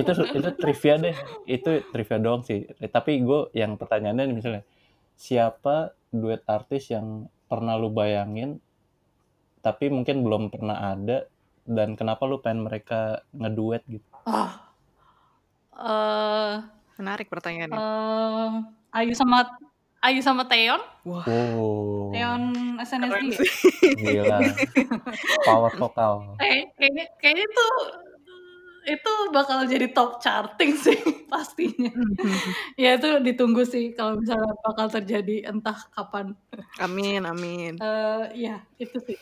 itu 0.01 0.13
itu 0.33 0.51
trivia 0.57 0.95
deh 0.97 1.17
itu 1.49 1.85
trivia 1.93 2.17
doang 2.21 2.41
sih 2.45 2.65
Eh, 2.81 2.89
tapi 2.89 3.21
gue 3.21 3.53
yang 3.53 3.77
pertanyaannya 3.77 4.33
nih 4.33 4.37
misalnya 4.37 4.63
siapa 5.17 5.97
duet 6.13 6.45
artis 6.49 6.93
yang 6.93 7.29
pernah 7.49 7.77
lu 7.77 7.93
bayangin 7.93 8.61
tapi 9.61 9.89
mungkin 9.93 10.25
belum 10.25 10.49
pernah 10.53 10.93
ada 10.93 11.29
dan 11.67 11.97
kenapa 11.97 12.25
lu 12.29 12.41
pengen 12.41 12.65
mereka 12.69 13.25
ngeduet 13.37 13.83
gitu 13.89 14.09
oh. 14.25 14.53
eh 15.77 16.57
Menarik 16.97 17.29
pertanyaannya. 17.29 17.77
eh, 17.77 18.53
Ayu 18.97 19.13
sama 19.13 19.45
Ayu 19.99 20.21
sama 20.21 20.45
Teon 20.45 20.79
Wah, 21.03 21.25
wow. 21.25 22.13
Teon 22.13 22.43
SNSD 22.79 23.15
gila. 23.97 24.39
Power 25.43 25.73
vokal 25.73 26.13
Kayak- 26.37 26.69
kayaknya 26.75 27.05
kayaknya 27.17 27.45
itu 27.45 27.67
itu 28.87 29.13
bakal 29.35 29.67
jadi 29.67 29.91
top 29.91 30.23
charting 30.23 30.79
sih 30.79 30.95
pastinya. 31.33 31.91
Ya 32.79 32.95
itu 32.95 33.19
ditunggu 33.19 33.67
sih 33.67 33.91
kalau 33.93 34.21
misalnya 34.21 34.55
bakal 34.63 34.87
terjadi 34.89 35.49
entah 35.49 35.75
kapan. 35.91 36.39
Amin, 36.79 37.25
amin. 37.25 37.75
Eh 37.77 38.25
ya 38.47 38.63
itu 38.77 38.95
sih. 39.03 39.19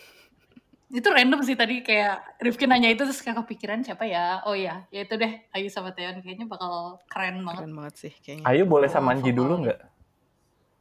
Itu 0.91 1.09
random 1.09 1.41
sih 1.43 1.57
tadi 1.57 1.81
kayak 1.81 2.39
Rifki 2.39 2.69
nanya 2.69 2.87
itu 2.87 3.03
terus 3.03 3.19
kayak 3.19 3.41
kepikiran 3.41 3.81
siapa 3.81 4.05
ya? 4.05 4.45
Oh 4.45 4.53
ya, 4.53 4.85
ya 4.93 5.03
itu 5.03 5.17
deh 5.17 5.33
Ayu 5.51 5.67
sama 5.67 5.91
Teon 5.91 6.21
kayaknya 6.21 6.45
bakal 6.45 7.01
keren 7.09 7.41
banget. 7.41 7.65
Keren 7.65 7.73
banget 7.73 7.95
sih 7.97 8.13
kayaknya. 8.21 8.45
Ayo 8.45 8.69
boleh 8.69 8.87
sama 8.87 9.17
Anji 9.17 9.33
dulu 9.33 9.65
nggak 9.65 9.81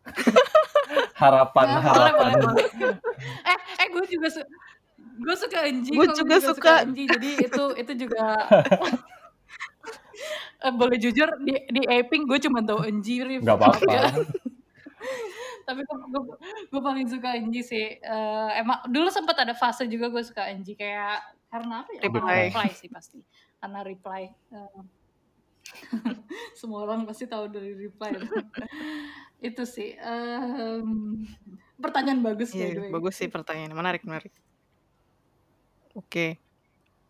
harapan 1.22 1.68
boleh, 1.68 1.84
harapan 1.84 2.32
boleh, 2.36 2.44
boleh. 2.44 2.68
eh, 3.48 3.58
eh 3.80 3.88
gue 3.88 4.06
juga 4.12 4.28
su 4.30 4.42
gue 5.14 5.36
suka 5.38 5.58
Anji. 5.64 5.92
Gue 5.94 6.08
kok, 6.10 6.16
juga 6.20 6.36
suka. 6.42 6.72
Anji. 6.84 7.04
Jadi 7.06 7.30
itu 7.46 7.64
itu 7.78 7.94
juga 8.08 8.24
Eh, 10.64 10.72
boleh 10.72 10.96
jujur 10.96 11.28
di 11.44 11.60
di 11.68 11.84
Aping 11.84 12.24
gue 12.24 12.40
cuma 12.48 12.64
tahu 12.64 12.88
Anji 12.88 13.20
Rif. 13.20 13.44
nggak 13.44 13.58
apa-apa 13.60 14.24
Tapi 15.64 15.80
gue, 15.80 15.98
gue, 16.12 16.22
gue 16.72 16.82
paling 16.84 17.08
suka 17.12 17.36
Anji 17.36 17.62
sih. 17.64 18.00
Eh, 18.00 18.50
emang 18.60 18.84
dulu 18.88 19.12
sempat 19.12 19.36
ada 19.44 19.52
fase 19.56 19.88
juga 19.92 20.08
gue 20.08 20.24
suka 20.24 20.48
Anji 20.48 20.76
kayak 20.80 21.20
karena 21.52 21.84
apa 21.84 21.90
ya? 21.92 22.02
Karena 22.08 22.20
Reply. 22.20 22.40
reply 22.48 22.70
sih 22.72 22.88
pasti. 22.92 23.20
Karena 23.60 23.80
reply. 23.84 24.24
Eh, 24.32 24.82
semua 26.60 26.84
orang 26.88 27.04
pasti 27.08 27.28
tahu 27.28 27.52
dari 27.52 27.76
reply. 27.76 28.12
Itu 29.44 29.64
sih. 29.68 29.90
Em, 30.00 30.88
pertanyaan 31.84 32.22
bagus 32.24 32.50
Iya, 32.56 32.68
way. 32.80 32.92
bagus 32.96 33.14
sih 33.20 33.28
pertanyaannya. 33.28 33.76
Menarik, 33.76 34.02
menarik. 34.08 34.34
Oke. 35.94 36.40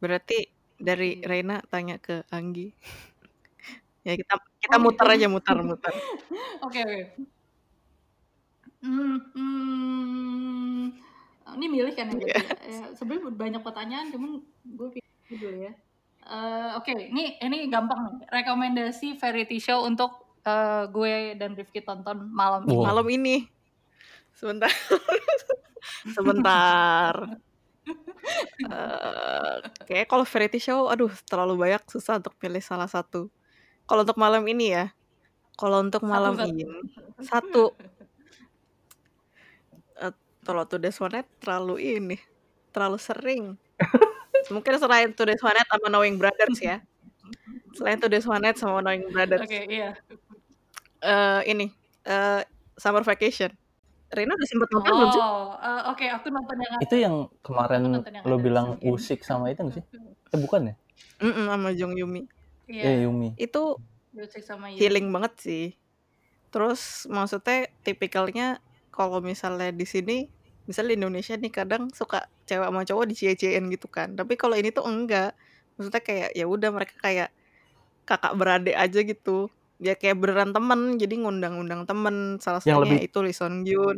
Berarti 0.01 0.37
dari 0.79 1.19
Oke. 1.19 1.27
Reina 1.29 1.57
tanya 1.71 1.95
ke 2.01 2.25
Anggi. 2.33 2.73
ya 4.07 4.13
kita 4.19 4.33
kita 4.63 4.75
Oh, 4.79 4.83
muter 4.83 5.07
gitu. 5.07 5.15
aja 5.15 5.27
muter 5.31 5.57
muter. 5.63 5.93
Oke 6.65 6.79
oke. 6.83 6.99
Hmm, 8.83 9.15
hmm, 9.31 10.83
ini 11.55 11.65
milih 11.71 11.95
kan 11.95 12.11
ya 12.11 12.15
berarti 12.19 12.43
ya? 12.43 12.55
Ya, 12.67 12.83
Sebenarnya 12.99 13.31
banyak 13.31 13.61
pertanyaan, 13.63 14.11
cuman 14.11 14.43
gue 14.67 14.87
pilih 14.91 15.37
dulu 15.39 15.57
ya. 15.63 15.73
Eh, 16.23 16.69
Oke, 16.79 16.91
ini 16.91 17.39
ini 17.39 17.67
gampang 17.71 17.99
nih. 18.19 18.27
Rekomendasi 18.27 19.15
variety 19.19 19.59
show 19.63 19.87
untuk 19.87 20.22
eh, 20.43 20.83
gue 20.91 21.13
dan 21.39 21.55
Rifki 21.55 21.81
tonton 21.83 22.29
malam 22.31 22.63
ini. 22.67 22.75
Wow. 22.75 22.85
Malam 22.87 23.07
ini. 23.09 23.35
Sebentar. 24.33 24.69
Sebentar. 26.15 27.13
Eh, 28.63 29.55
Kayaknya 29.83 30.07
kalau 30.07 30.23
variety 30.23 30.59
show, 30.59 30.87
aduh 30.87 31.11
terlalu 31.27 31.53
banyak 31.67 31.83
susah 31.91 32.19
untuk 32.23 32.35
pilih 32.39 32.63
salah 32.63 32.87
satu. 32.87 33.27
Kalau 33.83 34.01
untuk 34.07 34.15
malam 34.15 34.47
ini 34.47 34.71
ya, 34.71 34.85
kalau 35.59 35.83
untuk 35.83 36.07
malam 36.07 36.39
Satu-satu. 36.39 36.55
ini 36.55 36.63
satu. 37.19 37.63
Eh, 39.99 40.13
Kalau 40.43 40.63
One 40.99 41.13
Night 41.19 41.29
terlalu 41.43 41.75
ini, 41.99 42.17
terlalu 42.71 42.97
sering. 42.99 43.43
Mungkin 44.51 44.73
selain 44.79 45.11
One 45.39 45.55
Night 45.55 45.69
sama 45.71 45.87
Knowing 45.91 46.15
Brothers 46.19 46.59
ya. 46.63 46.79
Selain 47.75 47.99
One 48.27 48.43
Night 48.43 48.57
sama 48.59 48.79
Knowing 48.83 49.11
Brothers. 49.11 49.43
Oke, 49.47 49.61
iya. 49.67 49.99
Eh, 51.03 51.41
ini 51.51 51.67
eh, 52.07 52.41
Summer 52.79 53.03
Vacation. 53.03 53.51
Rena 54.13 54.37
udah 54.37 54.47
sempet 54.47 54.69
nonton 54.71 54.93
belum 54.93 55.09
sih? 55.09 55.21
Oh, 55.25 55.57
eh, 55.57 55.81
oke, 55.89 56.05
aku 56.05 56.27
nonton 56.29 56.57
yang 56.61 56.73
itu 56.85 56.95
yang 57.01 57.15
kemarin 57.41 57.81
yang 57.81 57.93
lo 58.29 58.37
ada 58.37 58.43
bilang 58.45 58.67
usik 58.85 59.25
sama 59.25 59.49
itu 59.49 59.65
nggak 59.65 59.75
sih 59.81 59.85
eh 60.33 60.39
bukan 60.39 60.61
ya 60.69 60.75
Mm-mm, 61.21 61.45
sama 61.49 61.69
Jong 61.73 61.93
Yumi. 61.97 62.21
Iya, 62.69 62.83
eh 62.87 62.95
Yumi 63.05 63.29
Itu 63.35 63.81
sama 64.45 64.69
Yu. 64.69 64.77
healing 64.77 65.09
banget 65.09 65.33
sih. 65.41 65.65
Terus 66.53 67.09
maksudnya 67.09 67.67
tipikalnya 67.81 68.61
kalau 68.93 69.19
misalnya 69.25 69.73
di 69.73 69.85
sini, 69.89 70.29
misalnya 70.69 70.93
di 70.93 70.97
Indonesia 71.01 71.33
nih 71.33 71.51
kadang 71.53 71.89
suka 71.89 72.29
cewek 72.45 72.69
sama 72.69 72.81
cowok 72.85 73.05
dicie-ciein 73.09 73.65
gitu 73.73 73.89
kan. 73.89 74.13
Tapi 74.13 74.37
kalau 74.37 74.53
ini 74.53 74.69
tuh 74.69 74.85
enggak. 74.85 75.33
Maksudnya 75.75 76.01
kayak 76.05 76.29
ya 76.37 76.45
udah 76.45 76.69
mereka 76.69 76.95
kayak 77.01 77.29
kakak 78.05 78.33
beradik 78.37 78.75
aja 78.77 78.99
gitu. 79.01 79.49
Ya 79.83 79.93
kayak 79.93 80.15
beneran 80.15 80.55
temen, 80.55 80.95
jadi 80.95 81.19
ngundang-undang 81.19 81.83
temen. 81.83 82.39
Salah 82.39 82.63
Yang 82.63 82.79
satunya 82.79 82.95
lebih- 82.95 83.03
itu 83.03 83.17
Lee 83.19 83.35
Son 83.35 83.53
Gyun. 83.61 83.97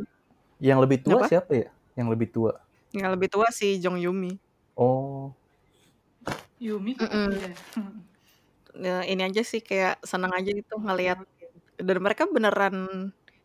yang 0.57 0.79
lebih 0.79 1.03
tua 1.03 1.19
Apa? 1.19 1.27
siapa 1.27 1.51
ya 1.53 1.67
yang 1.93 2.07
lebih 2.07 2.31
tua 2.31 2.55
Yang 2.89 3.09
lebih 3.11 3.27
tua 3.27 3.51
si 3.51 3.75
Jong 3.77 3.99
Yumi. 3.99 4.39
oh 4.73 5.35
Yumi. 6.57 6.95
Ya, 8.75 9.03
ini 9.03 9.21
aja 9.21 9.39
sih 9.41 9.59
kayak 9.59 9.99
seneng 10.01 10.31
aja 10.31 10.47
gitu 10.47 10.75
ngelihat 10.75 11.23
dan 11.75 11.97
mereka 11.99 12.23
beneran 12.25 12.75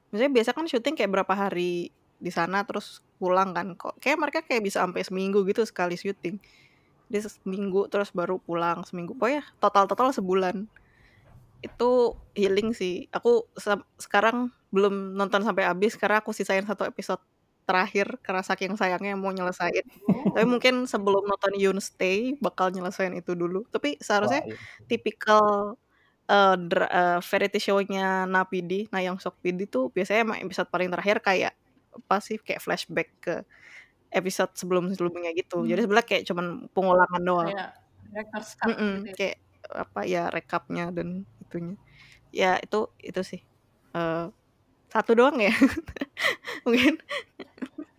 misalnya 0.09 0.33
biasa 0.33 0.51
kan 0.51 0.67
syuting 0.67 0.95
kayak 0.95 1.11
berapa 1.13 1.31
hari 1.31 1.91
di 2.17 2.31
sana 2.31 2.63
terus 2.63 2.99
pulang 3.19 3.51
kan 3.51 3.75
kok 3.75 3.95
kayak 3.99 4.19
mereka 4.19 4.39
kayak 4.43 4.63
bisa 4.63 4.83
sampai 4.83 5.03
seminggu 5.03 5.43
gitu 5.47 5.63
sekali 5.63 5.95
syuting 5.95 6.39
dia 7.07 7.23
seminggu 7.23 7.87
terus 7.87 8.11
baru 8.11 8.39
pulang 8.39 8.83
seminggu 8.83 9.15
pokoknya 9.15 9.43
total 9.59 9.87
total 9.87 10.11
sebulan 10.11 10.67
itu 11.61 11.91
healing 12.33 12.73
sih 12.73 13.07
aku 13.11 13.45
se- 13.55 13.87
sekarang 13.97 14.49
belum 14.71 15.15
nonton 15.15 15.43
sampai 15.43 15.69
habis 15.69 15.95
karena 15.95 16.23
aku 16.23 16.33
sisain 16.33 16.65
satu 16.65 16.87
episode 16.87 17.21
terakhir 17.65 18.19
karena 18.25 18.43
saking 18.43 18.75
sayangnya 18.75 19.15
mau 19.15 19.31
nyelesain 19.31 19.85
Oh. 20.09 20.35
tapi 20.35 20.47
mungkin 20.47 20.89
sebelum 20.89 21.23
nonton 21.23 21.55
Yun 21.55 21.79
Stay 21.79 22.35
bakal 22.39 22.73
nyelesain 22.73 23.13
itu 23.15 23.33
dulu 23.35 23.63
tapi 23.69 23.95
seharusnya 24.01 24.43
wah, 24.43 24.51
iya. 24.51 24.57
tipikal 24.87 25.77
eh, 26.27 26.57
dra- 26.57 26.91
eh, 26.91 27.19
variety 27.21 27.59
show-nya 27.59 28.25
Napidi, 28.25 28.87
Nayang 28.91 29.19
Sok 29.19 29.39
Pidi 29.39 29.67
tuh 29.67 29.91
biasanya 29.91 30.21
emang 30.25 30.39
episode 30.41 30.67
paling 30.67 30.89
terakhir 30.89 31.19
kayak 31.21 31.53
apa 31.91 32.17
sih 32.19 32.39
kayak 32.39 32.63
flashback 32.63 33.09
ke 33.19 33.35
episode 34.11 34.51
sebelum-sebelumnya 34.55 35.31
gitu. 35.35 35.63
Jadi 35.67 35.83
Hmm. 35.83 35.87
sebenarnya 35.87 36.07
kayak 36.07 36.25
cuman 36.27 36.47
pengulangan 36.71 37.23
doang. 37.23 37.51
Kayak 37.51 37.71
gitu 38.67 39.07
ya. 39.07 39.15
kayak 39.15 39.37
apa 39.71 40.01
ya 40.03 40.23
rekapnya 40.31 40.91
dan 40.91 41.23
itunya. 41.51 41.77
Ya 42.31 42.63
itu 42.63 42.87
itu 43.03 43.21
sih. 43.27 43.43
Eh, 43.99 44.27
satu 44.91 45.11
doang 45.19 45.43
ya. 45.43 45.51
Mungkin 46.67 47.03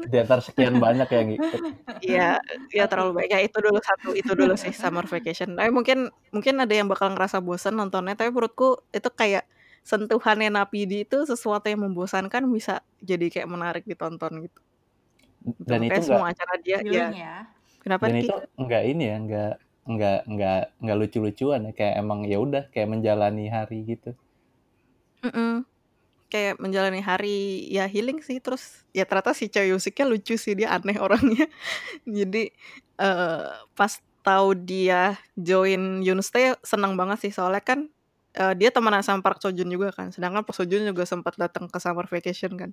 di 0.02 0.18
antara 0.18 0.42
sekian 0.42 0.82
banyak 0.82 1.06
ya 1.14 1.22
gitu 1.30 1.58
ya 2.02 2.30
ya 2.74 2.86
terlalu 2.90 3.22
baik. 3.22 3.30
Ya 3.30 3.40
itu 3.46 3.58
dulu 3.62 3.78
satu 3.78 4.10
itu 4.18 4.32
dulu 4.34 4.56
sih 4.58 4.74
summer 4.74 5.06
vacation. 5.06 5.54
Tapi 5.60 5.70
mungkin 5.70 6.10
mungkin 6.34 6.58
ada 6.58 6.74
yang 6.74 6.90
bakal 6.90 7.14
ngerasa 7.14 7.38
bosan 7.44 7.78
nontonnya. 7.78 8.18
Tapi 8.18 8.34
menurutku 8.34 8.82
itu 8.90 9.10
kayak 9.14 9.46
sentuhannya 9.82 10.54
Napidi 10.54 11.06
itu 11.06 11.26
sesuatu 11.26 11.66
yang 11.70 11.82
membosankan 11.86 12.46
bisa 12.50 12.86
jadi 13.02 13.30
kayak 13.30 13.50
menarik 13.50 13.84
ditonton 13.86 14.46
gitu. 14.46 14.62
dan 15.66 15.82
itu 15.82 15.90
Kayak 15.90 16.06
enggak 16.06 16.06
semua 16.06 16.28
acara 16.30 16.54
dia 16.62 16.78
ya. 16.86 17.06
Ya. 17.10 17.36
Kenapa 17.82 18.04
dan 18.10 18.22
itu 18.22 18.36
enggak 18.62 18.84
ini 18.86 19.04
ya 19.10 19.16
enggak 19.18 19.54
enggak 19.86 20.30
enggak 20.30 20.62
enggak 20.78 20.98
lucu-lucuan 20.98 21.66
ya 21.70 21.74
kayak 21.74 21.96
emang 21.98 22.20
ya 22.30 22.38
udah 22.38 22.64
kayak 22.70 22.90
menjalani 22.90 23.50
hari 23.50 23.78
gitu. 23.86 24.14
Mm-mm. 25.22 25.66
kayak 26.32 26.64
menjalani 26.64 27.04
hari 27.04 27.68
ya 27.68 27.92
healing 27.92 28.24
sih 28.24 28.40
terus 28.40 28.88
ya 28.96 29.04
ternyata 29.04 29.36
si 29.36 29.52
Choi 29.52 29.68
Yusiknya 29.76 30.08
lucu 30.08 30.40
sih 30.40 30.56
dia 30.56 30.72
aneh 30.74 30.98
orangnya. 31.06 31.46
Jadi 32.08 32.54
eh 33.02 33.46
pas 33.76 33.94
tahu 34.22 34.54
dia 34.54 35.18
join 35.34 36.06
Yunstay 36.06 36.54
senang 36.62 36.94
banget 36.94 37.28
sih 37.28 37.34
soalnya 37.34 37.60
kan 37.66 37.90
eh, 38.38 38.54
dia 38.56 38.70
temenan 38.70 39.02
sama 39.04 39.26
Park 39.26 39.42
Seo 39.42 39.52
Joon 39.52 39.70
juga 39.74 39.90
kan 39.92 40.14
sedangkan 40.14 40.46
Park 40.46 40.56
Seo 40.56 40.70
Joon 40.70 40.88
juga 40.88 41.04
sempat 41.10 41.36
datang 41.36 41.68
ke 41.68 41.78
summer 41.82 42.06
vacation 42.08 42.54
kan. 42.56 42.72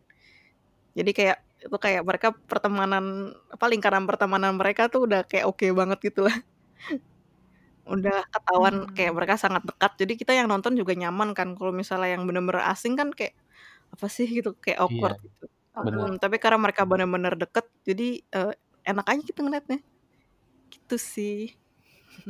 Jadi 0.95 1.11
kayak 1.17 1.39
itu 1.59 1.77
kayak 1.77 2.03
mereka 2.07 2.29
pertemanan 2.47 3.35
apa 3.51 3.65
lingkaran 3.67 4.07
pertemanan 4.07 4.55
mereka 4.55 4.87
tuh 4.87 5.11
udah 5.11 5.27
kayak 5.27 5.51
oke 5.51 5.67
banget 5.75 5.99
gitu 6.13 6.23
lah 6.29 6.37
udah 7.89 8.21
ketahuan 8.29 8.85
kayak 8.93 9.13
Hmm. 9.13 9.17
mereka 9.17 9.35
sangat 9.41 9.63
dekat 9.65 9.93
jadi 9.97 10.13
kita 10.21 10.33
yang 10.37 10.49
nonton 10.53 10.77
juga 10.77 10.93
nyaman 10.93 11.33
kan 11.33 11.57
kalau 11.57 11.73
misalnya 11.73 12.13
yang 12.21 12.29
bener-bener 12.29 12.61
asing 12.69 13.01
kan 13.01 13.09
kayak 13.17 13.33
apa 13.89 14.07
sih 14.13 14.29
gitu 14.29 14.53
kayak 14.61 14.77
Iya, 14.77 14.85
awkward 14.85 15.17
gitu 15.25 15.45
bener. 15.79 15.99
Hmm, 16.05 16.15
tapi 16.21 16.37
karena 16.37 16.59
mereka 16.61 16.85
bener-bener 16.85 17.33
deket 17.39 17.65
jadi 17.89 18.09
eh, 18.21 18.53
enak 18.85 19.07
aja 19.09 19.21
gitu 19.25 19.41
ngeliatnya 19.41 19.81
gitu 20.69 20.97
sih 21.01 21.57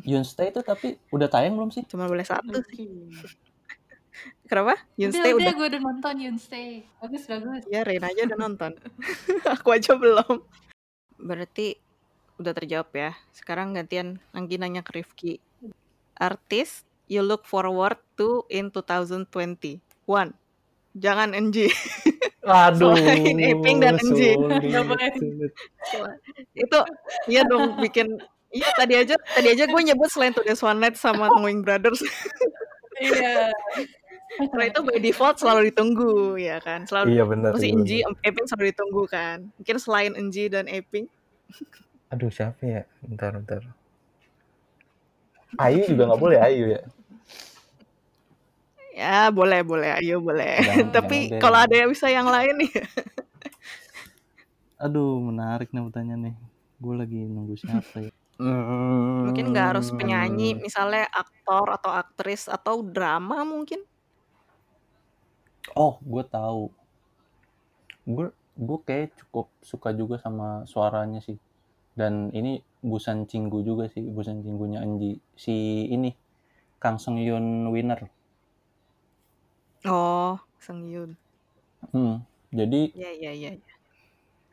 Yunstay 0.06 0.54
itu 0.54 0.60
tapi 0.62 0.94
udah 1.10 1.26
tayang 1.26 1.58
belum 1.58 1.74
sih? 1.74 1.82
cuma 1.90 2.06
boleh 2.06 2.22
satu 2.22 2.62
sih 2.70 2.86
Oke. 2.86 3.26
kenapa 4.46 4.78
Udah, 4.78 4.94
Yunstay 5.00 5.30
udah, 5.34 5.42
udah 5.42 5.52
gue 5.58 5.66
udah 5.74 5.82
nonton 5.82 6.14
Yunstay. 6.22 6.68
Bagus, 7.02 7.22
bagus. 7.26 7.62
ya 7.66 7.82
Reina 7.82 8.10
aja 8.10 8.22
udah 8.30 8.38
nonton 8.38 8.72
aku 9.58 9.68
aja 9.74 9.94
belum 9.98 10.42
berarti 11.18 11.74
udah 12.38 12.52
terjawab 12.54 12.88
ya. 12.94 13.10
Sekarang 13.34 13.74
gantian 13.74 14.22
Anggi 14.30 14.56
nanya 14.56 14.80
ke 14.80 15.02
Rifki. 15.02 15.42
Artis 16.18 16.82
you 17.06 17.22
look 17.22 17.44
forward 17.44 17.98
to 18.14 18.46
in 18.48 18.70
2020 18.70 19.26
one. 20.06 20.32
Jangan 20.98 21.30
NG 21.36 21.68
Aduh, 22.48 22.96
selain 22.96 23.36
Eping 23.38 23.76
dan 23.78 24.00
NG 24.00 24.34
sulit. 24.34 25.52
itu 26.56 26.78
iya 27.28 27.44
dong 27.44 27.76
bikin 27.76 28.16
iya 28.50 28.72
tadi 28.72 28.96
aja 28.96 29.14
tadi 29.20 29.52
aja 29.52 29.68
gue 29.68 29.82
nyebut 29.84 30.08
selain 30.08 30.32
This 30.32 30.64
One 30.64 30.80
Night 30.80 30.96
sama 30.96 31.28
Knowing 31.34 31.62
Brothers. 31.62 32.00
Iya. 32.98 33.54
karena 34.50 34.74
itu 34.74 34.80
by 34.82 34.98
default 34.98 35.38
selalu 35.38 35.70
ditunggu 35.70 36.34
ya 36.34 36.58
kan? 36.58 36.82
Selalu 36.82 37.14
Iya 37.14 37.24
benar. 37.30 37.50
mesti 37.54 37.70
iya 37.70 37.78
Enji. 37.78 37.98
Eping 38.26 38.46
selalu 38.50 38.74
ditunggu 38.74 39.02
kan? 39.06 39.38
Mungkin 39.54 39.76
selain 39.78 40.12
Enji 40.18 40.50
dan 40.50 40.66
Eping 40.66 41.06
Aduh 42.08 42.32
siapa 42.32 42.60
ya? 42.64 42.82
Bentar, 43.04 43.36
bentar. 43.36 43.60
Ayu 45.56 45.88
juga 45.88 46.08
nggak 46.08 46.20
boleh 46.20 46.38
Ayu 46.40 46.64
ya. 46.76 46.82
ya 48.98 49.30
boleh 49.30 49.62
boleh 49.62 49.94
ayo 50.02 50.18
boleh 50.18 50.58
Jangan, 50.58 50.90
tapi 50.98 51.30
jangan 51.30 51.38
kalau 51.38 51.58
ada 51.62 51.74
yang 51.78 51.90
bisa 51.94 52.10
yang 52.10 52.26
lain 52.26 52.50
nih 52.58 52.72
Aduh 54.84 55.22
menarik 55.22 55.70
nih 55.70 55.82
pertanyaan 55.86 56.22
nih. 56.30 56.36
Gue 56.78 56.94
lagi 56.98 57.20
nunggu 57.26 57.54
siapa 57.58 57.96
ya? 58.02 58.10
mungkin 59.28 59.50
nggak 59.50 59.66
harus 59.74 59.90
penyanyi 59.90 60.54
misalnya 60.54 61.10
aktor 61.10 61.74
atau 61.74 61.90
aktris 61.90 62.46
atau 62.46 62.86
drama 62.86 63.42
mungkin 63.42 63.82
Oh, 65.76 66.00
gue 66.00 66.24
tahu. 66.24 66.72
Gue 68.08 68.32
gue 68.56 68.78
kayak 68.88 69.20
cukup 69.20 69.52
suka 69.60 69.92
juga 69.92 70.16
sama 70.16 70.64
suaranya 70.64 71.20
sih. 71.20 71.36
Dan 71.98 72.14
ini 72.38 72.52
Busan 72.90 73.18
Cinggu 73.30 73.58
juga 73.68 73.84
sih, 73.94 74.04
Busan 74.16 74.36
Cinggunya 74.44 74.78
Anji. 74.84 75.12
Si 75.42 75.54
ini 75.96 76.10
Kang 76.82 76.96
Seng 77.02 77.16
Yun 77.28 77.46
Winner. 77.74 78.00
oh 79.86 80.38
Seng 80.64 80.80
Yun 80.92 81.10
Hmm. 81.94 82.14
Jadi 82.58 82.80
ya 83.00 83.10
ya 83.22 83.32
ya 83.42 83.50
ya. 83.54 83.74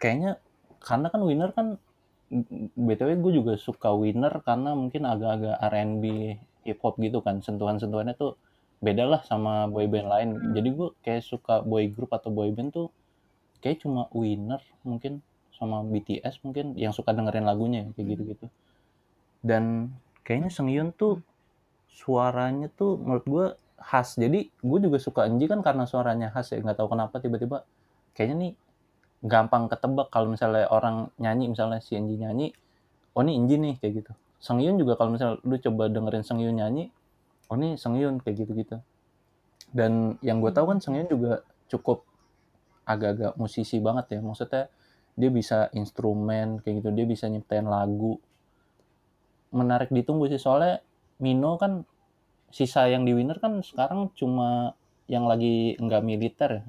kayaknya 0.01 0.31
karena 0.87 1.07
kan 1.13 1.21
Winner 1.27 1.51
kan 1.57 1.67
btw 2.87 3.09
gue 3.23 3.33
juga 3.39 3.53
suka 3.67 3.89
Winner 4.01 4.33
karena 4.47 4.73
mungkin 4.73 5.03
agak-agak 5.05 5.55
R&B 5.71 6.05
hip 6.65 6.79
hop 6.83 6.95
gitu 7.05 7.19
kan 7.25 7.35
sentuhan-sentuhannya 7.45 8.15
tuh 8.17 8.33
beda 8.85 9.03
lah 9.11 9.21
sama 9.29 9.69
boy 9.73 9.85
band 9.87 10.07
lain 10.13 10.29
jadi 10.55 10.69
gue 10.77 10.89
kayak 11.05 11.23
suka 11.31 11.61
boy 11.63 11.85
group 11.93 12.11
atau 12.17 12.29
boy 12.33 12.49
band 12.55 12.73
tuh 12.73 12.87
kayak 13.61 13.81
cuma 13.85 14.09
Winner 14.13 14.61
mungkin 14.89 15.21
sama 15.55 15.81
BTS 15.87 16.43
mungkin 16.43 16.75
yang 16.75 16.91
suka 16.91 17.15
dengerin 17.15 17.47
lagunya 17.47 17.87
kayak 17.95 18.07
gitu-gitu. 18.15 18.47
Dan 19.39 19.93
kayaknya 20.27 20.49
Seungyeon 20.51 20.91
tuh 20.91 21.23
suaranya 21.87 22.67
tuh 22.73 22.99
menurut 22.99 23.25
gue 23.25 23.45
khas. 23.79 24.19
Jadi 24.19 24.51
gue 24.51 24.79
juga 24.83 24.97
suka 24.99 25.29
Enji 25.29 25.47
kan 25.47 25.63
karena 25.63 25.87
suaranya 25.87 26.27
khas 26.33 26.51
ya 26.51 26.59
nggak 26.59 26.77
tahu 26.77 26.91
kenapa 26.91 27.21
tiba-tiba 27.23 27.63
kayaknya 28.11 28.35
nih 28.35 28.51
gampang 29.25 29.71
ketebak 29.71 30.11
kalau 30.11 30.29
misalnya 30.29 30.67
orang 30.69 31.09
nyanyi 31.17 31.49
misalnya 31.49 31.79
si 31.79 31.95
Enji 31.95 32.19
nyanyi 32.19 32.51
oh 33.15 33.23
ini 33.23 33.39
Enji 33.39 33.55
nih 33.55 33.75
kayak 33.79 33.93
gitu. 34.03 34.11
Seungyeon 34.43 34.75
juga 34.77 34.99
kalau 34.99 35.15
misalnya 35.15 35.39
lu 35.41 35.55
coba 35.57 35.87
dengerin 35.87 36.23
Seungyeon 36.27 36.55
nyanyi 36.59 36.91
oh 37.47 37.55
ini 37.55 37.79
Seungyeon 37.79 38.19
kayak 38.19 38.43
gitu-gitu. 38.43 38.77
Dan 39.71 40.19
yang 40.19 40.43
gue 40.43 40.51
tahu 40.51 40.75
kan 40.75 40.83
Seungyeon 40.83 41.07
juga 41.07 41.41
cukup 41.71 42.03
agak-agak 42.85 43.33
musisi 43.41 43.81
banget 43.81 44.17
ya 44.17 44.19
maksudnya 44.21 44.69
dia 45.19 45.29
bisa 45.39 45.57
instrumen 45.79 46.47
kayak 46.61 46.75
gitu. 46.83 46.89
Dia 46.97 47.05
bisa 47.13 47.25
nyiptain 47.31 47.67
lagu. 47.75 48.13
Menarik 49.59 49.89
ditunggu 49.97 50.25
sih 50.31 50.41
soalnya 50.45 50.73
Mino 51.23 51.51
kan 51.61 51.87
sisa 52.57 52.81
yang 52.93 53.03
di 53.07 53.13
winner 53.17 53.37
kan 53.43 53.53
sekarang 53.69 54.11
cuma 54.19 54.49
yang 55.13 55.25
lagi 55.31 55.55
nggak 55.85 56.03
militer 56.09 56.49
ya. 56.59 56.63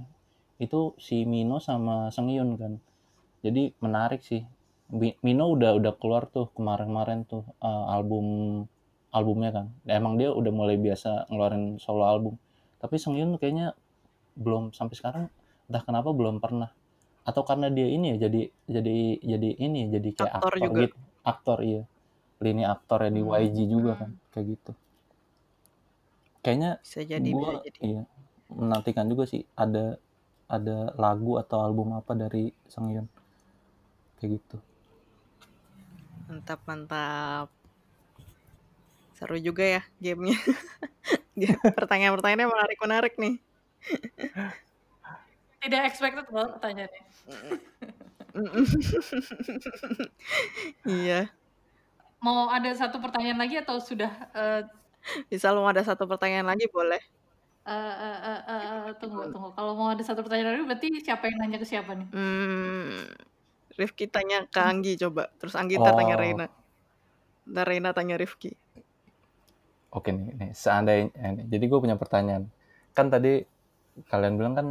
Itu 0.64 0.80
si 1.06 1.16
Mino 1.32 1.56
sama 1.68 1.96
Seungyeon 2.14 2.50
kan. 2.62 2.72
Jadi 3.44 3.62
menarik 3.84 4.22
sih. 4.30 4.42
Mi- 5.00 5.18
Mino 5.26 5.44
udah 5.56 5.72
udah 5.80 5.92
keluar 6.00 6.24
tuh 6.34 6.46
kemarin-kemarin 6.56 7.20
tuh 7.32 7.44
eh, 7.68 7.84
album 7.96 8.26
albumnya 9.16 9.50
kan. 9.56 9.66
Emang 10.00 10.14
dia 10.20 10.30
udah 10.40 10.52
mulai 10.58 10.76
biasa 10.86 11.10
ngeluarin 11.30 11.64
solo 11.84 12.04
album. 12.06 12.34
Tapi 12.82 12.96
Seungyeon 13.02 13.32
kayaknya 13.40 13.74
belum 14.38 14.64
sampai 14.78 14.96
sekarang 15.00 15.24
entah 15.68 15.82
kenapa 15.88 16.10
belum 16.14 16.36
pernah 16.44 16.70
atau 17.26 17.42
karena 17.42 17.66
dia 17.68 17.90
ini 17.90 18.14
ya 18.14 18.30
jadi 18.30 18.40
jadi 18.70 18.96
jadi 19.18 19.48
ini 19.58 19.80
jadi 19.90 20.08
kayak 20.14 20.32
Aktor 20.38 20.52
aktor, 20.54 20.62
juga. 20.62 20.80
gitu. 20.86 20.96
Aktor 21.26 21.58
iya. 21.66 21.82
Lini 22.38 22.62
aktornya 22.68 23.10
di 23.10 23.22
Hmm. 23.26 23.32
YG 23.34 23.56
juga 23.66 23.92
kan 23.98 24.10
kayak 24.30 24.46
gitu. 24.54 24.72
Kayaknya 26.46 26.70
bisa 26.78 27.00
jadi 27.02 27.18
bisa 27.26 27.34
gua 27.34 27.50
jadi. 27.66 27.78
iya 27.82 28.02
menantikan 28.46 29.10
juga 29.10 29.26
sih 29.26 29.42
ada 29.58 29.98
ada 30.46 30.94
lagu 30.94 31.34
atau 31.42 31.58
album 31.58 31.98
apa 31.98 32.14
dari 32.14 32.54
Seungyeon 32.70 33.10
kayak 34.22 34.38
gitu. 34.38 34.56
Mantap 36.30 36.62
mantap. 36.70 37.50
Seru 39.18 39.40
juga 39.42 39.64
ya 39.66 39.82
gamenya. 39.98 40.38
Game- 41.34 41.58
pertanyaan-pertanyaannya 41.78 42.48
menarik 42.48 42.78
menarik 42.84 43.14
nih 43.18 43.34
Tidak 45.66 45.82
expected 45.82 46.26
loh 46.30 46.54
pertanyaannya. 46.54 47.02
iya 50.86 51.26
Mau 52.22 52.46
ada 52.52 52.70
satu 52.76 53.02
pertanyaan 53.02 53.42
lagi 53.42 53.58
atau 53.58 53.82
sudah 53.82 54.12
eh, 54.30 54.62
bisa 55.26 55.50
lu 55.50 55.66
ada 55.66 55.82
satu 55.82 56.06
pertanyaan 56.06 56.46
lagi 56.46 56.70
boleh 56.70 57.02
eh, 57.66 57.94
eh, 58.46 58.94
tunggu 59.02 59.26
tunggu. 59.34 59.50
Kalau 59.58 59.74
mau 59.74 59.90
ada 59.90 60.06
satu 60.06 60.22
pertanyaan 60.22 60.54
lagi 60.54 60.64
berarti 60.70 60.86
siapa 61.02 61.26
yang 61.26 61.36
nanya 61.42 61.58
ke 61.58 61.66
siapa 61.66 61.98
nih? 61.98 62.06
hmm, 62.14 63.10
Rifki 63.74 64.06
tanya 64.06 64.46
ke 64.46 64.60
Anggi 64.62 64.94
coba 65.02 65.34
terus 65.42 65.58
Anggi 65.58 65.82
tanya 65.82 66.14
Oh. 66.14 66.20
Reina 66.22 66.46
ntar 67.46 67.66
Reina 67.66 67.90
tanya 67.90 68.14
Rifki 68.14 68.54
Oke 69.96 70.12
nih, 70.12 70.28
nih 70.36 70.50
seandainya 70.52 71.40
nih, 71.40 71.44
jadi 71.48 71.64
gue 71.72 71.78
punya 71.80 71.96
pertanyaan. 71.96 72.52
Kan 72.92 73.08
tadi 73.08 73.40
kalian 74.12 74.36
bilang 74.36 74.52
kan 74.52 74.66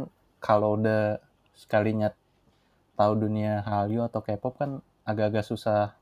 kalau 0.46 0.78
udah 0.78 1.18
sekalinya 1.58 2.14
tahu 2.94 3.12
dunia 3.18 3.66
Hallyu 3.66 4.06
atau 4.06 4.22
K-pop 4.22 4.54
kan 4.54 4.70
agak-agak 5.02 5.42
susah 5.42 5.98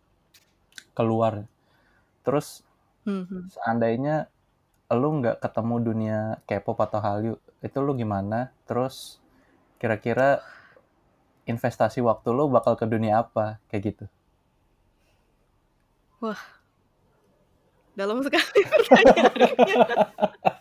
keluar. 0.93 1.49
Terus 2.21 2.61
Hmm, 3.05 3.29
hmm. 3.29 3.53
seandainya 3.53 4.33
lu 4.89 5.21
nggak 5.21 5.45
ketemu 5.45 5.77
dunia 5.81 6.19
K-pop 6.49 6.77
atau 6.81 7.01
Hallyu, 7.01 7.35
itu 7.61 7.79
lu 7.81 7.93
gimana? 7.97 8.53
Terus 8.69 9.21
kira-kira 9.81 10.41
investasi 11.45 12.01
waktu 12.01 12.29
lu 12.33 12.49
bakal 12.49 12.77
ke 12.81 12.85
dunia 12.89 13.25
apa? 13.25 13.61
Kayak 13.69 13.83
gitu. 13.93 14.05
dalam 17.95 18.19
sekali 18.25 18.61
pertanyaannya 18.73 19.49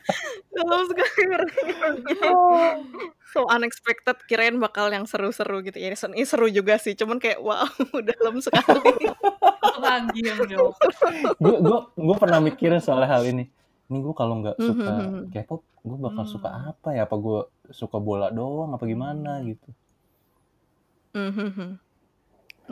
dalam 0.53 0.81
sekali 0.85 1.23
pertanyaannya 1.25 2.31
so 3.33 3.43
unexpected 3.49 4.17
kirain 4.25 4.57
bakal 4.57 4.87
yang 4.87 5.03
seru-seru 5.03 5.65
gitu 5.65 5.77
ya 5.77 5.91
ini 5.91 6.23
seru 6.23 6.45
juga 6.47 6.77
sih 6.77 6.93
cuman 6.93 7.17
kayak 7.17 7.41
wow 7.41 7.65
dalam 8.09 8.37
sekali 8.37 9.09
Anggi 9.83 10.21
yang 10.23 10.39
gue 10.47 11.55
gue 11.59 11.79
gue 11.91 12.15
pernah 12.15 12.39
mikirin 12.39 12.79
soal 12.79 13.03
hal 13.03 13.25
ini 13.25 13.49
ini 13.89 13.97
gue 13.99 14.13
kalau 14.15 14.39
nggak 14.39 14.55
Hmm, 14.55 14.67
suka 14.69 14.91
hmm, 14.93 15.09
hmm. 15.11 15.25
K-pop 15.33 15.61
gue 15.83 15.97
bakal 15.99 16.23
suka 16.23 16.49
Hmm. 16.49 16.69
apa 16.71 16.89
ya 16.95 17.03
apa 17.03 17.15
gue 17.17 17.39
suka 17.69 17.97
bola 17.99 18.29
doang 18.29 18.71
apa 18.71 18.85
gimana 18.85 19.43
gitu 19.43 19.69
Mhm. 21.13 21.77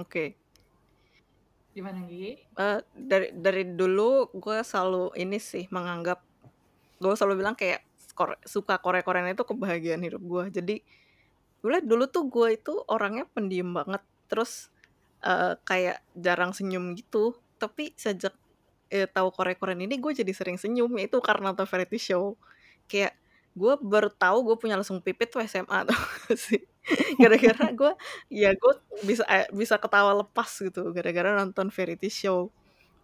Oke. 0.02 0.34
Gimana 1.72 2.10
Gi? 2.10 2.42
Eh, 2.42 2.80
dari 2.98 3.30
dari 3.32 3.64
dulu 3.70 4.34
gue 4.34 4.66
selalu 4.66 5.14
ini 5.16 5.38
sih 5.38 5.70
menganggap 5.70 6.26
gue 7.02 7.14
selalu 7.18 7.36
bilang 7.44 7.56
kayak 7.58 7.82
kore- 8.14 8.40
suka 8.46 8.78
Korea-Koreaan 8.80 9.34
itu 9.34 9.44
kebahagiaan 9.48 10.02
hidup 10.06 10.22
gue. 10.24 10.44
Jadi 10.62 10.76
gue 11.62 11.78
dulu 11.86 12.06
tuh 12.10 12.26
gue 12.30 12.48
itu 12.58 12.74
orangnya 12.90 13.26
pendiam 13.34 13.72
banget. 13.76 14.02
Terus 14.30 14.70
eh, 15.26 15.54
kayak 15.66 16.02
jarang 16.18 16.52
senyum 16.56 16.94
gitu. 16.98 17.38
Tapi 17.62 17.94
sejak 17.98 18.34
eh, 18.94 19.08
tahu 19.10 19.30
Korea-Koreaan 19.34 19.84
ini 19.88 19.96
gue 20.02 20.12
jadi 20.16 20.32
sering 20.36 20.58
senyum. 20.62 20.92
Itu 21.02 21.20
karena 21.24 21.54
nonton 21.54 21.68
variety 21.70 22.00
show. 22.02 22.38
Kayak 22.90 23.16
gue 23.52 23.74
baru 23.84 24.08
tahu 24.14 24.38
gue 24.48 24.56
punya 24.62 24.76
langsung 24.80 25.04
pipit 25.04 25.28
tuh 25.34 25.44
SMA 25.44 25.84
tuh 25.90 25.98
sih. 26.48 26.62
Gara-gara 27.22 27.66
gue 27.74 27.92
ya 28.34 28.52
gue 28.58 28.74
bisa 29.06 29.24
eh, 29.30 29.48
bisa 29.54 29.78
ketawa 29.78 30.12
lepas 30.26 30.50
gitu 30.66 30.90
gara-gara 30.96 31.38
nonton 31.38 31.70
variety 31.70 32.10
show 32.10 32.50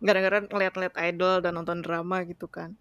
gara-gara 0.01 0.41
ngeliat-ngeliat 0.45 0.95
idol 1.13 1.35
dan 1.45 1.53
nonton 1.57 1.81
drama 1.85 2.21
gitu 2.25 2.45
kan 2.49 2.73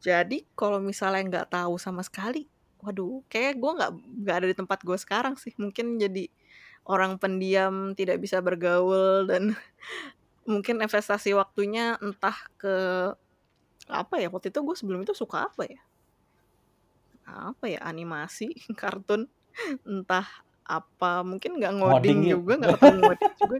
jadi 0.00 0.42
kalau 0.56 0.80
misalnya 0.80 1.22
nggak 1.28 1.48
tahu 1.52 1.76
sama 1.76 2.00
sekali 2.00 2.48
waduh 2.80 3.20
kayak 3.28 3.60
gue 3.60 3.72
nggak 3.76 3.92
nggak 4.24 4.36
ada 4.40 4.46
di 4.48 4.56
tempat 4.56 4.78
gue 4.80 4.96
sekarang 4.96 5.36
sih. 5.36 5.52
Mungkin 5.60 6.00
jadi 6.00 6.26
orang 6.88 7.20
pendiam 7.20 7.92
tidak 7.92 8.18
bisa 8.24 8.40
bergaul 8.40 9.28
dan 9.28 9.52
mungkin 10.50 10.80
investasi 10.80 11.36
waktunya 11.36 12.00
entah 12.00 12.36
ke 12.56 12.76
apa 13.90 14.14
ya 14.22 14.32
waktu 14.32 14.48
itu 14.48 14.64
gue 14.64 14.76
sebelum 14.76 15.04
itu 15.04 15.12
suka 15.12 15.52
apa 15.52 15.68
ya? 15.68 15.80
Apa 17.28 17.68
ya 17.68 17.84
animasi 17.84 18.56
kartun 18.80 19.28
entah 19.84 20.26
apa. 20.64 21.20
Mungkin 21.20 21.60
nggak 21.60 21.74
ngoding 21.76 22.24
Ngoding, 22.24 22.32
juga 22.32 22.52
nggak 22.56 22.78
ngoding 22.80 23.32
juga 23.36 23.58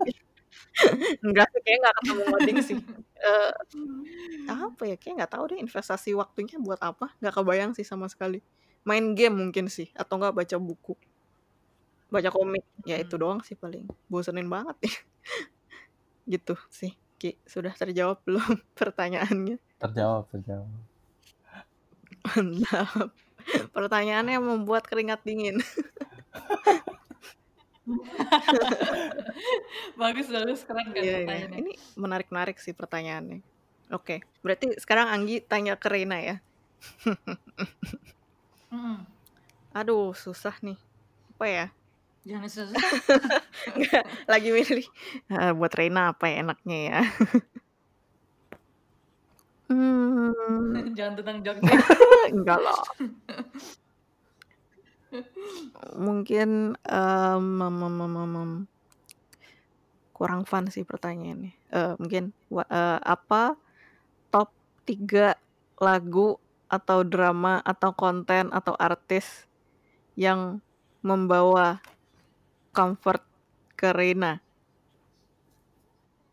enggak 1.24 1.46
sih 1.52 1.60
kayak 1.62 1.78
nggak 1.82 1.94
ketemu 2.00 2.22
ngoding 2.26 2.58
sih. 2.64 2.78
Eh, 3.20 3.52
apa 4.48 4.82
ya 4.88 4.96
kayak 4.96 5.14
nggak 5.22 5.32
tahu 5.36 5.44
deh 5.54 5.58
investasi 5.60 6.14
waktunya 6.16 6.56
buat 6.58 6.80
apa. 6.80 7.12
Nggak 7.22 7.34
kebayang 7.38 7.72
sih 7.76 7.84
sama 7.86 8.08
sekali. 8.08 8.40
Main 8.86 9.12
game 9.14 9.36
mungkin 9.36 9.68
sih 9.68 9.92
atau 9.92 10.16
nggak 10.18 10.34
baca 10.34 10.56
buku. 10.58 10.94
Baca 12.10 12.28
komik 12.32 12.64
ya 12.82 12.98
itu 12.98 13.14
Hmm. 13.14 13.22
doang 13.22 13.40
sih 13.46 13.54
paling. 13.54 13.86
Bosenin 14.10 14.48
banget. 14.50 14.76
Ya 14.82 14.90
gitu 16.38 16.54
sih 16.72 16.96
Ki. 17.20 17.36
Sudah 17.44 17.76
terjawab 17.76 18.18
belum 18.26 18.58
pertanyaannya? 18.74 19.60
Terjawab 19.78 20.26
terjawab. 20.32 20.68
Mantap. 22.24 23.10
Pertanyaannya 23.72 24.36
membuat 24.38 24.84
keringat 24.86 25.24
dingin 25.24 25.58
Bagus 30.00 30.26
bagus 30.28 30.60
keren 30.64 30.88
kan 30.92 31.02
Iya, 31.02 31.04
iya. 31.04 31.18
pertanyaannya. 31.26 31.58
Ini 31.60 31.72
menarik-menarik 31.96 32.56
sih 32.58 32.72
pertanyaannya. 32.72 33.40
Oke, 33.90 34.22
berarti 34.40 34.78
sekarang 34.78 35.10
Anggi 35.10 35.42
tanya 35.42 35.74
ke 35.74 35.88
Reina 35.90 36.18
ya. 36.22 36.36
Mm-mm. 38.70 39.02
Aduh, 39.74 40.14
susah 40.14 40.54
nih. 40.62 40.78
Apa 41.36 41.46
ya? 41.46 41.66
Jangan 42.22 42.48
susah. 42.52 42.82
Nggak, 43.78 44.04
lagi 44.28 44.48
milih. 44.52 44.86
Ah, 45.26 45.50
buat 45.50 45.72
Reina 45.74 46.14
apa 46.14 46.30
ya 46.30 46.44
enaknya 46.44 46.78
ya? 46.78 47.00
hmm, 49.72 50.94
Jangan 50.94 51.14
tentang 51.18 51.38
Jogja. 51.42 51.74
enggak 52.30 52.60
lah. 52.60 52.78
Mungkin 55.96 56.78
em, 56.80 57.46
em, 57.58 57.78
em, 57.82 57.98
em, 57.98 58.14
em, 58.16 58.34
em. 58.36 58.52
kurang 60.12 60.44
fun 60.44 60.68
sih 60.68 60.84
pertanyaannya. 60.84 61.52
Eh, 61.72 61.94
mungkin 61.96 62.30
wa- 62.46 62.68
eh, 62.68 63.00
apa 63.00 63.56
top 64.28 64.52
3 64.84 65.32
lagu 65.80 66.36
atau 66.68 67.00
drama 67.02 67.58
atau 67.64 67.90
konten 67.90 68.52
atau 68.52 68.76
artis 68.76 69.48
yang 70.14 70.60
membawa 71.00 71.80
comfort 72.70 73.24
ke 73.74 73.90
Reina? 73.90 74.44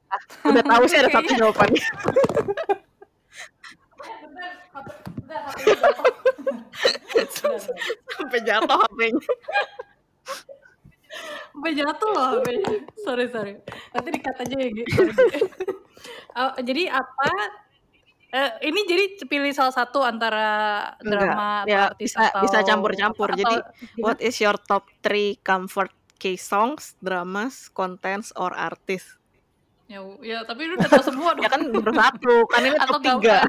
Ah, 0.08 0.22
udah 0.52 0.64
tahu 0.64 0.84
sih 0.86 1.00
ada 1.00 1.10
satu 1.10 1.32
Kayaknya- 1.32 1.40
jawabannya. 1.42 1.86
HP- 4.74 5.17
Sampai 8.10 8.40
jatuh 8.44 8.78
HP-nya. 8.78 9.22
Sampai 11.50 11.72
jatuh 11.74 12.10
loh 12.10 12.26
HP-nya. 12.36 12.74
Sorry, 13.02 13.26
sorry. 13.28 13.54
Nanti 13.92 14.10
dikat 14.12 14.36
aja 14.38 14.56
ya 14.56 14.70
gitu. 14.70 15.02
Oh, 16.34 16.54
jadi 16.62 16.84
apa? 16.94 17.30
Eh, 18.28 18.52
ini 18.68 18.84
jadi 18.84 19.04
pilih 19.24 19.50
salah 19.50 19.72
satu 19.72 20.04
antara 20.04 20.46
Enggak, 21.00 21.10
drama 21.10 21.50
atau 21.64 21.72
ya 21.72 21.82
artis 21.90 22.12
bisa 22.12 22.28
atau 22.28 22.42
bisa 22.44 22.58
campur-campur. 22.62 23.30
atau- 23.32 23.40
Jadi 23.40 23.56
gimana? 23.56 24.04
what 24.04 24.20
is 24.20 24.36
your 24.38 24.58
top 24.60 24.84
3 25.02 25.40
comfort 25.42 25.90
K-songs, 26.18 26.98
dramas, 27.00 27.72
contents, 27.72 28.30
or 28.36 28.52
artis? 28.52 29.16
Ya, 29.88 30.00
ya 30.22 30.38
tapi 30.44 30.68
lu 30.68 30.76
udah 30.76 30.90
tahu 30.92 31.04
semua 31.04 31.30
dong. 31.36 31.44
Ya 31.48 31.50
kan 31.52 31.62
baru 31.72 31.94
satu, 31.96 32.34
kan 32.52 32.62
ini 32.64 32.78
Atau 32.78 33.00
top 33.00 33.02
3. 33.24 33.44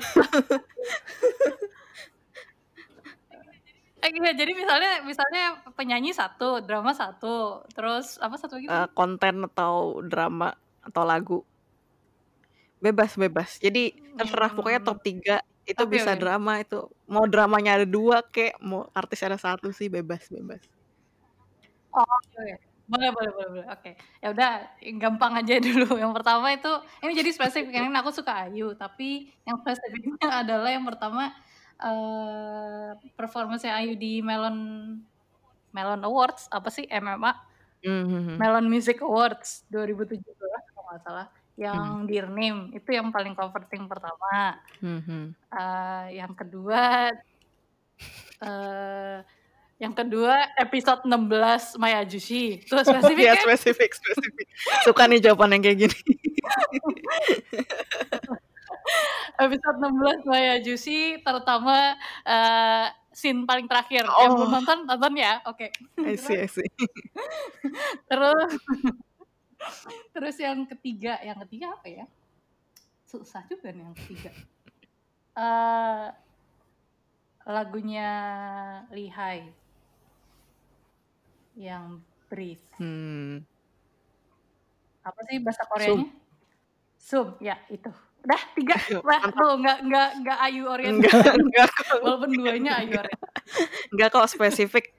Eh, 3.98 4.14
iya, 4.14 4.30
jadi 4.30 4.54
misalnya 4.54 5.02
misalnya 5.02 5.58
penyanyi 5.74 6.14
satu, 6.14 6.62
drama 6.62 6.94
satu, 6.94 7.66
terus 7.74 8.14
apa 8.22 8.38
satu 8.38 8.54
lagi? 8.54 8.70
Eh, 8.70 8.88
konten 8.94 9.42
atau 9.50 9.98
drama 10.06 10.54
atau 10.86 11.02
lagu. 11.02 11.38
Bebas, 12.78 13.18
bebas. 13.18 13.58
Jadi 13.58 13.90
terserah 14.14 14.54
pokoknya 14.54 14.80
top 14.86 15.02
3 15.02 15.42
itu 15.66 15.82
Oke, 15.82 15.98
bisa 15.98 16.14
oke. 16.14 16.20
drama 16.22 16.62
itu. 16.62 16.86
Mau 17.10 17.26
dramanya 17.26 17.74
ada 17.74 17.86
dua 17.90 18.22
kek, 18.22 18.54
mau 18.62 18.86
artis 18.94 19.20
ada 19.26 19.34
satu 19.34 19.74
sih 19.74 19.90
bebas, 19.90 20.30
bebas. 20.30 20.62
Oh, 21.90 22.06
oke. 22.06 22.67
Boleh, 22.88 23.12
boleh, 23.12 23.30
boleh, 23.36 23.48
boleh. 23.52 23.66
Oke. 23.68 23.90
Ya 24.24 24.32
udah, 24.32 24.50
gampang 24.96 25.32
aja 25.36 25.54
dulu. 25.66 26.00
Yang 26.00 26.12
pertama 26.16 26.46
itu 26.56 26.72
ini 27.04 27.12
jadi 27.20 27.30
spesifik 27.36 27.72
kan 27.76 27.92
aku 28.00 28.10
suka 28.16 28.48
Ayu, 28.48 28.72
tapi 28.80 29.28
yang 29.44 29.60
spesifiknya 29.60 30.16
adalah 30.42 30.72
yang 30.72 30.88
pertama 30.88 31.30
eh 31.78 32.90
performance 33.14 33.62
Ayu 33.68 33.94
di 33.94 34.18
Melon 34.24 34.56
Melon 35.70 36.02
Awards 36.02 36.48
apa 36.50 36.72
sih 36.72 36.88
MMA 36.90 37.46
Mhm. 37.78 38.42
Melon 38.42 38.66
Music 38.66 38.98
Awards 39.06 39.62
2017 39.70 40.18
kalau 40.74 40.82
nggak 40.90 41.00
salah 41.06 41.26
yang 41.54 42.10
Dear 42.10 42.26
Name 42.26 42.74
itu 42.74 42.90
yang 42.90 43.14
paling 43.14 43.38
comforting 43.38 43.86
pertama 43.86 44.58
Mhm. 44.82 45.30
Eh, 45.54 46.04
yang 46.18 46.34
kedua 46.34 47.14
eh 48.42 49.16
yang 49.78 49.94
kedua 49.94 50.34
episode 50.58 51.06
16 51.06 51.78
Maya 51.78 52.02
Jushi 52.02 52.58
itu 52.58 52.74
spesifik 52.74 53.22
Ya 53.22 53.34
spesifik, 53.38 53.90
spesifik. 53.94 54.46
Suka 54.82 55.06
nih 55.06 55.22
jawaban 55.22 55.54
yang 55.54 55.62
kayak 55.62 55.86
gini. 55.86 55.98
episode 59.38 59.78
16 59.78 60.26
Maya 60.26 60.58
Jushi 60.58 61.20
terutama 61.22 61.94
eh 62.26 62.86
scene 63.12 63.42
paling 63.44 63.66
terakhir 63.66 64.06
yang 64.06 64.30
belum 64.30 64.46
Oh. 64.46 64.54
nonton 64.58 64.78
nonton 64.86 65.12
ya 65.14 65.42
oke 65.44 65.66
I 65.98 66.14
see, 66.14 66.38
I 66.38 66.46
see. 66.46 66.66
terus 68.10 68.50
terus 70.14 70.36
yang 70.38 70.62
ketiga 70.66 71.18
yang 71.22 71.38
ketiga 71.46 71.74
apa 71.74 71.86
ya 71.86 72.06
susah 73.04 73.42
juga 73.46 73.74
nih 73.74 73.82
yang 73.84 73.96
ketiga 73.96 74.30
eh 75.34 76.06
lagunya 77.48 78.10
Lihai 78.92 79.50
yang 81.58 81.98
Breathe 82.28 82.62
Hmm. 82.78 83.42
apa 85.00 85.20
sih 85.26 85.40
bahasa 85.40 85.64
Koreanya 85.64 86.06
Sum 86.94 87.34
ya 87.38 87.58
itu 87.66 87.88
udah 88.20 88.42
tiga 88.52 88.74
Mantap. 89.00 89.32
tuh 89.32 89.52
nggak 89.56 89.78
nggak 89.82 90.08
nggak 90.20 90.38
Ayu 90.44 90.62
Orient 90.66 90.98
Enggak, 90.98 91.34
enggak 91.34 91.70
walaupun 91.98 92.30
duanya 92.32 92.72
Ayu 92.78 92.92
Orient 92.94 93.22
Enggak 93.88 94.08
kok 94.10 94.28
spesifik. 94.28 94.92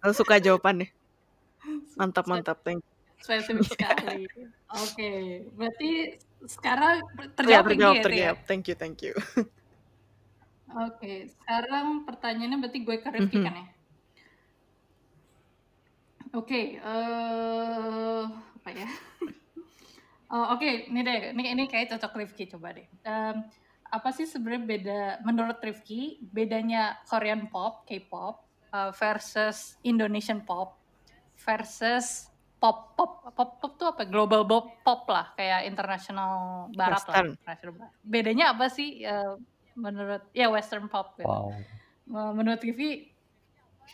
Lu 0.00 0.12
suka 0.12 0.36
jawabannya. 0.36 0.88
Mantap, 1.94 2.24
mantap. 2.24 2.58
Thank 2.60 2.80
you. 2.80 2.92
spesifik 3.18 3.64
sekali 3.72 4.24
oke 4.68 5.10
berarti 5.52 5.90
sekarang 6.44 7.00
Ya, 7.00 7.28
terjawab 7.34 7.64
terjawab, 7.66 7.94
ya, 7.94 7.96
Ti, 7.96 7.96
ya? 7.96 8.04
terjawab. 8.04 8.38
Thank 8.44 8.64
you, 8.64 8.74
thank 8.74 8.98
you. 9.00 9.14
Oke, 10.76 11.12
sekarang 11.30 12.02
pertanyaannya 12.02 12.58
berarti 12.58 12.78
gue 12.80 12.96
ke 12.98 13.08
Rifki 13.08 13.38
Mhm. 13.38 13.44
kan 13.44 13.54
ya? 13.54 13.66
Oke, 16.34 16.82
eh 16.82 18.22
apa 18.26 18.70
ya? 18.74 18.90
Oh, 20.34 20.58
Oke, 20.58 20.90
ini 20.90 21.06
deh, 21.06 21.30
ini 21.30 21.54
ini 21.54 21.64
kayak 21.70 21.94
cocok 21.94 22.26
Rifki 22.26 22.50
coba 22.50 22.74
deh. 22.74 22.82
Em, 23.06 23.46
apa 23.86 24.08
sih 24.10 24.26
sebenarnya 24.26 24.62
beda 24.66 25.00
menurut 25.22 25.62
Rifki 25.62 26.18
bedanya 26.26 26.98
Korean 27.06 27.46
pop, 27.46 27.86
K-pop 27.86 28.42
uh, 28.74 28.90
versus 28.90 29.78
Indonesian 29.86 30.42
pop 30.42 30.74
versus 31.38 32.26
pop 32.58 32.98
pop 32.98 33.30
pop 33.30 33.62
pop 33.62 33.72
tuh 33.78 33.94
apa 33.94 34.02
global 34.08 34.42
pop 34.42 34.82
pop 34.82 35.06
lah 35.06 35.30
kayak 35.38 35.68
internasional 35.70 36.66
barat 36.74 36.98
Western. 37.04 37.14
lah 37.14 37.22
international 37.38 37.72
barat. 37.78 37.92
bedanya 38.02 38.44
apa 38.56 38.66
sih 38.72 39.04
uh, 39.06 39.38
menurut 39.78 40.22
ya 40.34 40.50
western 40.50 40.90
pop 40.90 41.14
gitu. 41.14 41.30
Wow. 41.30 41.54
Uh, 42.10 42.32
menurut 42.34 42.58
TV 42.58 43.06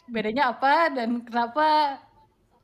bedanya 0.09 0.55
apa 0.57 0.89
dan 0.95 1.21
kenapa 1.27 1.99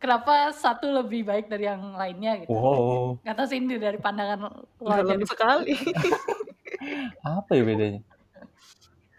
kenapa 0.07 0.55
satu 0.55 0.87
lebih 0.95 1.27
baik 1.27 1.51
dari 1.51 1.67
yang 1.67 1.99
lainnya 1.99 2.47
gitu 2.47 2.55
Wow. 2.55 3.19
Gak 3.27 3.35
tau 3.35 3.47
sih 3.51 3.59
ini 3.59 3.75
dari 3.77 3.99
pandangan 3.99 4.39
lo 4.47 4.63
Dalam 4.81 5.11
jadi 5.19 5.27
sekali. 5.27 5.75
Apa 7.27 7.51
ya 7.59 7.63
bedanya? 7.67 8.01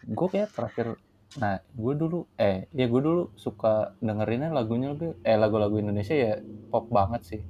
Gue 0.08 0.28
kayak 0.32 0.56
terakhir 0.56 0.96
Nah, 1.38 1.62
gue 1.62 1.94
dulu 1.94 2.26
eh 2.40 2.66
ya 2.74 2.88
gue 2.90 3.02
dulu 3.04 3.30
suka 3.38 3.94
dengerinnya 4.02 4.50
lagunya 4.50 4.96
lebih 4.96 5.22
eh 5.22 5.38
lagu-lagu 5.38 5.78
Indonesia 5.78 6.16
ya 6.16 6.40
pop 6.72 6.90
banget 6.90 7.22
sih. 7.30 7.42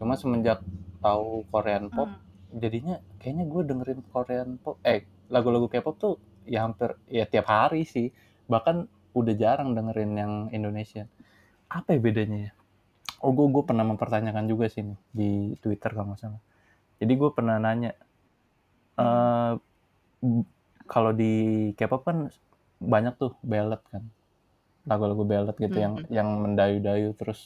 Cuma 0.00 0.16
semenjak 0.16 0.62
tahu 1.02 1.44
Korean 1.52 1.90
pop 1.92 2.08
Hmm. 2.08 2.22
jadinya 2.62 2.96
kayaknya 3.20 3.44
gue 3.44 3.62
dengerin 3.68 4.00
Korean 4.08 4.56
pop 4.56 4.80
eh 4.80 5.04
lagu-lagu 5.28 5.68
K-pop 5.68 5.96
tuh 6.00 6.14
ya 6.48 6.64
hampir 6.64 6.96
ya 7.12 7.28
tiap 7.28 7.50
hari 7.52 7.84
sih. 7.84 8.08
Bahkan 8.48 8.88
udah 9.12 9.34
jarang 9.36 9.76
dengerin 9.76 10.12
yang 10.16 10.32
Indonesia. 10.54 11.04
Apa 11.68 11.98
ya 11.98 12.00
bedanya 12.00 12.38
ya? 12.48 12.50
Oh, 13.24 13.32
gue, 13.36 13.46
gue 13.54 13.64
pernah 13.68 13.82
mempertanyakan 13.90 14.46
juga 14.52 14.66
sih 14.70 14.82
nih, 14.86 14.98
di 15.18 15.30
Twitter 15.62 15.90
kalau 15.94 16.14
nggak 16.14 16.20
salah. 16.22 16.42
Jadi 17.00 17.12
gue 17.20 17.30
pernah 17.36 17.56
nanya, 17.64 17.92
b- 20.22 20.46
kalau 20.88 21.12
di 21.20 21.32
K-pop 21.78 22.02
kan 22.08 22.18
banyak 22.78 23.14
tuh 23.22 23.32
ballad 23.44 23.80
kan, 23.92 24.02
lagu-lagu 24.90 25.24
ballad 25.32 25.56
gitu 25.64 25.78
yang 25.84 25.94
Mhm. 25.98 26.08
yang 26.18 26.28
mendayu-dayu 26.44 27.10
terus 27.20 27.40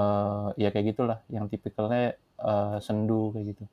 eh 0.00 0.46
ya 0.62 0.68
kayak 0.74 0.86
gitulah, 0.94 1.18
yang 1.36 1.46
tipikalnya 1.52 2.16
eh, 2.50 2.76
sendu 2.86 3.32
kayak 3.34 3.46
gitu. 3.56 3.64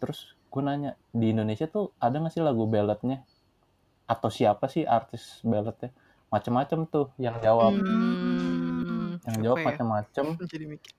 Terus 0.00 0.20
gue 0.52 0.62
nanya 0.68 0.92
di 1.20 1.26
Indonesia 1.34 1.66
tuh 1.76 1.86
ada 2.04 2.16
nggak 2.20 2.32
sih 2.34 2.44
lagu 2.48 2.64
balladnya? 2.74 3.18
Atau 4.12 4.30
siapa 4.38 4.66
sih 4.74 4.84
artis 4.98 5.22
balladnya? 5.52 5.90
Macem-macem 6.34 6.80
tuh 6.94 7.06
yang 7.26 7.36
jawab, 7.46 7.74
Hmm, 7.80 8.51
yang 9.28 9.36
jawab 9.44 9.56
apa 9.56 9.62
ya? 9.62 9.68
macem-macem. 9.74 10.24
Jadi 10.46 10.64
mikir. 10.66 10.92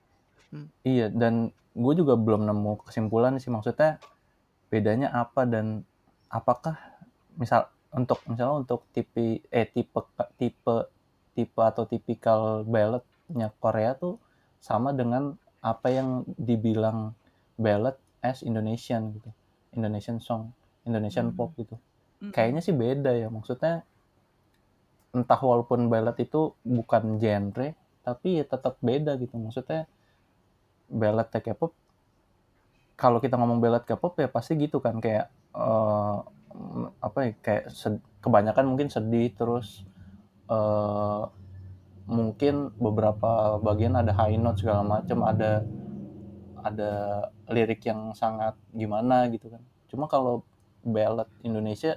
Iya, 0.86 1.06
dan 1.10 1.50
gue 1.74 1.94
juga 1.98 2.14
belum 2.14 2.46
nemu 2.46 2.86
kesimpulan 2.86 3.34
sih 3.42 3.50
maksudnya 3.50 3.98
bedanya 4.70 5.10
apa 5.10 5.42
dan 5.42 5.82
apakah 6.30 6.78
misal 7.34 7.66
untuk 7.90 8.22
misalnya 8.30 8.62
untuk 8.62 8.86
tipe 8.94 9.42
eh 9.50 9.66
tipe 9.66 10.00
tipe 10.38 10.76
tipe 11.34 11.60
atau 11.62 11.82
tipikal 11.86 12.62
balladnya 12.62 13.50
Korea 13.58 13.98
tuh 13.98 14.22
sama 14.62 14.94
dengan 14.94 15.34
apa 15.58 15.90
yang 15.90 16.22
dibilang 16.38 17.14
ballad 17.58 17.98
as 18.22 18.46
Indonesian 18.46 19.14
gitu, 19.18 19.30
Indonesian 19.74 20.22
song, 20.22 20.54
Indonesian 20.86 21.34
Hmm. 21.34 21.36
pop 21.36 21.50
gitu. 21.58 21.74
Mm-mm. 22.22 22.30
Kayaknya 22.30 22.60
sih 22.62 22.74
beda 22.74 23.10
ya 23.18 23.28
maksudnya 23.30 23.82
entah 25.14 25.38
walaupun 25.38 25.90
ballad 25.90 26.18
itu 26.18 26.54
bukan 26.62 27.18
genre 27.18 27.74
tapi 28.04 28.38
ya 28.38 28.44
tetap 28.44 28.76
beda 28.84 29.16
gitu. 29.16 29.34
Maksudnya 29.40 29.88
ballad 30.92 31.32
K-pop 31.32 31.72
kalau 32.94 33.18
kita 33.18 33.34
ngomong 33.34 33.58
ballad 33.58 33.82
K-pop 33.88 34.14
ya 34.20 34.28
pasti 34.30 34.54
gitu 34.60 34.78
kan. 34.78 35.00
Kayak 35.02 35.32
eh, 35.56 36.16
apa 37.02 37.18
ya 37.26 37.30
kayak 37.42 37.64
kebanyakan 38.22 38.64
mungkin 38.68 38.88
sedih 38.92 39.32
terus 39.34 39.82
eh, 40.52 41.24
mungkin 42.04 42.76
beberapa 42.76 43.56
bagian 43.64 43.96
ada 43.96 44.12
high 44.12 44.36
note 44.36 44.60
segala 44.60 44.84
macam 44.84 45.24
ada 45.24 45.64
ada 46.64 46.92
lirik 47.48 47.84
yang 47.84 48.12
sangat 48.16 48.56
gimana 48.72 49.28
gitu 49.32 49.48
kan. 49.52 49.62
Cuma 49.88 50.08
kalau 50.08 50.44
ballad 50.84 51.28
Indonesia 51.44 51.96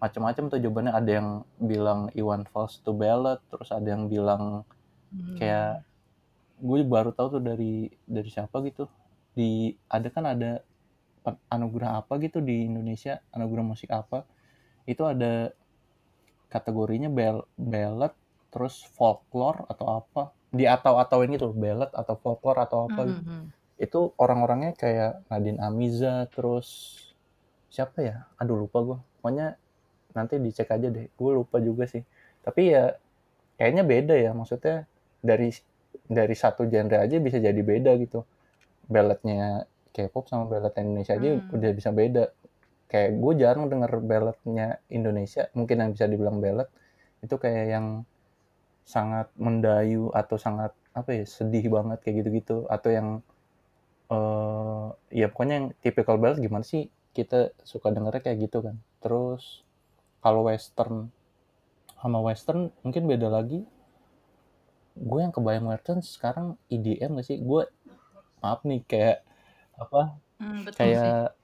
macam-macam 0.00 0.44
tuh 0.52 0.60
jawabannya. 0.60 0.92
Ada 0.92 1.10
yang 1.20 1.28
bilang 1.56 2.00
Iwan 2.12 2.44
Fals 2.48 2.80
itu 2.80 2.92
ballad 2.92 3.40
terus 3.48 3.72
ada 3.72 3.88
yang 3.88 4.08
bilang 4.12 4.68
Hmm. 5.14 5.36
kayak 5.38 5.70
gue 6.58 6.78
baru 6.86 7.10
tahu 7.14 7.38
tuh 7.38 7.42
dari 7.42 7.90
dari 8.06 8.28
siapa 8.30 8.58
gitu. 8.66 8.90
Di 9.34 9.74
ada 9.90 10.08
kan 10.10 10.24
ada 10.26 10.62
anugerah 11.50 12.04
apa 12.04 12.18
gitu 12.20 12.38
di 12.44 12.68
Indonesia 12.68 13.22
anugerah 13.34 13.64
musik 13.64 13.90
apa. 13.94 14.26
Itu 14.86 15.06
ada 15.08 15.54
kategorinya 16.52 17.10
bel 17.10 17.42
ballad 17.58 18.14
terus 18.52 18.82
folklore 18.96 19.66
atau 19.70 19.86
apa. 20.02 20.22
Di 20.54 20.64
atau 20.70 20.94
atauin 21.02 21.30
gitu 21.34 21.50
ballad 21.50 21.90
atau 21.94 22.14
folklore 22.18 22.60
atau 22.62 22.90
apa 22.90 23.00
gitu. 23.10 23.22
Mhm. 23.24 23.42
itu 23.74 24.14
orang-orangnya 24.22 24.70
kayak 24.78 25.26
Nadine 25.26 25.58
Amiza 25.58 26.30
terus 26.30 26.94
siapa 27.74 27.98
ya? 28.06 28.16
Aduh 28.38 28.54
lupa 28.66 28.78
gue 28.86 28.98
pokoknya 29.18 29.58
nanti 30.14 30.38
dicek 30.38 30.70
aja 30.70 30.88
deh. 30.94 31.10
Gue 31.18 31.32
lupa 31.34 31.58
juga 31.58 31.84
sih. 31.90 32.06
Tapi 32.46 32.70
ya 32.70 32.94
kayaknya 33.58 33.82
beda 33.86 34.14
ya 34.18 34.30
maksudnya 34.34 34.86
dari 35.24 35.48
dari 36.18 36.34
satu 36.36 36.68
genre 36.72 36.98
aja 37.00 37.16
bisa 37.26 37.38
jadi 37.40 37.60
beda 37.72 37.92
gitu. 38.04 38.20
Balladnya 38.94 39.64
K-pop 39.94 40.26
sama 40.30 40.44
ballad 40.52 40.74
Indonesia 40.78 41.14
aja 41.18 41.30
Hmm. 41.40 41.54
udah 41.56 41.70
bisa 41.78 41.90
beda. 41.94 42.24
Kayak 42.90 43.10
gue 43.22 43.32
jarang 43.42 43.66
denger 43.72 43.92
balladnya 44.04 44.68
Indonesia 44.92 45.48
mungkin 45.58 45.76
yang 45.82 45.90
bisa 45.96 46.06
dibilang 46.12 46.38
ballad 46.44 46.68
itu 47.24 47.34
kayak 47.40 47.66
yang 47.74 47.86
sangat 48.84 49.28
mendayu 49.40 50.12
atau 50.12 50.36
sangat 50.36 50.72
apa 50.94 51.10
ya 51.16 51.24
sedih 51.26 51.64
banget 51.72 51.98
kayak 52.04 52.16
gitu-gitu. 52.24 52.56
Atau 52.70 52.90
yang 52.98 53.08
eh 54.14 54.86
ya 55.20 55.26
pokoknya 55.32 55.54
yang 55.60 55.68
typical 55.84 56.16
ballad 56.20 56.38
gimana 56.40 56.64
sih 56.66 56.82
kita 57.16 57.54
suka 57.64 57.88
dengernya 57.94 58.22
kayak 58.24 58.38
gitu 58.50 58.58
kan. 58.66 58.76
Terus 59.02 59.64
kalau 60.24 60.48
western 60.48 61.08
sama 62.00 62.18
western 62.20 62.68
mungkin 62.84 63.04
beda 63.08 63.28
lagi 63.32 63.64
gue 64.96 65.20
yang 65.20 65.34
kebayang 65.34 65.66
western 65.70 66.00
sekarang 66.04 66.46
EDM 66.70 67.18
gak 67.20 67.26
sih? 67.28 67.38
Gue 67.42 67.66
maaf 68.42 68.62
nih 68.68 68.80
kayak 68.86 69.18
apa 69.78 70.16
Hmm, 70.38 70.64
betul 70.66 70.94
sih. 70.94 71.12
kayak 71.12 71.34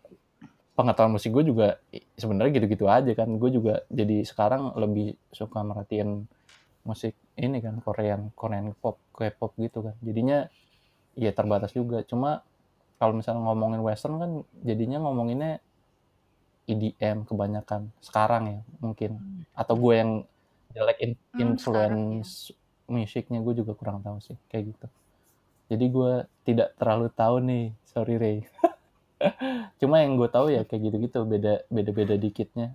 pengetahuan 0.78 1.12
musik 1.14 1.30
gue 1.34 1.44
juga 1.50 1.68
sebenarnya 2.16 2.52
gitu-gitu 2.60 2.86
aja 2.88 3.12
kan. 3.14 3.28
Gue 3.36 3.50
juga 3.52 3.84
jadi 3.92 4.24
sekarang 4.24 4.74
lebih 4.78 5.16
suka 5.34 5.60
merhatiin 5.64 6.24
musik 6.88 7.14
ini 7.36 7.58
kan 7.60 7.78
Korean 7.84 8.32
Korean 8.36 8.72
pop 8.78 8.96
K-pop 9.16 9.52
gitu 9.60 9.84
kan. 9.86 9.94
Jadinya 10.00 10.48
ya 11.18 11.30
terbatas 11.34 11.72
juga. 11.76 12.02
Cuma 12.06 12.42
kalau 13.00 13.16
misalnya 13.18 13.42
ngomongin 13.44 13.80
western 13.84 14.16
kan 14.22 14.30
jadinya 14.64 14.98
ngomonginnya 15.02 15.60
EDM 16.70 17.26
kebanyakan. 17.26 17.90
Sekarang 18.00 18.44
ya 18.48 18.60
mungkin. 18.80 19.18
Atau 19.56 19.74
gue 19.80 19.94
yang 20.00 20.12
jelek 20.76 20.98
in- 21.02 21.20
Hmm, 21.34 21.54
influence 21.54 22.54
musiknya 22.90 23.38
gue 23.38 23.54
juga 23.54 23.72
kurang 23.78 24.02
tahu 24.02 24.18
sih 24.18 24.36
kayak 24.50 24.74
gitu. 24.74 24.86
Jadi 25.70 25.84
gue 25.86 26.12
tidak 26.42 26.74
terlalu 26.74 27.06
tahu 27.14 27.36
nih 27.46 27.64
sorry 27.86 28.18
Ray. 28.18 28.38
Cuma 29.80 30.02
yang 30.02 30.18
gue 30.18 30.26
tahu 30.26 30.50
ya 30.50 30.66
kayak 30.66 30.90
gitu-gitu 30.90 31.22
beda 31.22 31.62
beda 31.70 31.90
beda 31.94 32.14
dikitnya. 32.18 32.74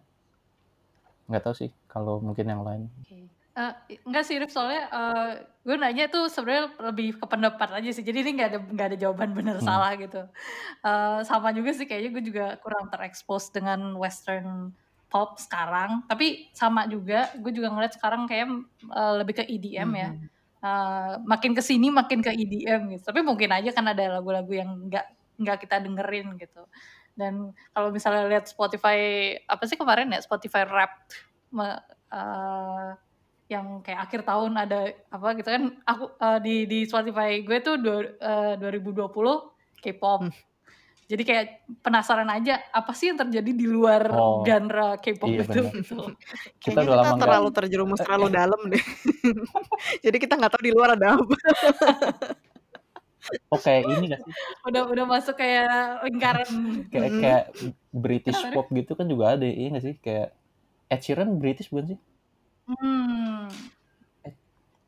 Nggak 1.27 1.43
tahu 1.43 1.55
sih 1.59 1.69
kalau 1.91 2.23
mungkin 2.23 2.47
yang 2.47 2.63
lain. 2.63 2.87
Oke. 3.03 3.27
Eh, 3.55 3.73
enggak 4.03 4.27
sih 4.27 4.35
Rif 4.35 4.51
soalnya 4.51 4.83
eh, 4.91 5.31
gue 5.63 5.75
nanya 5.79 6.11
tuh 6.11 6.27
sebenarnya 6.27 6.75
lebih 6.91 7.15
ke 7.19 7.25
pendapat 7.27 7.69
aja 7.71 7.89
sih. 7.91 8.03
Jadi 8.03 8.17
ini 8.23 8.31
nggak 8.35 8.49
ada 8.51 8.59
nggak 8.59 8.87
ada 8.91 8.97
jawaban 8.99 9.31
benar 9.31 9.59
Hmm. 9.59 9.67
salah 9.67 9.91
gitu. 9.95 10.21
Eh, 10.83 11.19
sama 11.23 11.51
juga 11.55 11.71
sih 11.71 11.87
kayaknya 11.87 12.11
gue 12.19 12.23
juga 12.31 12.45
kurang 12.59 12.91
terekspos 12.91 13.51
dengan 13.51 13.95
western 13.95 14.75
pop 15.09 15.37
sekarang. 15.39 16.03
Tapi 16.09 16.49
sama 16.51 16.89
juga 16.89 17.31
gue 17.37 17.51
juga 17.53 17.71
ngeliat 17.71 17.93
sekarang 17.95 18.27
kayak 18.27 18.47
eh, 18.91 19.13
lebih 19.21 19.33
ke 19.39 19.43
EDM 19.45 19.91
ya. 19.95 20.09
Mhm. 20.13 20.25
Eh, 20.65 21.13
makin 21.29 21.51
ke 21.53 21.61
sini 21.61 21.93
makin 21.93 22.19
ke 22.25 22.31
EDM 22.33 22.97
gitu. 22.97 23.03
Tapi 23.13 23.21
mungkin 23.21 23.53
aja 23.53 23.69
kan 23.69 23.85
ada 23.85 24.19
lagu-lagu 24.19 24.49
yang 24.49 24.89
nggak 24.89 25.05
nggak 25.37 25.57
kita 25.67 25.83
dengerin 25.83 26.35
gitu. 26.41 26.65
Dan 27.15 27.55
kalau 27.71 27.89
misalnya 27.93 28.27
lihat 28.27 28.49
Spotify 28.49 29.31
apa 29.47 29.63
sih 29.69 29.77
kemarin 29.79 30.11
ya? 30.11 30.19
Spotify 30.25 30.65
Rap 30.67 30.91
eh, 32.11 32.89
yang 33.45 33.85
kayak 33.85 34.09
akhir 34.09 34.21
tahun 34.25 34.51
ada 34.57 34.89
apa 35.13 35.27
gitu 35.37 35.49
kan? 35.53 35.63
Aku 35.85 36.03
eh, 36.17 36.39
di 36.41 36.55
di 36.65 36.79
Spotify 36.89 37.45
gue 37.45 37.57
tuh 37.61 37.75
dua, 37.77 37.97
eh, 38.17 38.53
2020 38.57 39.53
K-pop. 39.79 40.27
Hmm. 40.27 40.33
Jadi 41.05 41.21
kayak 41.21 41.45
penasaran 41.79 42.25
aja 42.27 42.57
apa 42.69 42.89
sih 42.91 43.09
yang 43.09 43.19
terjadi 43.19 43.51
di 43.51 43.65
luar 43.65 44.09
Oh, 44.09 44.41
genre 44.41 44.97
K-pop 44.97 45.29
iya 45.29 45.45
itu 45.45 45.61
gitu. 45.69 45.95
kita 46.65 46.81
udah 46.81 46.95
lama 46.97 47.15
terlalu 47.15 47.49
terjerumus 47.53 48.01
terlalu 48.01 48.27
dalam 48.41 48.61
deh. 48.65 48.81
Jadi 50.05 50.17
kita 50.17 50.33
nggak 50.33 50.51
tahu 50.51 50.63
di 50.65 50.73
luar 50.73 50.97
ada 50.97 51.13
apa. 51.13 51.35
oh 53.49 53.57
kayak 53.57 53.85
ini 53.87 54.05
gak 54.07 54.21
sih 54.21 54.33
Udah 54.65 54.85
udah 54.85 55.05
masuk 55.05 55.33
kayak 55.33 55.69
lingkaran 56.05 56.49
kayak 56.89 57.09
Mm-mm. 57.09 57.21
kayak 57.21 57.43
British 57.89 58.37
pop 58.49 58.69
gitu 58.69 58.93
kan 58.93 59.05
juga 59.05 59.33
ada 59.33 59.45
iya 59.45 59.73
gak 59.73 59.81
sih 59.81 59.95
kayak 59.97 60.29
Ed 60.85 61.01
Sheeran 61.01 61.37
British 61.37 61.69
bukan 61.69 61.93
sih 61.93 61.99
Hmm. 62.65 63.45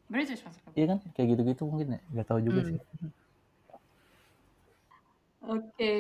British 0.06 0.42
masuk. 0.42 0.66
iya 0.74 0.86
kan 0.88 0.98
kayak 1.14 1.28
gitu-gitu 1.34 1.62
mungkin 1.66 1.94
ya 1.94 2.00
nggak 2.10 2.26
tahu 2.26 2.40
juga 2.42 2.62
Hmm. 2.62 2.70
sih 2.74 2.78
Oke. 5.48 5.96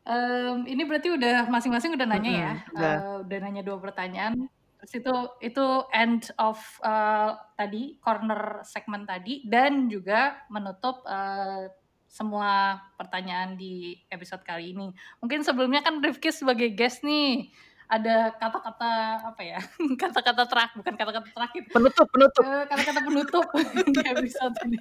Em, 0.00 0.56
ini 0.64 0.82
berarti 0.88 1.12
udah 1.12 1.46
masing-masing 1.52 1.92
udah 1.92 2.08
nanya 2.08 2.32
ya. 2.32 2.52
Udah. 2.72 2.94
Eh, 2.96 3.16
udah 3.28 3.38
nanya 3.44 3.62
dua 3.62 3.76
pertanyaan. 3.76 4.48
Terus 4.80 4.92
itu 4.96 5.14
itu 5.44 5.66
end 5.92 6.32
of 6.40 6.56
eh, 6.80 7.30
tadi 7.60 8.00
corner 8.00 8.64
segmen 8.64 9.04
tadi 9.04 9.44
dan 9.44 9.92
juga 9.92 10.40
menutup 10.48 11.04
eh, 11.04 11.68
semua 12.10 12.80
pertanyaan 12.96 13.60
di 13.60 14.00
episode 14.08 14.40
kali 14.40 14.72
ini. 14.72 14.88
Mungkin 15.20 15.44
sebelumnya 15.44 15.84
kan 15.84 16.00
Rifki 16.00 16.32
sebagai 16.32 16.72
guest 16.72 17.04
nih 17.04 17.52
ada 17.92 18.32
kata-kata 18.40 18.90
apa 19.30 19.42
ya? 19.44 19.60
Kata-kata 20.00 20.48
terakhir 20.48 20.74
bukan 20.80 20.94
kata-kata 20.96 21.28
terakhir. 21.28 21.62
Penutup, 21.70 22.08
penutup. 22.08 22.42
Eh, 22.42 22.64
kata-kata 22.72 23.00
penutup 23.04 23.44
di 23.94 24.00
episode 24.00 24.56
ini. 24.64 24.78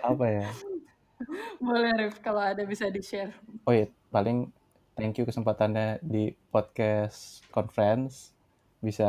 apa 0.00 0.24
ya 0.32 0.48
Boleh 1.58 1.92
Rif 1.96 2.20
kalau 2.20 2.42
ada 2.44 2.62
bisa 2.68 2.88
di-share. 2.92 3.32
oh 3.64 3.72
iya 3.72 3.88
paling 4.12 4.52
thank 4.94 5.16
you 5.16 5.24
kesempatannya 5.24 6.00
di 6.04 6.32
podcast 6.52 7.40
conference. 7.50 8.32
Bisa 8.80 9.08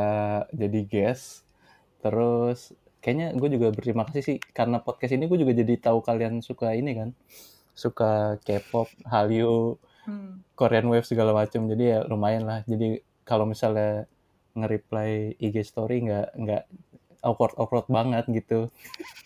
jadi 0.50 0.80
guest. 0.88 1.44
Terus 2.00 2.72
kayaknya 2.98 3.36
gue 3.36 3.48
juga 3.54 3.70
berterima 3.70 4.02
kasih 4.08 4.22
sih 4.24 4.38
karena 4.52 4.80
podcast 4.82 5.14
ini 5.14 5.28
gue 5.28 5.38
juga 5.38 5.52
jadi 5.54 5.74
tahu 5.78 6.00
kalian 6.02 6.40
suka 6.40 6.72
ini 6.74 6.92
kan. 6.96 7.10
Suka 7.76 8.36
K-pop, 8.42 8.88
Hallyu, 9.06 9.78
Hmm. 10.08 10.40
Korean 10.56 10.88
Wave 10.88 11.04
segala 11.04 11.36
macam 11.36 11.68
jadi 11.68 11.84
ya 11.84 11.98
lumayan 12.08 12.48
lah. 12.48 12.64
Jadi 12.64 13.04
kalau 13.28 13.44
misalnya 13.44 14.08
nge-reply 14.56 15.36
IG 15.36 15.60
story 15.60 16.00
nggak 16.08 16.28
nggak 16.32 16.64
awkward 17.22 17.54
awkward 17.58 17.86
banget 17.90 18.24
gitu. 18.30 18.70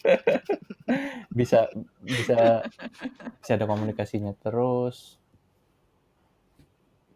Bisa 1.33 1.73
bisa 2.05 2.67
bisa 3.41 3.53
ada 3.57 3.65
komunikasinya 3.65 4.37
terus. 4.37 5.17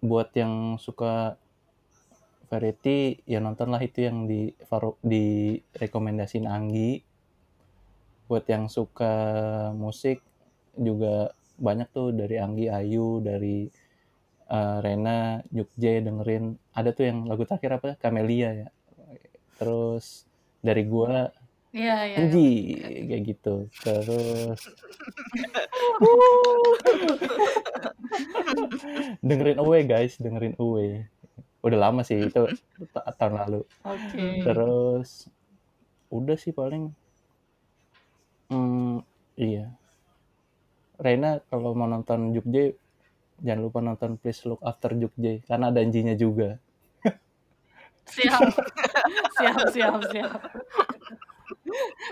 Buat 0.00 0.32
yang 0.32 0.80
suka 0.80 1.36
variety 2.46 3.20
ya 3.26 3.42
nontonlah 3.42 3.82
itu 3.82 4.06
yang 4.06 4.24
di 4.24 4.54
di 5.04 5.58
rekomendasiin 5.76 6.46
Anggi. 6.48 7.02
Buat 8.30 8.48
yang 8.48 8.72
suka 8.72 9.14
musik 9.76 10.22
juga 10.78 11.36
banyak 11.60 11.88
tuh 11.92 12.16
dari 12.16 12.36
Anggi 12.40 12.66
Ayu 12.72 13.20
dari 13.20 13.68
eh, 14.48 14.78
Rena 14.80 15.42
Jukje 15.52 16.00
dengerin. 16.00 16.56
Ada 16.72 16.96
tuh 16.96 17.04
yang 17.04 17.18
lagu 17.28 17.44
terakhir 17.44 17.82
apa? 17.82 17.88
Camelia 18.00 18.50
ya. 18.54 18.68
Terus 19.60 20.24
dari 20.60 20.84
gua 20.86 21.30
Iya, 21.76 22.08
iya. 22.08 22.16
Anji 22.24 22.48
kayak 23.04 23.22
gitu. 23.36 23.68
Terus 23.84 24.56
dengerin 29.26 29.60
Away 29.60 29.82
guys 29.84 30.16
dengerin 30.16 30.56
Away 30.56 31.04
udah 31.60 31.78
lama 31.82 32.00
sih 32.06 32.30
itu 32.30 32.46
ta- 32.94 33.10
tahun 33.18 33.42
lalu. 33.44 33.60
Oke. 33.84 34.24
terus 34.40 35.28
udah 36.08 36.36
sih 36.38 36.54
paling 36.54 36.94
hmm, 38.48 39.02
iya. 39.36 39.68
Reina 40.96 41.44
kalau 41.52 41.76
mau 41.76 41.84
nonton 41.84 42.32
Jukje 42.32 42.72
jangan 43.44 43.60
lupa 43.68 43.84
nonton 43.84 44.16
Please 44.16 44.48
Look 44.48 44.64
After 44.64 44.96
Jukje 44.96 45.44
karena 45.44 45.68
ada 45.68 45.84
Anjinya 45.84 46.16
juga 46.16 46.56
Siap. 48.06 48.40
siap, 49.38 49.58
siap, 49.74 50.00
siap. 50.10 50.40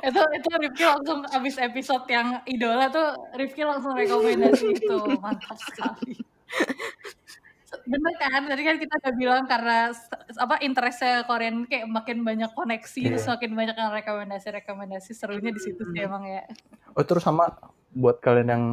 itu 0.02 0.20
itu 0.34 0.48
Rifki 0.60 0.84
langsung 0.84 1.22
abis 1.30 1.56
episode 1.62 2.04
yang 2.10 2.42
idola 2.44 2.90
tuh 2.90 3.14
Rifki 3.38 3.62
langsung 3.62 3.94
rekomendasi 3.94 4.74
itu 4.74 4.96
mantap 5.22 5.56
sekali 5.56 6.18
bener 7.84 8.14
kan 8.16 8.42
tadi 8.48 8.62
kan 8.64 8.76
kita 8.80 8.94
udah 8.96 9.14
bilang 9.14 9.42
karena 9.44 9.92
apa 10.40 10.56
interestnya 10.62 11.26
Korean 11.28 11.66
kayak 11.68 11.84
makin 11.90 12.22
banyak 12.24 12.50
koneksi 12.54 13.00
Iya. 13.02 13.08
terus 13.14 13.26
makin 13.28 13.52
banyak 13.52 13.76
yang 13.76 13.90
rekomendasi 13.92 14.46
rekomendasi 14.62 15.10
serunya 15.12 15.50
di 15.52 15.60
situ 15.60 15.82
sih 15.92 16.00
emang 16.02 16.24
ya 16.24 16.42
Oh 16.94 17.02
terus 17.02 17.26
sama 17.26 17.50
buat 17.92 18.22
kalian 18.22 18.48
yang 18.50 18.64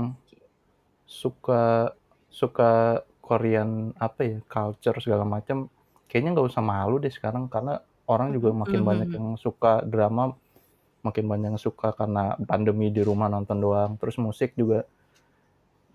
suka 1.06 1.92
suka 2.30 3.02
Korean 3.20 3.92
apa 4.00 4.22
ya 4.24 4.38
culture 4.48 4.98
segala 5.02 5.26
macam 5.28 5.68
kayaknya 6.12 6.36
nggak 6.36 6.50
usah 6.52 6.60
malu 6.60 7.00
deh 7.00 7.08
sekarang 7.08 7.48
karena 7.48 7.80
orang 8.12 8.36
juga 8.36 8.52
makin 8.52 8.84
Mhm. 8.84 8.88
banyak 8.92 9.10
yang 9.16 9.28
suka 9.40 9.80
drama 9.88 10.36
makin 11.02 11.26
banyak 11.26 11.56
yang 11.56 11.62
suka 11.62 11.96
karena 11.96 12.36
pandemi 12.44 12.92
di 12.92 13.00
rumah 13.02 13.32
nonton 13.32 13.58
doang 13.58 13.96
terus 13.96 14.20
musik 14.20 14.52
juga 14.60 14.84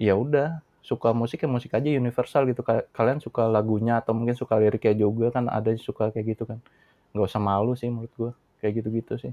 ya 0.01 0.17
udah 0.17 0.64
suka 0.81 1.12
musik 1.12 1.45
ya 1.45 1.49
musik 1.51 1.71
aja 1.77 1.89
universal 1.93 2.49
gitu 2.49 2.64
Ka- 2.64 2.87
kalian 2.97 3.21
suka 3.21 3.45
lagunya 3.47 4.01
atau 4.01 4.17
mungkin 4.17 4.35
suka 4.35 4.57
liriknya 4.57 4.97
juga 4.97 5.35
kan 5.35 5.53
ada 5.53 5.69
yang 5.75 5.83
suka 5.83 6.09
kayak 6.11 6.33
gitu 6.33 6.43
kan 6.49 6.59
nggak 7.12 7.27
usah 7.29 7.43
malu 7.43 7.77
sih 7.77 7.93
menurut 7.93 8.12
gua 8.17 8.33
kayak 8.62 8.83
gitu-gitu 8.83 9.14
sih 9.21 9.33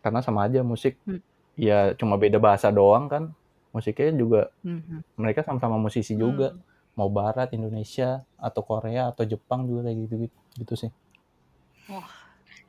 karena 0.00 0.20
sama 0.24 0.48
aja 0.48 0.64
musik 0.64 0.96
Hmm. 1.04 1.20
ya 1.54 1.92
cuma 1.94 2.16
beda 2.18 2.38
bahasa 2.42 2.68
doang 2.72 3.06
kan 3.10 3.30
musiknya 3.74 4.14
juga 4.14 4.40
Mhm. 4.62 5.02
mereka 5.18 5.42
sama-sama 5.46 5.78
musisi 5.78 6.14
juga 6.14 6.54
Hmm. 6.54 6.60
Mau 6.94 7.10
barat 7.10 7.50
Indonesia 7.52 8.22
atau 8.38 8.62
Korea 8.62 9.10
atau 9.10 9.26
Jepang 9.26 9.66
juga 9.66 9.90
kayak 9.90 9.98
gitu 10.06 10.14
gitu, 10.26 10.36
gitu 10.62 10.74
sih 10.86 10.90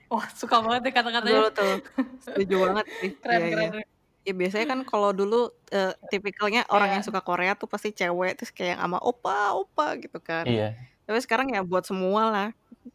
wah 0.06 0.28
suka 0.32 0.62
banget 0.62 0.82
deh 0.86 0.94
kata-katanya 0.94 1.50
Betul 1.50 1.58
tuh. 1.58 1.76
Setuju 2.22 2.56
banget 2.62 2.86
sih. 3.02 3.12
keren 3.22 3.42
Iya, 3.42 3.50
keren 3.52 3.72
iya. 3.74 3.86
Ya 4.26 4.34
biasanya 4.34 4.66
kan 4.74 4.80
kalau 4.90 5.14
dulu 5.14 5.54
eh, 5.70 5.94
tipikalnya 6.10 6.66
orang 6.70 6.90
Iya. 6.90 6.96
yang 6.98 7.06
suka 7.06 7.22
Korea 7.22 7.54
tuh 7.54 7.70
pasti 7.70 7.94
cewek 7.94 8.38
terus 8.42 8.50
kayak 8.50 8.78
sama 8.82 8.98
opa 9.02 9.54
opa 9.54 9.98
gitu 10.02 10.18
kan. 10.18 10.46
iya 10.46 10.74
Tapi 11.06 11.20
sekarang 11.22 11.54
ya 11.54 11.62
buat 11.62 11.86
semua 11.86 12.30
lah. 12.34 12.50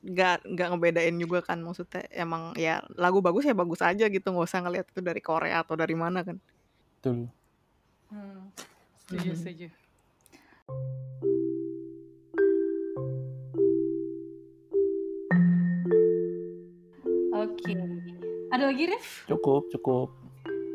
Gak, 0.07 0.47
nggak 0.47 0.69
ngebedain 0.71 1.19
juga 1.19 1.43
kan 1.43 1.59
maksudnya 1.59 2.07
emang 2.15 2.55
ya 2.55 2.79
lagu 2.95 3.19
bagus 3.19 3.43
ya 3.43 3.59
bagus 3.59 3.83
aja 3.83 4.07
gitu 4.07 4.23
nggak 4.31 4.47
usah 4.47 4.63
ngeliat 4.63 4.87
itu 4.87 5.03
dari 5.03 5.19
Korea 5.19 5.67
atau 5.67 5.75
dari 5.75 5.99
mana 5.99 6.23
kan 6.23 6.39
betul 6.99 7.27
Hmm, 8.07 8.51
setuju 9.03 9.35
setuju 9.35 9.67
Oke, 17.41 17.73
ada 18.53 18.65
lagi 18.69 18.85
Rif? 18.91 19.25
cukup 19.31 19.71
cukup 19.73 20.09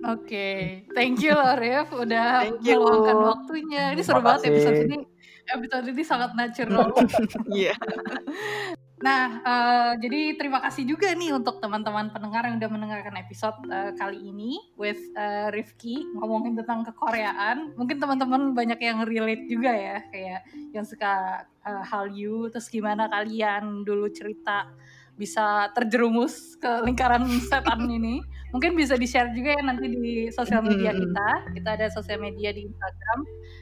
Oke, 0.05 0.85
thank 0.93 1.17
you 1.25 1.33
loh 1.33 1.57
Rif 1.57 1.89
udah 1.89 2.45
meluangkan 2.61 3.17
waktunya. 3.25 3.97
Ini 3.97 4.01
seru 4.05 4.21
banget 4.21 4.53
episode 4.53 4.85
ini. 4.85 5.01
Episode 5.49 5.85
ini 5.89 6.03
sangat 6.05 6.31
natural. 6.37 6.93
iya 7.57 7.73
Nah, 9.05 9.37
eh, 9.37 9.91
jadi 10.01 10.33
terima 10.33 10.57
kasih 10.65 10.81
juga 10.89 11.13
nih 11.13 11.29
untuk 11.37 11.61
teman-teman 11.61 12.09
pendengar 12.09 12.49
yang 12.49 12.57
udah 12.57 12.71
mendengarkan 12.73 13.13
episode 13.21 13.53
eh, 13.69 13.93
kali 13.93 14.33
ini 14.33 14.57
with 14.81 14.97
eh, 15.13 15.53
Rifki 15.53 16.09
ngomongin 16.17 16.57
tentang 16.57 16.81
kekoreaan. 16.89 17.77
Mungkin 17.77 18.01
teman-teman 18.01 18.57
banyak 18.57 18.81
yang 18.81 19.05
relate 19.05 19.45
juga 19.45 19.77
ya, 19.77 20.01
kayak 20.09 20.41
yang 20.73 20.81
suka 20.81 21.45
eh, 21.45 21.83
Hallyu, 21.85 22.49
terus 22.49 22.65
gimana 22.65 23.05
kalian 23.05 23.85
dulu 23.85 24.09
cerita 24.09 24.73
bisa 25.13 25.69
terjerumus 25.77 26.57
ke 26.57 26.81
lingkaran 26.89 27.29
setan 27.45 27.85
ini. 28.01 28.25
Mungkin 28.57 28.73
bisa 28.73 28.97
di-share 28.97 29.29
juga 29.37 29.53
ya 29.53 29.61
nanti 29.69 29.85
di 29.85 30.33
sosial 30.33 30.65
media 30.65 30.97
kita. 30.97 31.29
Kita 31.53 31.69
ada 31.77 31.87
sosial 31.93 32.17
media 32.17 32.49
di 32.49 32.65
Instagram 32.65 33.19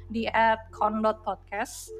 di 0.07 0.23
@con.podcast. 0.71 1.91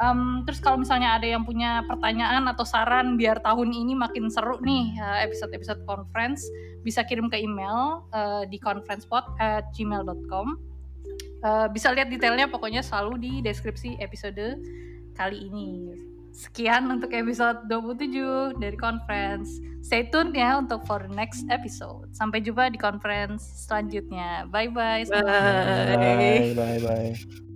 Em, 0.00 0.48
terus 0.48 0.64
kalau 0.64 0.80
misalnya 0.80 1.20
ada 1.20 1.28
yang 1.28 1.44
punya 1.44 1.84
pertanyaan 1.84 2.48
atau 2.48 2.64
saran 2.64 3.20
biar 3.20 3.44
tahun 3.44 3.68
ini 3.68 3.92
makin 3.92 4.32
seru 4.32 4.56
nih 4.64 4.96
eh, 4.96 5.28
episode-episode 5.28 5.84
conference, 5.84 6.40
bisa 6.80 7.04
kirim 7.04 7.28
ke 7.28 7.36
email 7.36 8.08
eh, 8.16 8.48
di 8.48 8.56
conferencepod@gmail.com. 8.56 10.46
Eh, 11.40 11.66
bisa 11.68 11.92
lihat 11.92 12.08
detailnya 12.08 12.48
pokoknya 12.48 12.80
selalu 12.80 13.12
di 13.20 13.32
deskripsi 13.44 14.00
episode 14.00 14.56
kali 15.12 15.52
ini. 15.52 15.92
Sekian 16.32 16.88
untuk 16.88 17.12
episode 17.12 17.68
27 17.68 18.56
dari 18.56 18.76
conference. 18.80 19.60
Stay 19.84 20.08
tune 20.08 20.32
ya 20.32 20.56
untuk 20.56 20.80
for 20.88 21.04
the 21.04 21.12
next 21.12 21.44
episode. 21.52 22.08
Sampai 22.16 22.40
jumpa 22.40 22.72
di 22.72 22.80
conference 22.80 23.68
selanjutnya. 23.68 24.48
Bye 24.48 24.72
bye. 24.72 25.04
bye 25.04 25.20
bye 25.20 26.56
bye 26.56 26.80
bye 26.80 27.49